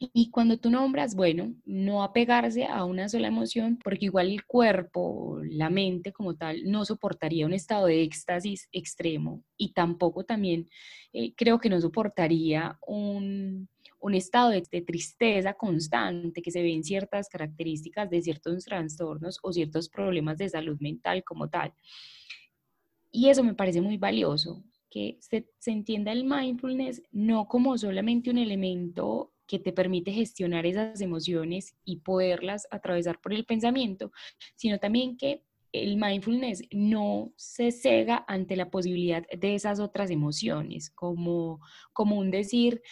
Y 0.00 0.30
cuando 0.30 0.58
tú 0.58 0.70
nombras, 0.70 1.14
bueno, 1.14 1.54
no 1.64 2.02
apegarse 2.02 2.64
a 2.66 2.84
una 2.84 3.08
sola 3.08 3.28
emoción, 3.28 3.78
porque 3.82 4.06
igual 4.06 4.30
el 4.30 4.44
cuerpo, 4.44 5.40
la 5.44 5.70
mente 5.70 6.12
como 6.12 6.34
tal, 6.36 6.70
no 6.70 6.84
soportaría 6.84 7.46
un 7.46 7.54
estado 7.54 7.86
de 7.86 8.02
éxtasis 8.02 8.68
extremo 8.72 9.42
y 9.56 9.72
tampoco 9.72 10.24
también 10.24 10.68
eh, 11.12 11.34
creo 11.34 11.58
que 11.58 11.70
no 11.70 11.80
soportaría 11.80 12.78
un, 12.86 13.68
un 14.00 14.14
estado 14.14 14.50
de, 14.50 14.62
de, 14.70 14.82
tristeza 14.82 15.54
constante 15.54 16.42
que 16.42 16.50
se 16.50 16.62
ve 16.62 16.72
en 16.74 16.84
ciertas 16.84 17.28
características 17.28 18.10
de 18.10 18.22
ciertos 18.22 18.64
trastornos 18.64 19.38
o 19.42 19.52
ciertos 19.52 19.88
problemas 19.88 20.36
de 20.36 20.48
salud 20.48 20.78
mental 20.80 21.24
como 21.24 21.48
tal. 21.48 21.72
Y 23.10 23.30
eso 23.30 23.42
me 23.42 23.54
parece 23.54 23.80
muy 23.80 23.96
valioso, 23.96 24.62
que 24.90 25.16
se, 25.20 25.48
se 25.58 25.70
entienda 25.70 26.12
el 26.12 26.24
mindfulness 26.24 27.02
no 27.12 27.48
como 27.48 27.78
solamente 27.78 28.30
un 28.30 28.38
elemento 28.38 29.32
que 29.46 29.58
te 29.58 29.72
permite 29.72 30.12
gestionar 30.12 30.66
esas 30.66 31.00
emociones 31.00 31.74
y 31.84 31.98
poderlas 31.98 32.66
atravesar 32.70 33.20
por 33.20 33.32
el 33.32 33.44
pensamiento, 33.44 34.12
sino 34.54 34.78
también 34.78 35.16
que 35.16 35.42
el 35.72 35.96
mindfulness 35.96 36.62
no 36.72 37.32
se 37.36 37.70
cega 37.70 38.24
ante 38.28 38.56
la 38.56 38.70
posibilidad 38.70 39.24
de 39.28 39.54
esas 39.54 39.78
otras 39.80 40.10
emociones, 40.10 40.90
como, 40.90 41.60
como 41.92 42.16
un 42.18 42.30
decir, 42.30 42.82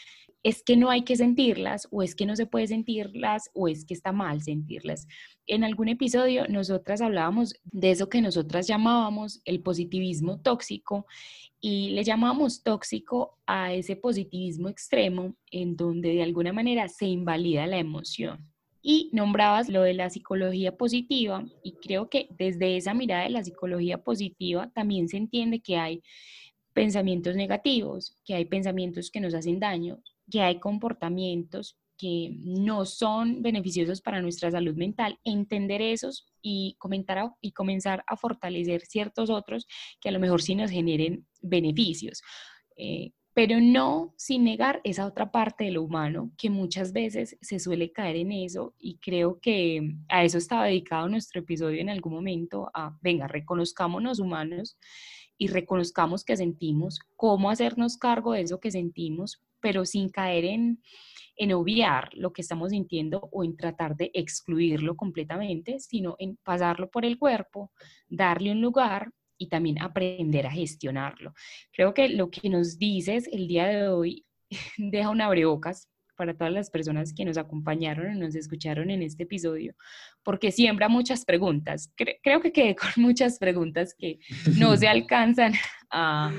es 0.45 0.63
que 0.63 0.77
no 0.77 0.91
hay 0.91 1.03
que 1.03 1.17
sentirlas 1.17 1.89
o 1.91 2.03
es 2.03 2.15
que 2.15 2.27
no 2.27 2.37
se 2.37 2.47
puede 2.47 2.67
sentirlas 2.67 3.51
o 3.55 3.67
es 3.67 3.87
que 3.87 3.95
está 3.95 4.13
mal 4.13 4.43
sentirlas. 4.43 5.09
En 5.47 5.65
algún 5.65 5.89
episodio 5.89 6.47
nosotras 6.49 7.01
hablábamos 7.01 7.55
de 7.65 7.91
eso 7.91 8.11
que 8.11 8.21
nosotras 8.21 8.69
llamábamos 8.69 9.41
el 9.47 9.63
positivismo 9.63 10.39
tóxico 10.41 11.07
y 11.63 11.91
le 11.91 12.05
llamábamos 12.05 12.63
tóxico 12.63 13.39
a 13.47 13.73
ese 13.73 13.97
positivismo 13.97 14.69
extremo 14.69 15.35
en 15.51 15.77
donde 15.77 16.11
de 16.11 16.23
alguna 16.23 16.53
manera 16.53 16.89
se 16.89 17.07
invalida 17.07 17.67
la 17.67 17.79
emoción. 17.79 18.53
Y 18.83 19.09
nombrabas 19.15 19.71
lo 19.71 19.81
de 19.81 19.95
la 19.95 20.11
psicología 20.11 20.77
positiva 20.77 21.43
y 21.63 21.73
creo 21.73 22.11
que 22.11 22.29
desde 22.39 22.77
esa 22.77 22.93
mirada 22.93 23.23
de 23.23 23.31
la 23.31 23.43
psicología 23.43 24.05
positiva 24.05 24.71
también 24.75 25.09
se 25.09 25.17
entiende 25.17 25.61
que 25.61 25.79
hay 25.79 26.03
pensamientos 26.75 27.35
negativos, 27.35 28.19
que 28.27 28.35
hay 28.35 28.45
pensamientos 28.45 29.11
que 29.11 29.21
nos 29.21 29.33
hacen 29.33 29.59
daño, 29.59 30.03
que 30.31 30.41
hay 30.43 30.59
comportamientos 30.59 31.79
que 31.97 32.37
no 32.41 32.85
son 32.85 33.43
beneficiosos 33.43 34.01
para 34.01 34.21
nuestra 34.21 34.51
salud 34.51 34.75
mental, 34.75 35.19
entender 35.25 35.81
esos 35.81 36.27
y, 36.43 36.77
comenzar 36.79 38.05
a 38.07 38.17
fortalecer 38.17 38.83
ciertos 38.83 39.31
otros 39.31 39.67
que 40.01 40.09
a 40.09 40.13
lo 40.13 40.21
mejor 40.21 40.43
sí 40.43 40.55
nos 40.55 40.71
generen 40.71 41.27
beneficios. 41.41 42.23
Eh, 42.77 43.13
pero 43.35 43.61
no 43.61 44.15
sin 44.17 44.45
negar 44.45 44.81
esa 44.85 45.07
otra 45.07 45.33
parte 45.33 45.65
de 45.65 45.73
lo 45.73 45.83
humano 45.83 46.31
que 46.39 46.51
muchas 46.51 46.93
veces 46.93 47.37
se 47.41 47.59
suele 47.59 47.91
caer 47.91 48.17
en 48.17 48.31
eso 48.31 48.75
y 48.79 48.99
creo 48.99 49.41
que 49.41 49.97
a 50.09 50.25
eso 50.25 50.39
estaba 50.39 50.67
dedicado 50.67 51.09
nuestro 51.09 51.41
episodio 51.41 51.81
en 51.81 51.91
algún 51.91 52.15
momento, 52.15 52.71
a, 52.73 52.97
venga, 53.03 53.27
reconozcámonos 53.27 54.21
humanos 54.21 54.79
y 55.39 55.49
reconozcamos 55.49 56.25
que 56.25 56.37
sentimos, 56.37 57.01
cómo 57.17 57.51
hacernos 57.51 57.97
cargo 57.97 58.33
de 58.33 58.43
eso 58.43 58.61
que 58.61 58.71
sentimos, 58.71 59.43
pero 59.61 59.85
sin 59.85 60.09
caer 60.09 60.45
en, 60.45 60.83
en 61.37 61.53
obviar 61.53 62.11
lo 62.15 62.33
que 62.33 62.43
estamos 62.43 62.71
sintiendo 62.71 63.29
o 63.33 63.45
en 63.45 63.57
tratar 63.57 63.97
de 63.97 64.11
excluirlo 64.15 64.97
completamente, 64.97 65.79
sino 65.81 66.17
en 66.19 66.37
pasarlo 66.37 66.91
por 66.91 67.05
el 67.05 67.19
cuerpo, 67.19 67.73
darle 68.09 68.53
un 68.53 68.61
lugar 68.61 69.11
y 69.39 69.49
también 69.49 69.81
aprender 69.81 70.47
a 70.47 70.51
gestionarlo. 70.51 71.33
Creo 71.73 71.95
que 71.95 72.09
lo 72.09 72.31
que 72.31 72.49
nos 72.49 72.79
dices 72.79 73.29
el 73.33 73.49
día 73.49 73.67
de 73.67 73.89
hoy 73.89 74.27
deja 74.79 75.11
un 75.11 75.21
abrebocas 75.21 75.89
para 76.15 76.35
todas 76.35 76.53
las 76.53 76.71
personas 76.71 77.13
que 77.13 77.25
nos 77.25 77.37
acompañaron 77.37 78.17
y 78.17 78.19
nos 78.19 78.35
escucharon 78.35 78.91
en 78.91 79.03
este 79.03 79.25
episodio, 79.25 79.75
porque 80.23 80.53
siembra 80.53 80.89
muchas 80.89 81.25
preguntas. 81.25 81.93
creo 81.97 82.41
que 82.41 82.53
quedé 82.53 82.75
con 82.77 82.91
muchas 82.97 83.39
preguntas 83.39 83.95
que 83.99 84.19
no 84.59 84.77
se 84.77 84.89
alcanzan 84.89 85.53
a, 85.91 86.33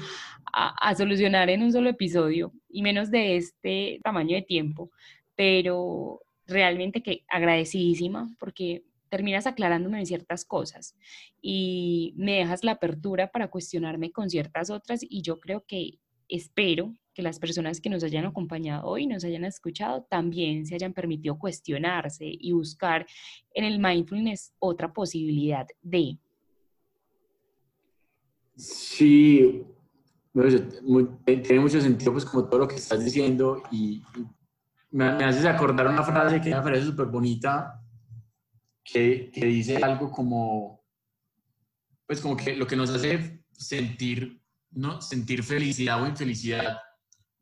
a, 0.54 0.96
solucionar 0.96 1.50
en 1.50 1.64
un 1.64 1.72
solo 1.72 1.90
episodio 1.90 2.54
y 2.70 2.82
menos 2.82 3.12
de 3.12 3.38
este 3.38 4.00
tamaño 4.04 4.36
de 4.36 4.42
tiempo, 4.42 4.92
pero 5.36 6.22
realmente 6.48 7.02
que 7.02 7.24
agradecidísima 7.28 8.30
porque 8.40 8.84
terminas 9.10 9.48
aclarándome 9.48 10.06
ciertas 10.06 10.46
cosas 10.46 10.96
y 11.42 12.14
me 12.18 12.34
dejas 12.34 12.64
la 12.64 12.74
apertura 12.74 13.32
para 13.32 13.50
cuestionarme 13.50 14.12
con 14.12 14.30
ciertas 14.30 14.70
otras 14.70 15.02
y 15.04 15.22
yo 15.22 15.40
creo 15.40 15.66
que 15.66 16.00
espero 16.28 16.94
que 17.16 17.24
las 17.24 17.40
personas 17.40 17.80
que 17.80 17.90
nos 17.90 18.04
hayan 18.04 18.26
acompañado 18.26 18.86
hoy, 18.86 19.08
nos 19.08 19.24
hayan 19.24 19.46
escuchado, 19.46 20.04
también 20.04 20.66
se 20.66 20.76
hayan 20.76 20.94
permitido 20.94 21.40
cuestionarse 21.40 22.26
y 22.28 22.52
buscar 22.52 23.08
en 23.54 23.64
el 23.64 23.80
mindfulness 23.80 24.54
otra 24.60 24.92
posibilidad 24.92 25.66
de. 25.82 26.20
Sí, 28.58 29.66
tiene 31.26 31.60
mucho 31.62 31.80
sentido 31.80 32.12
pues 32.12 32.26
como 32.26 32.46
todo 32.46 32.60
lo 32.60 32.68
que 32.68 32.76
estás 32.76 33.04
diciendo 33.04 33.64
y, 33.72 34.04
me, 34.92 35.06
haces 35.06 35.46
acordar 35.46 35.88
una 35.88 36.04
frase 36.04 36.42
que 36.42 36.54
me 36.54 36.62
parece 36.62 36.86
súper 36.86 37.06
bonita 37.06 37.82
que, 38.84 39.32
que 39.34 39.46
dice 39.46 39.78
algo 39.78 40.12
como, 40.12 40.84
pues 42.06 42.20
como 42.20 42.36
que 42.36 42.56
lo 42.56 42.68
que 42.68 42.76
nos 42.76 42.90
hace 42.90 43.42
sentir, 43.52 44.42
¿no? 44.72 45.02
sentir 45.02 45.44
felicidad 45.44 46.02
o 46.04 46.08
infelicidad 46.08 46.78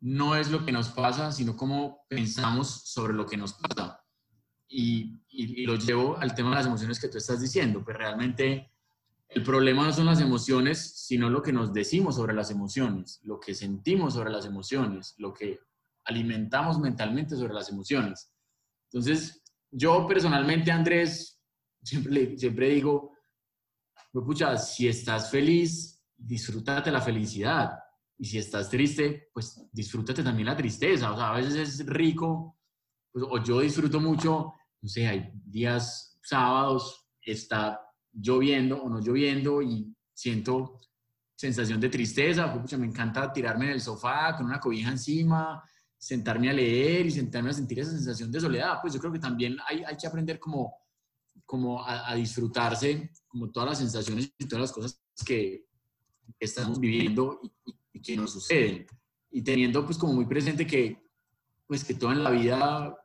no 0.03 0.35
es 0.35 0.51
lo 0.51 0.65
que 0.65 0.73
nos 0.73 0.89
pasa, 0.89 1.31
sino 1.31 1.55
cómo 1.55 2.05
pensamos 2.09 2.67
sobre 2.67 3.13
lo 3.13 3.25
que 3.25 3.37
nos 3.37 3.53
pasa. 3.53 4.03
Y, 4.67 5.21
y, 5.29 5.65
lo 5.65 5.75
llevo 5.75 6.17
al 6.17 6.35
tema 6.35 6.49
de 6.49 6.55
las 6.57 6.65
emociones 6.65 6.99
que 6.99 7.07
tú 7.07 7.17
estás 7.17 7.39
diciendo, 7.39 7.81
pues 7.85 7.95
realmente 7.95 8.73
el 9.29 9.43
problema 9.43 9.85
no 9.85 9.93
son 9.93 10.07
las 10.07 10.19
emociones, 10.19 11.05
sino 11.07 11.29
lo 11.29 11.41
que 11.41 11.53
nos 11.53 11.71
decimos 11.71 12.15
sobre 12.15 12.33
las 12.33 12.51
emociones, 12.51 13.21
lo 13.23 13.39
que 13.39 13.55
sentimos 13.55 14.15
sobre 14.15 14.29
las 14.29 14.45
emociones, 14.45 15.15
lo 15.19 15.33
que 15.33 15.61
alimentamos 16.03 16.79
mentalmente 16.79 17.37
sobre 17.37 17.53
las 17.53 17.69
emociones. 17.69 18.29
Entonces, 18.91 19.41
yo 19.71 20.05
personalmente, 20.05 20.69
Andrés, 20.69 21.41
siempre, 21.81 22.37
siempre 22.37 22.69
digo, 22.69 23.13
pucha, 24.11 24.57
si 24.57 24.89
estás 24.89 25.31
feliz, 25.31 26.03
disfrútate 26.17 26.91
la 26.91 26.99
felicidad. 27.01 27.82
Y 28.23 28.25
si 28.25 28.37
estás 28.37 28.69
triste, 28.69 29.27
pues 29.33 29.67
disfrútate 29.73 30.23
también 30.23 30.45
la 30.45 30.55
tristeza. 30.55 31.11
O 31.11 31.17
sea, 31.17 31.31
a 31.31 31.35
veces 31.35 31.55
es 31.55 31.85
rico, 31.85 32.57
pues, 33.11 33.25
o 33.29 33.43
yo 33.43 33.59
disfruto 33.59 33.99
mucho, 33.99 34.53
no 34.81 34.87
sé, 34.87 35.05
hay 35.05 35.29
días 35.43 36.17
sábados, 36.23 37.05
está 37.21 37.81
lloviendo 38.13 38.81
o 38.81 38.87
no 38.87 39.01
lloviendo 39.01 39.61
y 39.61 39.93
siento 40.13 40.79
sensación 41.35 41.81
de 41.81 41.89
tristeza, 41.89 42.53
pucha, 42.53 42.77
me 42.77 42.87
encanta 42.87 43.33
tirarme 43.33 43.65
en 43.65 43.71
el 43.71 43.81
sofá 43.81 44.37
con 44.37 44.45
una 44.45 44.61
cobija 44.61 44.89
encima, 44.89 45.61
sentarme 45.97 46.49
a 46.49 46.53
leer 46.53 47.05
y 47.05 47.11
sentarme 47.11 47.49
a 47.49 47.53
sentir 47.53 47.81
esa 47.81 47.91
sensación 47.91 48.31
de 48.31 48.39
soledad. 48.39 48.77
Pues 48.81 48.93
yo 48.93 49.01
creo 49.01 49.11
que 49.11 49.19
también 49.19 49.57
hay, 49.67 49.83
hay 49.83 49.97
que 49.97 50.07
aprender 50.07 50.39
como, 50.39 50.73
como 51.45 51.85
a, 51.85 52.15
disfrutarse, 52.15 53.11
como 53.27 53.51
todas 53.51 53.71
las 53.71 53.79
sensaciones 53.79 54.31
y 54.37 54.47
todas 54.47 54.61
las 54.61 54.71
cosas 54.71 55.03
que 55.25 55.65
estamos 56.39 56.79
viviendo 56.79 57.41
y, 57.43 57.51
y, 57.93 58.01
que 58.01 58.17
nos 58.17 58.33
suceden. 58.33 58.85
Y 59.31 59.41
teniendo 59.41 59.85
pues 59.85 59.97
como 59.97 60.13
muy 60.13 60.25
presente 60.25 60.67
que, 60.67 61.01
pues 61.65 61.83
que 61.83 61.93
todo 61.93 62.11
en 62.11 62.23
la 62.23 62.31
vida 62.31 62.97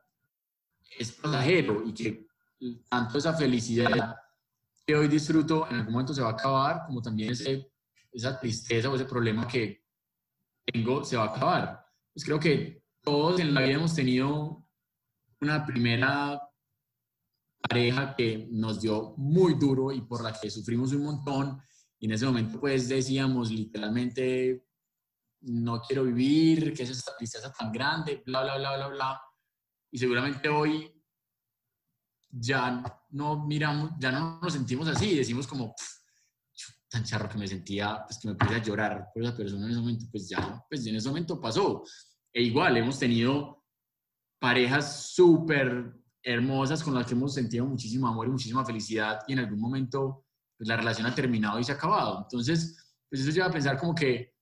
es 0.97 1.11
pasajero 1.11 1.83
y 1.85 1.93
que 1.93 2.27
tanto 2.89 3.17
esa 3.17 3.33
felicidad 3.33 4.15
que 4.85 4.95
hoy 4.95 5.07
disfruto 5.07 5.67
en 5.69 5.77
algún 5.77 5.93
momento 5.93 6.13
se 6.13 6.21
va 6.21 6.29
a 6.29 6.33
acabar, 6.33 6.83
como 6.87 7.01
también 7.01 7.31
ese, 7.31 7.71
esa 8.11 8.39
tristeza 8.39 8.89
o 8.89 8.95
ese 8.95 9.05
problema 9.05 9.47
que 9.47 9.85
tengo 10.65 11.03
se 11.03 11.15
va 11.15 11.25
a 11.25 11.35
acabar. 11.35 11.85
Pues 12.13 12.25
creo 12.25 12.39
que 12.39 12.83
todos 13.01 13.39
en 13.39 13.53
la 13.53 13.61
vida 13.61 13.75
hemos 13.75 13.95
tenido 13.95 14.65
una 15.41 15.65
primera 15.65 16.41
pareja 17.61 18.15
que 18.15 18.47
nos 18.51 18.81
dio 18.81 19.13
muy 19.17 19.53
duro 19.53 19.91
y 19.91 20.01
por 20.01 20.23
la 20.23 20.33
que 20.33 20.49
sufrimos 20.49 20.91
un 20.93 21.03
montón. 21.03 21.61
Y 21.99 22.05
en 22.05 22.13
ese 22.13 22.25
momento 22.25 22.59
pues 22.59 22.89
decíamos 22.89 23.51
literalmente, 23.51 24.65
no 25.41 25.81
quiero 25.81 26.03
vivir, 26.03 26.73
que 26.73 26.83
es 26.83 26.89
esta 26.89 27.15
tristeza 27.17 27.51
tan 27.51 27.71
grande, 27.71 28.21
bla, 28.25 28.43
bla, 28.43 28.57
bla, 28.57 28.75
bla, 28.77 28.87
bla. 28.87 29.21
Y 29.91 29.97
seguramente 29.97 30.49
hoy 30.49 30.91
ya 32.29 32.83
no 33.09 33.45
miramos, 33.45 33.91
ya 33.99 34.11
no 34.11 34.39
nos 34.41 34.53
sentimos 34.53 34.87
así, 34.87 35.15
decimos 35.15 35.47
como, 35.47 35.73
tan 36.89 37.03
charro 37.03 37.29
que 37.29 37.37
me 37.37 37.47
sentía, 37.47 38.03
pues 38.05 38.19
que 38.19 38.27
me 38.27 38.35
puse 38.35 38.55
a 38.55 38.63
llorar 38.63 39.09
por 39.13 39.23
esa 39.23 39.35
persona 39.35 39.65
en 39.65 39.71
ese 39.71 39.79
momento, 39.79 40.05
pues 40.11 40.27
ya, 40.27 40.63
pues 40.69 40.85
en 40.85 40.95
ese 40.95 41.07
momento 41.07 41.39
pasó. 41.39 41.83
E 42.33 42.41
igual, 42.41 42.77
hemos 42.77 42.97
tenido 42.99 43.63
parejas 44.39 45.11
súper 45.11 45.95
hermosas 46.23 46.83
con 46.83 46.95
las 46.95 47.05
que 47.05 47.13
hemos 47.13 47.33
sentido 47.33 47.65
muchísimo 47.65 48.07
amor 48.07 48.27
y 48.27 48.31
muchísima 48.31 48.65
felicidad 48.65 49.19
y 49.27 49.33
en 49.33 49.39
algún 49.39 49.59
momento 49.59 50.25
pues, 50.57 50.67
la 50.67 50.77
relación 50.77 51.07
ha 51.07 51.15
terminado 51.15 51.59
y 51.59 51.63
se 51.63 51.71
ha 51.71 51.75
acabado. 51.75 52.23
Entonces, 52.23 52.97
pues 53.09 53.21
eso 53.21 53.31
lleva 53.31 53.47
a 53.47 53.51
pensar 53.51 53.77
como 53.77 53.93
que 53.93 54.35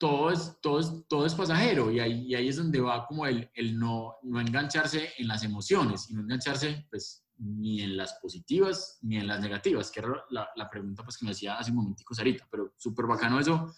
todo 0.00 0.30
es, 0.30 0.56
todo 0.62 0.80
es, 0.80 1.04
todo 1.08 1.26
es 1.26 1.34
pasajero 1.34 1.90
y 1.90 2.00
ahí, 2.00 2.24
y 2.26 2.34
ahí 2.34 2.48
es 2.48 2.56
donde 2.56 2.80
va 2.80 3.06
como 3.06 3.26
el, 3.26 3.50
el 3.52 3.78
no, 3.78 4.16
no 4.22 4.40
engancharse 4.40 5.10
en 5.18 5.28
las 5.28 5.44
emociones 5.44 6.08
y 6.08 6.14
no 6.14 6.22
engancharse 6.22 6.86
pues 6.88 7.26
ni 7.36 7.82
en 7.82 7.98
las 7.98 8.14
positivas 8.14 8.98
ni 9.02 9.18
en 9.18 9.26
las 9.26 9.40
negativas, 9.40 9.90
que 9.90 10.00
era 10.00 10.24
la, 10.30 10.48
la 10.56 10.70
pregunta 10.70 11.04
pues 11.04 11.18
que 11.18 11.26
me 11.26 11.32
hacía 11.32 11.58
hace 11.58 11.70
un 11.70 11.76
momentico 11.76 12.14
Sarita, 12.14 12.48
pero 12.50 12.72
súper 12.78 13.06
bacano 13.06 13.38
eso 13.38 13.74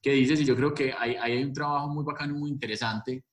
que 0.00 0.12
dices 0.12 0.40
y 0.40 0.46
yo 0.46 0.56
creo 0.56 0.72
que 0.72 0.94
hay, 0.96 1.16
hay 1.16 1.42
un 1.42 1.52
trabajo 1.52 1.88
muy 1.88 2.04
bacano 2.04 2.34
y 2.34 2.38
muy 2.38 2.50
interesante 2.50 3.24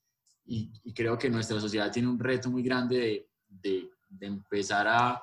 y, 0.45 0.93
creo 0.93 1.17
que 1.17 1.29
nuestra 1.29 1.61
sociedad 1.61 1.91
tiene 1.91 2.09
un 2.09 2.19
reto 2.19 2.51
muy 2.51 2.61
grande 2.61 3.29
de, 3.47 3.89
de, 4.09 4.25
empezar 4.25 4.87
a 4.87 5.21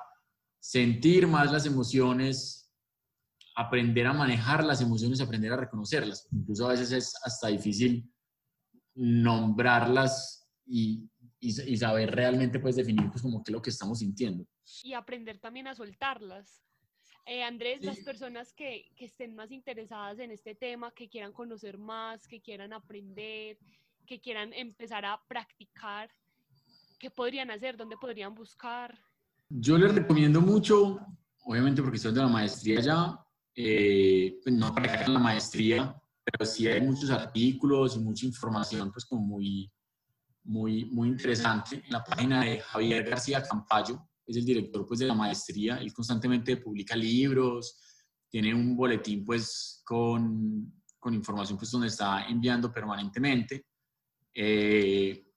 sentir 0.59 1.27
más 1.27 1.51
las 1.51 1.65
emociones, 1.67 2.60
aprender 3.55 4.07
a 4.07 4.13
manejar 4.13 4.63
las 4.63 4.81
emociones, 4.81 5.21
aprender 5.21 5.51
a 5.53 5.57
reconocerlas. 5.57 6.27
Incluso 6.31 6.67
a 6.67 6.71
veces 6.71 6.91
es 6.91 7.15
hasta 7.23 7.47
difícil 7.47 8.09
nombrarlas 8.95 10.49
y, 10.65 11.09
y, 11.39 11.77
saber 11.77 12.11
realmente 12.11 12.59
pues 12.59 12.75
definir 12.75 13.09
pues 13.09 13.21
como 13.21 13.43
qué 13.43 13.51
es 13.51 13.53
lo 13.53 13.61
que 13.61 13.69
estamos 13.69 13.99
sintiendo. 13.99 14.45
Y 14.83 14.93
aprender 14.93 15.39
también 15.39 15.67
a 15.67 15.75
soltarlas. 15.75 16.63
Eh, 17.25 17.43
Andrés, 17.43 17.83
las 17.83 17.99
personas 17.99 18.53
que, 18.53 18.91
que, 18.95 19.05
estén 19.05 19.35
más 19.35 19.51
interesadas 19.51 20.19
en 20.19 20.31
este 20.31 20.55
tema, 20.55 20.91
que 20.91 21.07
quieran 21.07 21.33
conocer 21.33 21.77
más, 21.77 22.27
que 22.27 22.41
quieran 22.41 22.73
aprender, 22.73 23.57
que 24.07 24.19
quieran 24.19 24.53
empezar 24.53 25.05
a 25.05 25.21
practicar, 25.27 26.09
¿qué 26.99 27.11
podrían 27.11 27.51
hacer? 27.51 27.77
¿Dónde 27.77 27.95
podrían 27.97 28.33
buscar? 28.33 28.97
Yo 29.49 29.77
les 29.77 29.93
recomiendo 29.93 30.41
mucho, 30.41 30.99
obviamente 31.43 31.81
porque 31.81 31.97
estoy 31.97 32.13
de 32.13 32.21
la 32.21 32.27
maestría 32.27 32.79
ya, 32.79 33.19
eh, 33.55 34.39
pues 34.43 34.55
no 34.55 34.73
para 34.73 35.07
la 35.07 35.19
maestría, 35.19 35.95
pero 36.23 36.45
sí 36.45 36.67
hay 36.67 36.81
muchos 36.81 37.09
artículos 37.09 37.95
y 37.95 37.99
mucha 37.99 38.25
información, 38.25 38.91
pues 38.91 39.05
como 39.05 39.21
muy, 39.21 39.71
muy, 40.43 40.85
muy 40.85 41.09
interesante 41.09 41.83
en 41.85 41.91
la 41.91 42.03
página 42.03 42.43
de 42.43 42.59
Javier 42.59 43.09
García 43.09 43.43
Campayo, 43.43 44.07
es 44.25 44.37
el 44.37 44.45
director 44.45 44.85
pues, 44.85 44.99
de 44.99 45.07
la 45.07 45.13
maestría, 45.13 45.77
él 45.77 45.93
constantemente 45.93 46.57
publica 46.57 46.95
libros, 46.95 47.79
tiene 48.29 48.53
un 48.53 48.75
boletín 48.75 49.25
pues 49.25 49.81
con, 49.83 50.81
con 50.99 51.13
información 51.13 51.57
pues 51.57 51.71
donde 51.71 51.87
está 51.87 52.25
enviando 52.27 52.71
permanentemente. 52.71 53.65
Eh, 54.33 55.27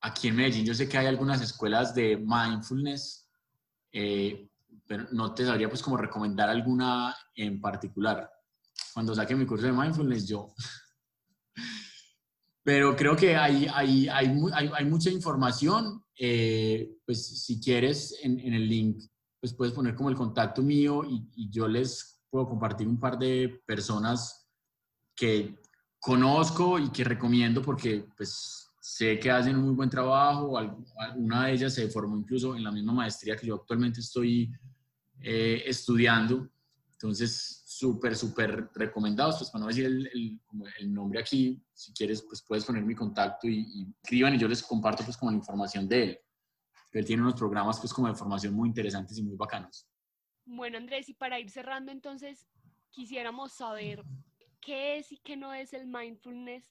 aquí 0.00 0.28
en 0.28 0.36
Medellín 0.36 0.64
yo 0.64 0.74
sé 0.74 0.88
que 0.88 0.96
hay 0.96 1.06
algunas 1.06 1.42
escuelas 1.42 1.94
de 1.94 2.16
mindfulness, 2.16 3.28
eh, 3.92 4.49
pero 4.90 5.06
no 5.12 5.32
te 5.32 5.46
sabría 5.46 5.68
pues 5.68 5.82
como 5.82 5.96
recomendar 5.96 6.48
alguna 6.48 7.14
en 7.36 7.60
particular. 7.60 8.28
Cuando 8.92 9.14
saque 9.14 9.36
mi 9.36 9.46
curso 9.46 9.66
de 9.66 9.72
mindfulness 9.72 10.26
yo 10.26 10.52
pero 12.64 12.96
creo 12.96 13.14
que 13.14 13.36
hay, 13.36 13.68
hay, 13.72 14.08
hay, 14.08 14.36
hay, 14.52 14.84
mucha 14.86 15.08
información. 15.08 16.02
Eh, 16.18 16.96
pues 17.06 17.44
si 17.44 17.60
quieres 17.60 18.18
en, 18.24 18.40
en, 18.40 18.52
el 18.52 18.68
link, 18.68 19.00
pues 19.40 19.54
puedes 19.54 19.72
poner 19.72 19.94
como 19.94 20.10
el 20.10 20.16
contacto 20.16 20.60
mío 20.60 21.04
y, 21.04 21.24
y, 21.36 21.48
yo 21.50 21.68
les 21.68 22.20
puedo 22.28 22.48
compartir 22.48 22.88
un 22.88 22.98
par 22.98 23.16
de 23.16 23.62
personas 23.64 24.50
que 25.14 25.56
conozco 26.00 26.80
y 26.80 26.90
que 26.90 27.04
recomiendo 27.04 27.62
porque 27.62 28.08
pues 28.16 28.68
sé 28.80 29.20
que 29.20 29.30
hacen 29.30 29.56
un 29.56 29.66
muy 29.66 29.74
buen 29.74 29.88
trabajo. 29.88 30.58
Una 31.14 31.46
de 31.46 31.52
ellas 31.52 31.74
se 31.74 31.88
formó 31.88 32.18
incluso 32.18 32.56
en 32.56 32.64
la 32.64 32.72
misma 32.72 32.92
maestría 32.92 33.36
que 33.36 33.46
yo 33.46 33.54
actualmente 33.54 34.00
estoy 34.00 34.50
eh, 35.22 35.62
estudiando. 35.66 36.48
Entonces, 36.92 37.62
súper, 37.66 38.14
súper 38.14 38.68
recomendados, 38.74 39.38
pues 39.38 39.50
para 39.50 39.62
no 39.62 39.68
decir 39.68 39.86
el, 39.86 40.92
nombre 40.92 41.20
aquí, 41.20 41.62
si 41.72 41.92
quieres, 41.94 42.22
pues 42.22 42.42
puedes 42.42 42.64
poner 42.64 42.82
mi 42.84 42.94
contacto 42.94 43.48
y, 43.48 43.86
escriban 44.02 44.34
y 44.34 44.38
yo 44.38 44.48
les 44.48 44.62
comparto 44.62 45.02
pues 45.04 45.16
como 45.16 45.30
la 45.30 45.38
información 45.38 45.88
de 45.88 46.02
él. 46.02 46.18
Él 46.92 47.04
tiene 47.04 47.22
unos 47.22 47.34
programas 47.34 47.80
pues 47.80 47.94
como 47.94 48.08
de 48.08 48.14
formación 48.14 48.52
muy 48.52 48.68
interesantes 48.68 49.16
y 49.16 49.22
muy 49.22 49.36
bacanos. 49.36 49.86
Bueno, 50.44 50.76
Andrés, 50.76 51.08
y 51.08 51.14
para 51.14 51.38
ir 51.38 51.48
cerrando 51.48 51.90
entonces, 51.90 52.46
quisiéramos 52.90 53.52
saber 53.52 54.04
qué 54.60 54.98
es 54.98 55.12
y 55.12 55.18
qué 55.18 55.36
no 55.36 55.54
es 55.54 55.72
el 55.72 55.86
mindfulness, 55.86 56.70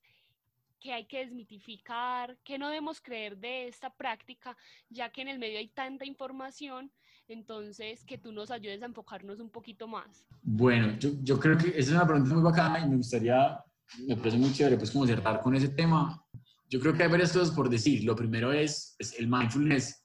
qué 0.79 0.93
hay 0.93 1.05
que 1.05 1.19
desmitificar, 1.19 2.37
qué 2.43 2.59
no 2.59 2.67
debemos 2.67 3.01
creer 3.01 3.37
de 3.37 3.67
esta 3.67 3.89
práctica, 3.89 4.55
ya 4.89 5.11
que 5.11 5.21
en 5.21 5.29
el 5.29 5.39
medio 5.39 5.57
hay 5.57 5.69
tanta 5.69 6.05
información 6.05 6.91
entonces, 7.33 8.03
que 8.05 8.17
tú 8.17 8.31
nos 8.31 8.51
ayudes 8.51 8.81
a 8.81 8.85
enfocarnos 8.85 9.39
un 9.39 9.49
poquito 9.49 9.87
más. 9.87 10.25
Bueno, 10.41 10.97
yo, 10.99 11.11
yo 11.21 11.39
creo 11.39 11.57
que 11.57 11.69
esa 11.69 11.79
es 11.79 11.89
una 11.91 12.07
pregunta 12.07 12.33
muy 12.33 12.43
bacana 12.43 12.79
y 12.79 12.89
me 12.89 12.97
gustaría, 12.97 13.63
me 14.07 14.15
parece 14.15 14.37
muy 14.37 14.51
chévere, 14.51 14.77
pues 14.77 14.91
como 14.91 15.05
cerrar 15.05 15.41
con 15.41 15.55
ese 15.55 15.69
tema. 15.69 16.23
Yo 16.69 16.79
creo 16.79 16.93
que 16.93 17.03
hay 17.03 17.09
varias 17.09 17.33
cosas 17.33 17.51
por 17.51 17.69
decir. 17.69 18.03
Lo 18.03 18.15
primero 18.15 18.51
es, 18.51 18.95
es 18.99 19.17
el 19.19 19.27
mindfulness 19.27 19.99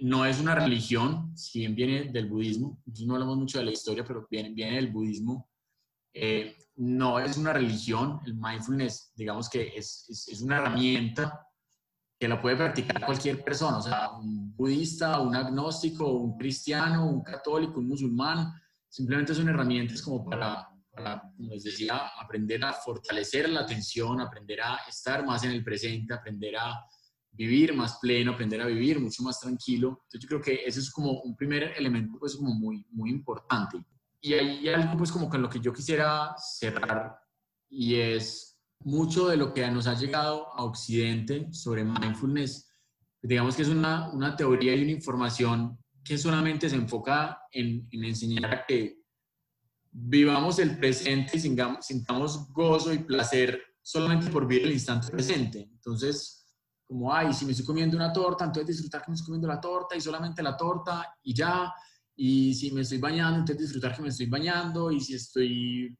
no 0.00 0.24
es 0.24 0.40
una 0.40 0.54
religión, 0.54 1.36
si 1.36 1.60
bien 1.60 1.74
viene 1.74 2.04
del 2.12 2.26
budismo, 2.26 2.80
no 3.04 3.14
hablamos 3.14 3.36
mucho 3.36 3.58
de 3.58 3.64
la 3.64 3.72
historia, 3.72 4.04
pero 4.04 4.26
viene, 4.30 4.50
viene 4.50 4.76
del 4.76 4.88
budismo. 4.88 5.48
Eh, 6.12 6.56
no 6.76 7.18
es 7.18 7.36
una 7.36 7.52
religión, 7.52 8.20
el 8.26 8.34
mindfulness, 8.34 9.12
digamos 9.14 9.48
que 9.48 9.72
es, 9.76 10.06
es, 10.08 10.28
es 10.28 10.40
una 10.40 10.58
herramienta 10.58 11.47
que 12.18 12.28
la 12.28 12.40
puede 12.42 12.56
practicar 12.56 13.04
cualquier 13.04 13.44
persona, 13.44 13.78
o 13.78 13.82
sea, 13.82 14.10
un 14.12 14.54
budista, 14.56 15.20
un 15.20 15.36
agnóstico, 15.36 16.10
un 16.10 16.36
cristiano, 16.36 17.06
un 17.06 17.22
católico, 17.22 17.78
un 17.78 17.88
musulmán, 17.88 18.52
simplemente 18.88 19.34
son 19.34 19.48
herramientas 19.48 20.02
como 20.02 20.24
para, 20.24 20.68
como 21.36 21.52
les 21.52 21.62
decía, 21.62 22.10
aprender 22.20 22.64
a 22.64 22.72
fortalecer 22.72 23.48
la 23.48 23.60
atención, 23.60 24.20
aprender 24.20 24.60
a 24.62 24.80
estar 24.88 25.24
más 25.24 25.44
en 25.44 25.52
el 25.52 25.62
presente, 25.62 26.12
aprender 26.12 26.56
a 26.56 26.84
vivir 27.30 27.72
más 27.72 27.98
pleno, 28.00 28.32
aprender 28.32 28.60
a 28.62 28.66
vivir 28.66 28.98
mucho 28.98 29.22
más 29.22 29.38
tranquilo. 29.38 30.00
Entonces 30.04 30.20
yo 30.20 30.28
creo 30.28 30.40
que 30.40 30.64
ese 30.66 30.80
es 30.80 30.90
como 30.90 31.20
un 31.20 31.36
primer 31.36 31.74
elemento 31.76 32.18
pues 32.18 32.34
como 32.34 32.52
muy, 32.52 32.84
muy 32.90 33.10
importante. 33.10 33.78
Y 34.20 34.34
hay 34.34 34.68
algo 34.68 34.96
pues 34.96 35.12
como 35.12 35.28
con 35.28 35.40
lo 35.40 35.48
que 35.48 35.60
yo 35.60 35.72
quisiera 35.72 36.34
cerrar 36.36 37.16
y 37.70 37.94
es 37.94 38.57
mucho 38.80 39.28
de 39.28 39.36
lo 39.36 39.52
que 39.52 39.68
nos 39.70 39.86
ha 39.86 39.94
llegado 39.94 40.52
a 40.54 40.64
Occidente 40.64 41.52
sobre 41.52 41.84
mindfulness, 41.84 42.70
digamos 43.22 43.56
que 43.56 43.62
es 43.62 43.68
una, 43.68 44.10
una 44.10 44.36
teoría 44.36 44.74
y 44.74 44.82
una 44.82 44.92
información 44.92 45.78
que 46.04 46.16
solamente 46.16 46.70
se 46.70 46.76
enfoca 46.76 47.40
en, 47.50 47.86
en 47.90 48.04
enseñar 48.04 48.46
a 48.54 48.66
que 48.66 48.98
vivamos 49.90 50.58
el 50.58 50.78
presente 50.78 51.36
y 51.36 51.40
sintamos 51.40 52.52
gozo 52.52 52.92
y 52.92 52.98
placer 52.98 53.60
solamente 53.82 54.30
por 54.30 54.46
vivir 54.46 54.66
el 54.66 54.72
instante 54.72 55.08
presente. 55.08 55.68
Entonces, 55.72 56.46
como, 56.86 57.12
ay, 57.12 57.32
si 57.32 57.44
me 57.44 57.52
estoy 57.52 57.66
comiendo 57.66 57.96
una 57.96 58.12
torta, 58.12 58.44
entonces 58.44 58.76
disfrutar 58.76 59.02
que 59.02 59.10
me 59.10 59.14
estoy 59.14 59.26
comiendo 59.26 59.48
la 59.48 59.60
torta 59.60 59.96
y 59.96 60.00
solamente 60.00 60.42
la 60.42 60.56
torta 60.56 61.14
y 61.22 61.34
ya. 61.34 61.72
Y 62.16 62.54
si 62.54 62.70
me 62.70 62.82
estoy 62.82 62.98
bañando, 62.98 63.40
entonces 63.40 63.66
disfrutar 63.66 63.94
que 63.94 64.02
me 64.02 64.08
estoy 64.08 64.26
bañando. 64.26 64.90
Y 64.90 65.00
si 65.00 65.14
estoy 65.14 65.96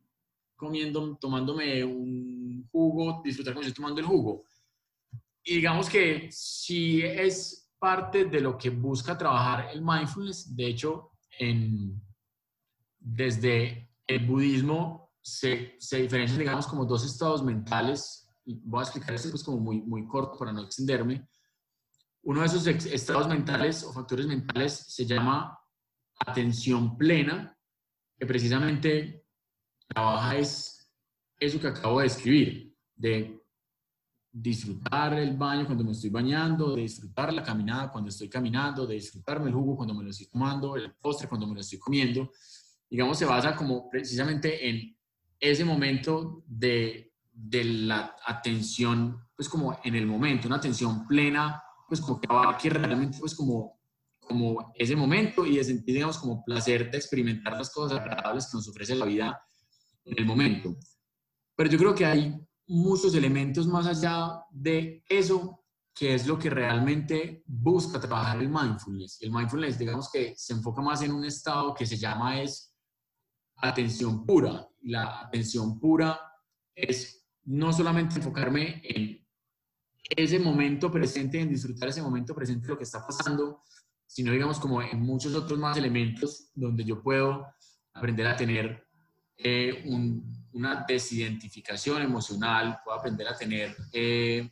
comiendo, 0.59 1.17
tomándome 1.17 1.85
un 1.85 2.69
jugo, 2.71 3.23
disfrutar 3.25 3.55
me 3.55 3.61
estoy 3.61 3.75
tomando 3.75 4.01
el 4.01 4.07
jugo. 4.07 4.45
Y 5.45 5.55
digamos 5.55 5.89
que 5.89 6.29
si 6.31 7.01
es 7.01 7.71
parte 7.79 8.25
de 8.25 8.41
lo 8.41 8.59
que 8.59 8.71
busca 8.71 9.17
trabajar 9.17 9.71
el 9.73 9.81
mindfulness, 9.81 10.55
de 10.55 10.67
hecho, 10.67 11.13
en, 11.39 12.03
desde 12.99 13.89
el 14.07 14.27
budismo 14.27 15.13
se, 15.23 15.77
se 15.79 16.03
diferencian, 16.03 16.41
digamos, 16.41 16.67
como 16.67 16.85
dos 16.85 17.05
estados 17.05 17.43
mentales, 17.43 18.29
voy 18.45 18.81
a 18.81 18.83
explicar 18.83 19.15
esto 19.15 19.31
pues 19.31 19.45
como 19.45 19.59
muy, 19.59 19.81
muy 19.83 20.07
corto 20.09 20.37
para 20.37 20.53
no 20.53 20.63
extenderme. 20.63 21.29
Uno 22.25 22.41
de 22.41 22.47
esos 22.47 22.67
estados 22.67 23.29
mentales 23.29 23.85
o 23.85 23.93
factores 23.93 24.27
mentales 24.27 24.73
se 24.73 25.07
llama 25.07 25.57
atención 26.19 26.99
plena, 26.99 27.57
que 28.19 28.27
precisamente 28.27 29.28
trabaja 29.89 30.37
es 30.37 30.91
eso 31.41 31.61
que 31.61 31.69
acabo 31.69 31.99
de 31.99 32.05
describir, 32.05 32.77
de 32.95 33.39
disfrutar 34.31 35.15
el 35.15 35.37
baño 35.37 35.67
cuando 35.67 35.85
me 35.85 35.93
estoy 35.93 36.11
bañando, 36.11 36.75
de 36.75 36.83
disfrutar 36.83 37.33
la 37.33 37.43
caminada 37.43 37.91
cuando 37.91 38.11
estoy 38.11 38.29
caminando, 38.29 38.87
de 38.87 38.95
disfrutarme 38.95 39.49
el 39.49 39.55
jugo 39.55 39.77
cuando 39.77 39.95
me 39.95 40.05
lo 40.05 40.11
estoy 40.11 40.27
tomando, 40.27 40.77
el 40.77 40.95
postre 40.95 41.29
cuando 41.29 41.47
me 41.47 41.55
lo 41.55 41.61
estoy 41.61 41.79
comiendo. 41.79 42.31
Digamos, 42.89 43.19
se 43.19 43.25
basa 43.25 43.57
como 43.57 43.89
precisamente 43.89 44.69
en 44.69 44.97
ese 45.41 45.65
momento 45.65 46.45
de, 46.47 47.15
de 47.33 47.65
la 47.65 48.17
atención, 48.27 49.19
pues 49.35 49.49
como 49.49 49.79
en 49.83 49.95
el 49.95 50.07
momento, 50.07 50.49
una 50.49 50.57
atención 50.57 51.07
plena, 51.07 51.63
pues 51.89 52.01
como 52.01 52.21
que 52.21 52.29
aquí 52.31 52.69
realmente 52.69 53.19
pues 53.19 53.35
como, 53.35 53.81
como 54.21 54.73
ese 54.75 54.95
momento 54.95 55.47
y 55.47 55.57
de 55.57 55.65
sentir, 55.65 55.95
digamos, 55.95 56.19
como 56.19 56.45
placer 56.45 56.91
de 56.91 56.99
experimentar 56.99 57.57
las 57.57 57.71
cosas 57.71 57.99
agradables 57.99 58.47
que 58.47 58.57
nos 58.57 58.69
ofrece 58.69 58.95
la 58.95 59.07
vida 59.07 59.41
en 60.11 60.19
el 60.19 60.27
momento. 60.27 60.77
Pero 61.57 61.71
yo 61.71 61.79
creo 61.79 61.95
que 61.95 62.07
hay 62.07 62.35
muchos 62.67 63.15
elementos 63.15 63.67
más 63.67 63.87
allá 63.87 64.43
de 64.51 65.03
eso 65.09 65.65
que 65.95 66.15
es 66.15 66.29
lo 66.29 66.39
que 66.39 66.49
realmente 66.49 67.43
busca 67.47 67.99
trabajar 67.99 68.41
el 68.41 68.49
mindfulness. 68.49 69.21
El 69.21 69.33
mindfulness, 69.33 69.79
digamos 69.79 70.09
que 70.13 70.35
se 70.37 70.53
enfoca 70.53 70.81
más 70.81 71.03
en 71.03 71.11
un 71.11 71.25
estado 71.25 71.75
que 71.75 71.87
se 71.87 71.97
llama 71.97 72.41
es 72.41 72.73
atención 73.57 74.25
pura. 74.25 74.69
La 74.83 75.23
atención 75.23 75.81
pura 75.81 76.21
es 76.73 77.27
no 77.47 77.73
solamente 77.73 78.17
enfocarme 78.17 78.81
en 78.85 79.27
ese 80.17 80.39
momento 80.39 80.91
presente, 80.91 81.41
en 81.41 81.49
disfrutar 81.49 81.89
ese 81.89 82.03
momento 82.03 82.33
presente 82.33 82.69
lo 82.69 82.79
que 82.79 82.85
está 82.85 83.05
pasando, 83.05 83.63
sino 84.07 84.31
digamos 84.31 84.61
como 84.61 84.81
en 84.81 85.01
muchos 85.01 85.35
otros 85.35 85.59
más 85.59 85.77
elementos 85.77 86.53
donde 86.55 86.85
yo 86.85 87.03
puedo 87.03 87.45
aprender 87.93 88.27
a 88.29 88.37
tener 88.37 88.88
eh, 89.39 89.85
una 90.53 90.85
desidentificación 90.87 92.03
emocional, 92.03 92.81
puedo 92.85 92.99
aprender 92.99 93.29
a 93.29 93.37
tener 93.37 93.77
eh, 93.93 94.51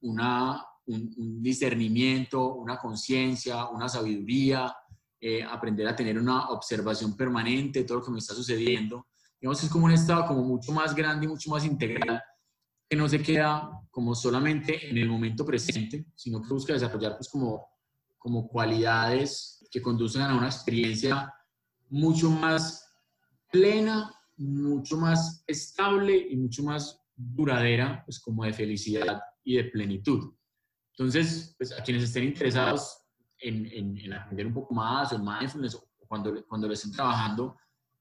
una, 0.00 0.64
un, 0.86 1.42
discernimiento, 1.42 2.54
una 2.54 2.78
conciencia, 2.78 3.66
una 3.68 3.88
sabiduría, 3.88 4.74
eh, 5.20 5.42
aprender 5.42 5.86
a 5.86 5.94
tener 5.94 6.18
una 6.18 6.48
observación 6.48 7.14
permanente 7.14 7.80
de 7.80 7.84
todo 7.84 7.98
lo 7.98 8.04
que 8.04 8.10
me 8.10 8.18
está 8.18 8.34
sucediendo. 8.34 9.06
Digamos, 9.38 9.62
es 9.62 9.70
como 9.70 9.84
un 9.84 9.92
estado 9.92 10.26
como 10.26 10.42
mucho 10.42 10.72
más 10.72 10.94
grande 10.94 11.26
y 11.26 11.28
mucho 11.28 11.50
más 11.50 11.64
integral, 11.66 12.22
que 12.88 12.96
no 12.96 13.06
se 13.06 13.22
queda 13.22 13.70
como 13.90 14.14
solamente 14.14 14.88
en 14.88 14.96
el 14.96 15.08
momento 15.08 15.44
presente, 15.44 16.06
sino 16.14 16.40
que 16.40 16.48
busca 16.48 16.72
desarrollar 16.72 17.16
pues 17.16 17.28
como, 17.28 17.68
como 18.18 18.48
cualidades 18.48 19.66
que 19.70 19.82
conducen 19.82 20.22
a 20.22 20.36
una 20.36 20.46
experiencia 20.46 21.32
mucho 21.90 22.30
más 22.30 22.89
plena, 23.50 24.14
mucho 24.36 24.96
más 24.96 25.44
estable 25.46 26.16
y 26.30 26.36
mucho 26.36 26.62
más 26.62 27.00
duradera, 27.14 28.02
pues 28.04 28.18
como 28.20 28.44
de 28.44 28.52
felicidad 28.52 29.20
y 29.44 29.56
de 29.56 29.64
plenitud. 29.64 30.32
Entonces, 30.92 31.54
pues 31.58 31.72
a 31.72 31.82
quienes 31.82 32.04
estén 32.04 32.24
interesados 32.24 33.02
en, 33.38 33.66
en, 33.98 34.12
aprender 34.12 34.46
un 34.46 34.54
poco 34.54 34.74
más 34.74 35.12
o 35.12 35.16
en 35.16 35.24
mindfulness 35.24 35.74
o 35.74 35.88
cuando, 36.06 36.44
cuando 36.46 36.66
lo 36.66 36.74
estén 36.74 36.92
trabajando, 36.92 37.56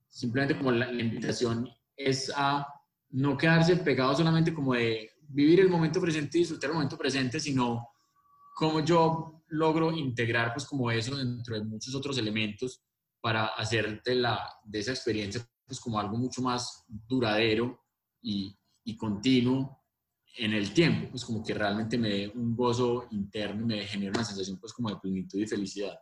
simplemente 0.07 0.57
como 0.57 0.71
la, 0.71 0.91
la 0.91 1.01
invitación 1.01 1.69
es 1.95 2.31
a 2.35 2.65
no 3.11 3.37
quedarse 3.37 3.75
pegado 3.77 4.15
solamente 4.15 4.53
como 4.53 4.73
de 4.73 5.11
vivir 5.27 5.59
el 5.59 5.69
momento 5.69 6.01
presente 6.01 6.37
y 6.37 6.41
disfrutar 6.41 6.69
el 6.69 6.75
momento 6.75 6.97
presente, 6.97 7.39
sino 7.39 7.87
cómo 8.55 8.83
yo 8.83 9.43
logro 9.49 9.91
integrar 9.91 10.53
pues 10.53 10.65
como 10.65 10.91
eso 10.91 11.15
dentro 11.15 11.55
de 11.55 11.63
muchos 11.63 11.93
otros 11.95 12.17
elementos 12.17 12.81
para 13.21 13.47
hacer 13.47 14.01
de, 14.03 14.15
la, 14.15 14.41
de 14.63 14.79
esa 14.79 14.91
experiencia 14.91 15.45
pues 15.65 15.79
como 15.79 15.99
algo 15.99 16.17
mucho 16.17 16.41
más 16.41 16.85
duradero 16.87 17.85
y, 18.21 18.57
y 18.83 18.97
continuo 18.97 19.79
en 20.37 20.53
el 20.53 20.73
tiempo, 20.73 21.09
pues 21.11 21.25
como 21.25 21.43
que 21.43 21.53
realmente 21.53 21.97
me 21.97 22.09
dé 22.09 22.31
un 22.33 22.55
gozo 22.55 23.07
interno 23.11 23.61
y 23.61 23.65
me 23.65 23.85
genera 23.85 24.11
una 24.11 24.23
sensación 24.23 24.57
pues 24.59 24.73
como 24.73 24.89
de 24.89 24.97
plenitud 24.97 25.39
y 25.39 25.47
felicidad. 25.47 25.99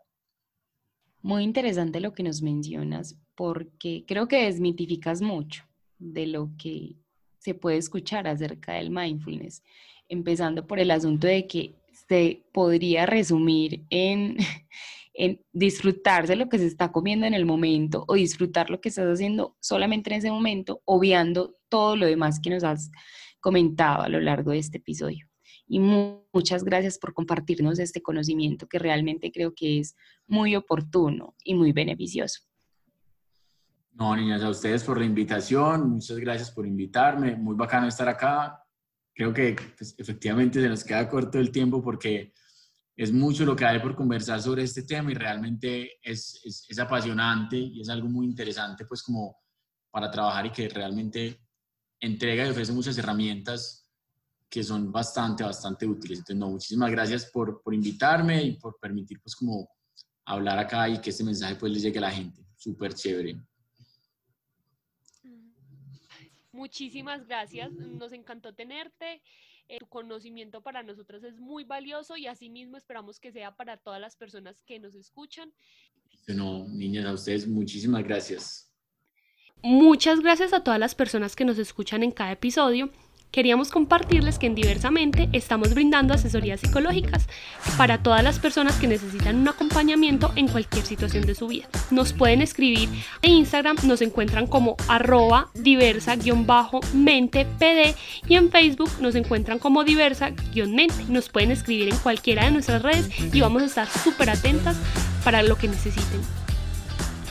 Muy 1.21 1.43
interesante 1.43 1.99
lo 1.99 2.13
que 2.13 2.23
nos 2.23 2.41
mencionas, 2.41 3.19
porque 3.35 4.05
creo 4.07 4.27
que 4.27 4.45
desmitificas 4.45 5.21
mucho 5.21 5.63
de 5.97 6.27
lo 6.27 6.51
que 6.57 6.95
se 7.39 7.53
puede 7.53 7.77
escuchar 7.77 8.27
acerca 8.27 8.73
del 8.73 8.91
mindfulness, 8.91 9.63
empezando 10.07 10.67
por 10.67 10.79
el 10.79 10.91
asunto 10.91 11.27
de 11.27 11.47
que 11.47 11.75
se 12.07 12.43
podría 12.53 13.05
resumir 13.05 13.85
en 13.89 14.37
en 15.17 15.41
disfrutar 15.51 16.27
de 16.27 16.35
lo 16.35 16.47
que 16.47 16.59
se 16.59 16.67
está 16.67 16.91
comiendo 16.91 17.25
en 17.25 17.33
el 17.33 17.45
momento 17.45 18.05
o 18.07 18.13
disfrutar 18.13 18.69
lo 18.69 18.79
que 18.79 18.89
estás 18.89 19.07
haciendo 19.07 19.57
solamente 19.59 20.11
en 20.11 20.19
ese 20.19 20.29
momento, 20.29 20.81
obviando 20.85 21.57
todo 21.69 21.95
lo 21.95 22.05
demás 22.05 22.39
que 22.39 22.51
nos 22.51 22.63
has 22.63 22.91
comentado 23.39 24.03
a 24.03 24.09
lo 24.09 24.19
largo 24.19 24.51
de 24.51 24.59
este 24.59 24.77
episodio. 24.77 25.27
Y 25.67 25.79
muchas 25.79 26.63
gracias 26.63 26.99
por 26.99 27.15
compartirnos 27.15 27.79
este 27.79 28.01
conocimiento 28.01 28.67
que 28.67 28.77
realmente 28.77 29.31
creo 29.31 29.53
que 29.55 29.79
es 29.79 29.95
muy 30.27 30.55
oportuno 30.55 31.35
y 31.43 31.55
muy 31.55 31.71
beneficioso. 31.71 32.41
No, 33.93 34.15
niñas, 34.15 34.43
a 34.43 34.49
ustedes 34.49 34.83
por 34.83 34.99
la 34.99 35.05
invitación, 35.05 35.89
muchas 35.89 36.17
gracias 36.17 36.51
por 36.51 36.67
invitarme, 36.67 37.35
muy 37.35 37.55
bacano 37.55 37.87
estar 37.87 38.07
acá. 38.07 38.63
Creo 39.15 39.33
que 39.33 39.55
pues, 39.75 39.95
efectivamente 39.97 40.61
se 40.61 40.69
nos 40.69 40.83
queda 40.83 41.09
corto 41.09 41.39
el 41.39 41.51
tiempo 41.51 41.81
porque 41.81 42.33
es 42.97 43.13
mucho 43.13 43.45
lo 43.45 43.55
que 43.55 43.63
hay 43.63 43.79
por 43.79 43.95
conversar 43.95 44.41
sobre 44.41 44.63
este 44.63 44.81
tema 44.81 45.11
y 45.11 45.13
realmente 45.13 45.99
es, 46.01 46.41
es, 46.43 46.79
apasionante 46.79 47.55
y 47.55 47.79
es 47.79 47.89
algo 47.89 48.09
muy 48.09 48.25
interesante 48.25 48.85
pues 48.85 49.03
como 49.03 49.37
para 49.91 50.09
trabajar 50.09 50.47
y 50.47 50.51
que 50.51 50.67
realmente 50.67 51.39
entrega 51.99 52.47
y 52.47 52.49
ofrece 52.49 52.71
muchas 52.71 52.97
herramientas 52.97 53.87
que 54.49 54.63
son 54.63 54.91
bastante, 54.91 55.43
bastante 55.43 55.85
útiles. 55.85 56.19
Entonces, 56.19 56.37
no, 56.37 56.49
muchísimas 56.49 56.89
gracias 56.89 57.25
por, 57.25 57.61
por 57.61 57.75
invitarme 57.75 58.41
y 58.41 58.57
por 58.57 58.79
permitir 58.79 59.21
pues 59.21 59.35
como 59.35 59.69
hablar 60.25 60.57
acá 60.57 60.89
y 60.89 60.99
que 60.99 61.11
este 61.11 61.23
mensaje 61.23 61.55
pues 61.55 61.71
le 61.71 61.79
llegue 61.79 61.99
a 61.99 62.01
la 62.01 62.11
gente. 62.11 62.43
Súper 62.55 62.95
chévere. 62.95 63.39
Muchísimas 66.51 67.27
gracias, 67.27 67.71
nos 67.71 68.11
encantó 68.11 68.55
tenerte. 68.55 69.21
Eh, 69.69 69.79
tu 69.79 69.87
conocimiento 69.87 70.61
para 70.61 70.83
nosotros 70.83 71.23
es 71.23 71.39
muy 71.39 71.63
valioso 71.63 72.15
y 72.15 72.27
asimismo 72.27 72.77
esperamos 72.77 73.19
que 73.19 73.31
sea 73.31 73.55
para 73.55 73.77
todas 73.77 73.99
las 73.99 74.15
personas 74.15 74.61
que 74.63 74.79
nos 74.79 74.95
escuchan. 74.95 75.53
Bueno, 76.27 76.65
niñas, 76.69 77.05
a 77.05 77.13
ustedes 77.13 77.47
muchísimas 77.47 78.03
gracias. 78.03 78.73
Muchas 79.63 80.19
gracias 80.19 80.53
a 80.53 80.63
todas 80.63 80.79
las 80.79 80.95
personas 80.95 81.35
que 81.35 81.43
nos 81.43 81.57
escuchan 81.57 82.03
en 82.03 82.11
cada 82.11 82.31
episodio 82.31 82.91
queríamos 83.31 83.69
compartirles 83.69 84.39
que 84.39 84.47
en 84.47 84.55
Diversamente 84.55 85.29
estamos 85.33 85.73
brindando 85.73 86.13
asesorías 86.13 86.59
psicológicas 86.59 87.27
para 87.77 87.99
todas 87.99 88.23
las 88.23 88.39
personas 88.39 88.75
que 88.77 88.87
necesitan 88.87 89.35
un 89.35 89.47
acompañamiento 89.47 90.31
en 90.35 90.47
cualquier 90.47 90.83
situación 90.85 91.25
de 91.25 91.35
su 91.35 91.47
vida. 91.47 91.67
Nos 91.91 92.13
pueden 92.13 92.41
escribir 92.41 92.89
en 93.21 93.33
Instagram, 93.33 93.77
nos 93.83 94.01
encuentran 94.01 94.47
como 94.47 94.75
arroba 94.87 95.49
diversa-mente-pd 95.53 97.95
y 98.27 98.35
en 98.35 98.49
Facebook 98.49 98.89
nos 98.99 99.13
encuentran 99.15 99.59
como 99.59 99.83
diversa-mente. 99.83 101.05
Nos 101.09 101.29
pueden 101.29 101.51
escribir 101.51 101.89
en 101.89 101.97
cualquiera 101.97 102.45
de 102.45 102.51
nuestras 102.51 102.81
redes 102.81 103.07
y 103.33 103.41
vamos 103.41 103.61
a 103.61 103.65
estar 103.65 103.87
súper 103.87 104.31
atentas 104.31 104.77
para 105.23 105.43
lo 105.43 105.57
que 105.57 105.67
necesiten. 105.67 106.21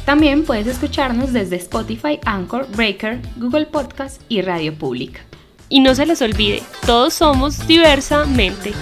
También 0.04 0.44
puedes 0.44 0.68
escucharnos 0.68 1.32
desde 1.32 1.56
Spotify, 1.56 2.20
Anchor, 2.24 2.68
Breaker, 2.76 3.20
Google 3.38 3.66
Podcast 3.66 4.22
y 4.28 4.40
Radio 4.40 4.72
Pública. 4.72 5.26
Y 5.68 5.80
no 5.80 5.94
se 5.94 6.06
les 6.06 6.22
olvide, 6.22 6.62
todos 6.86 7.14
somos 7.14 7.66
diversamente. 7.66 8.72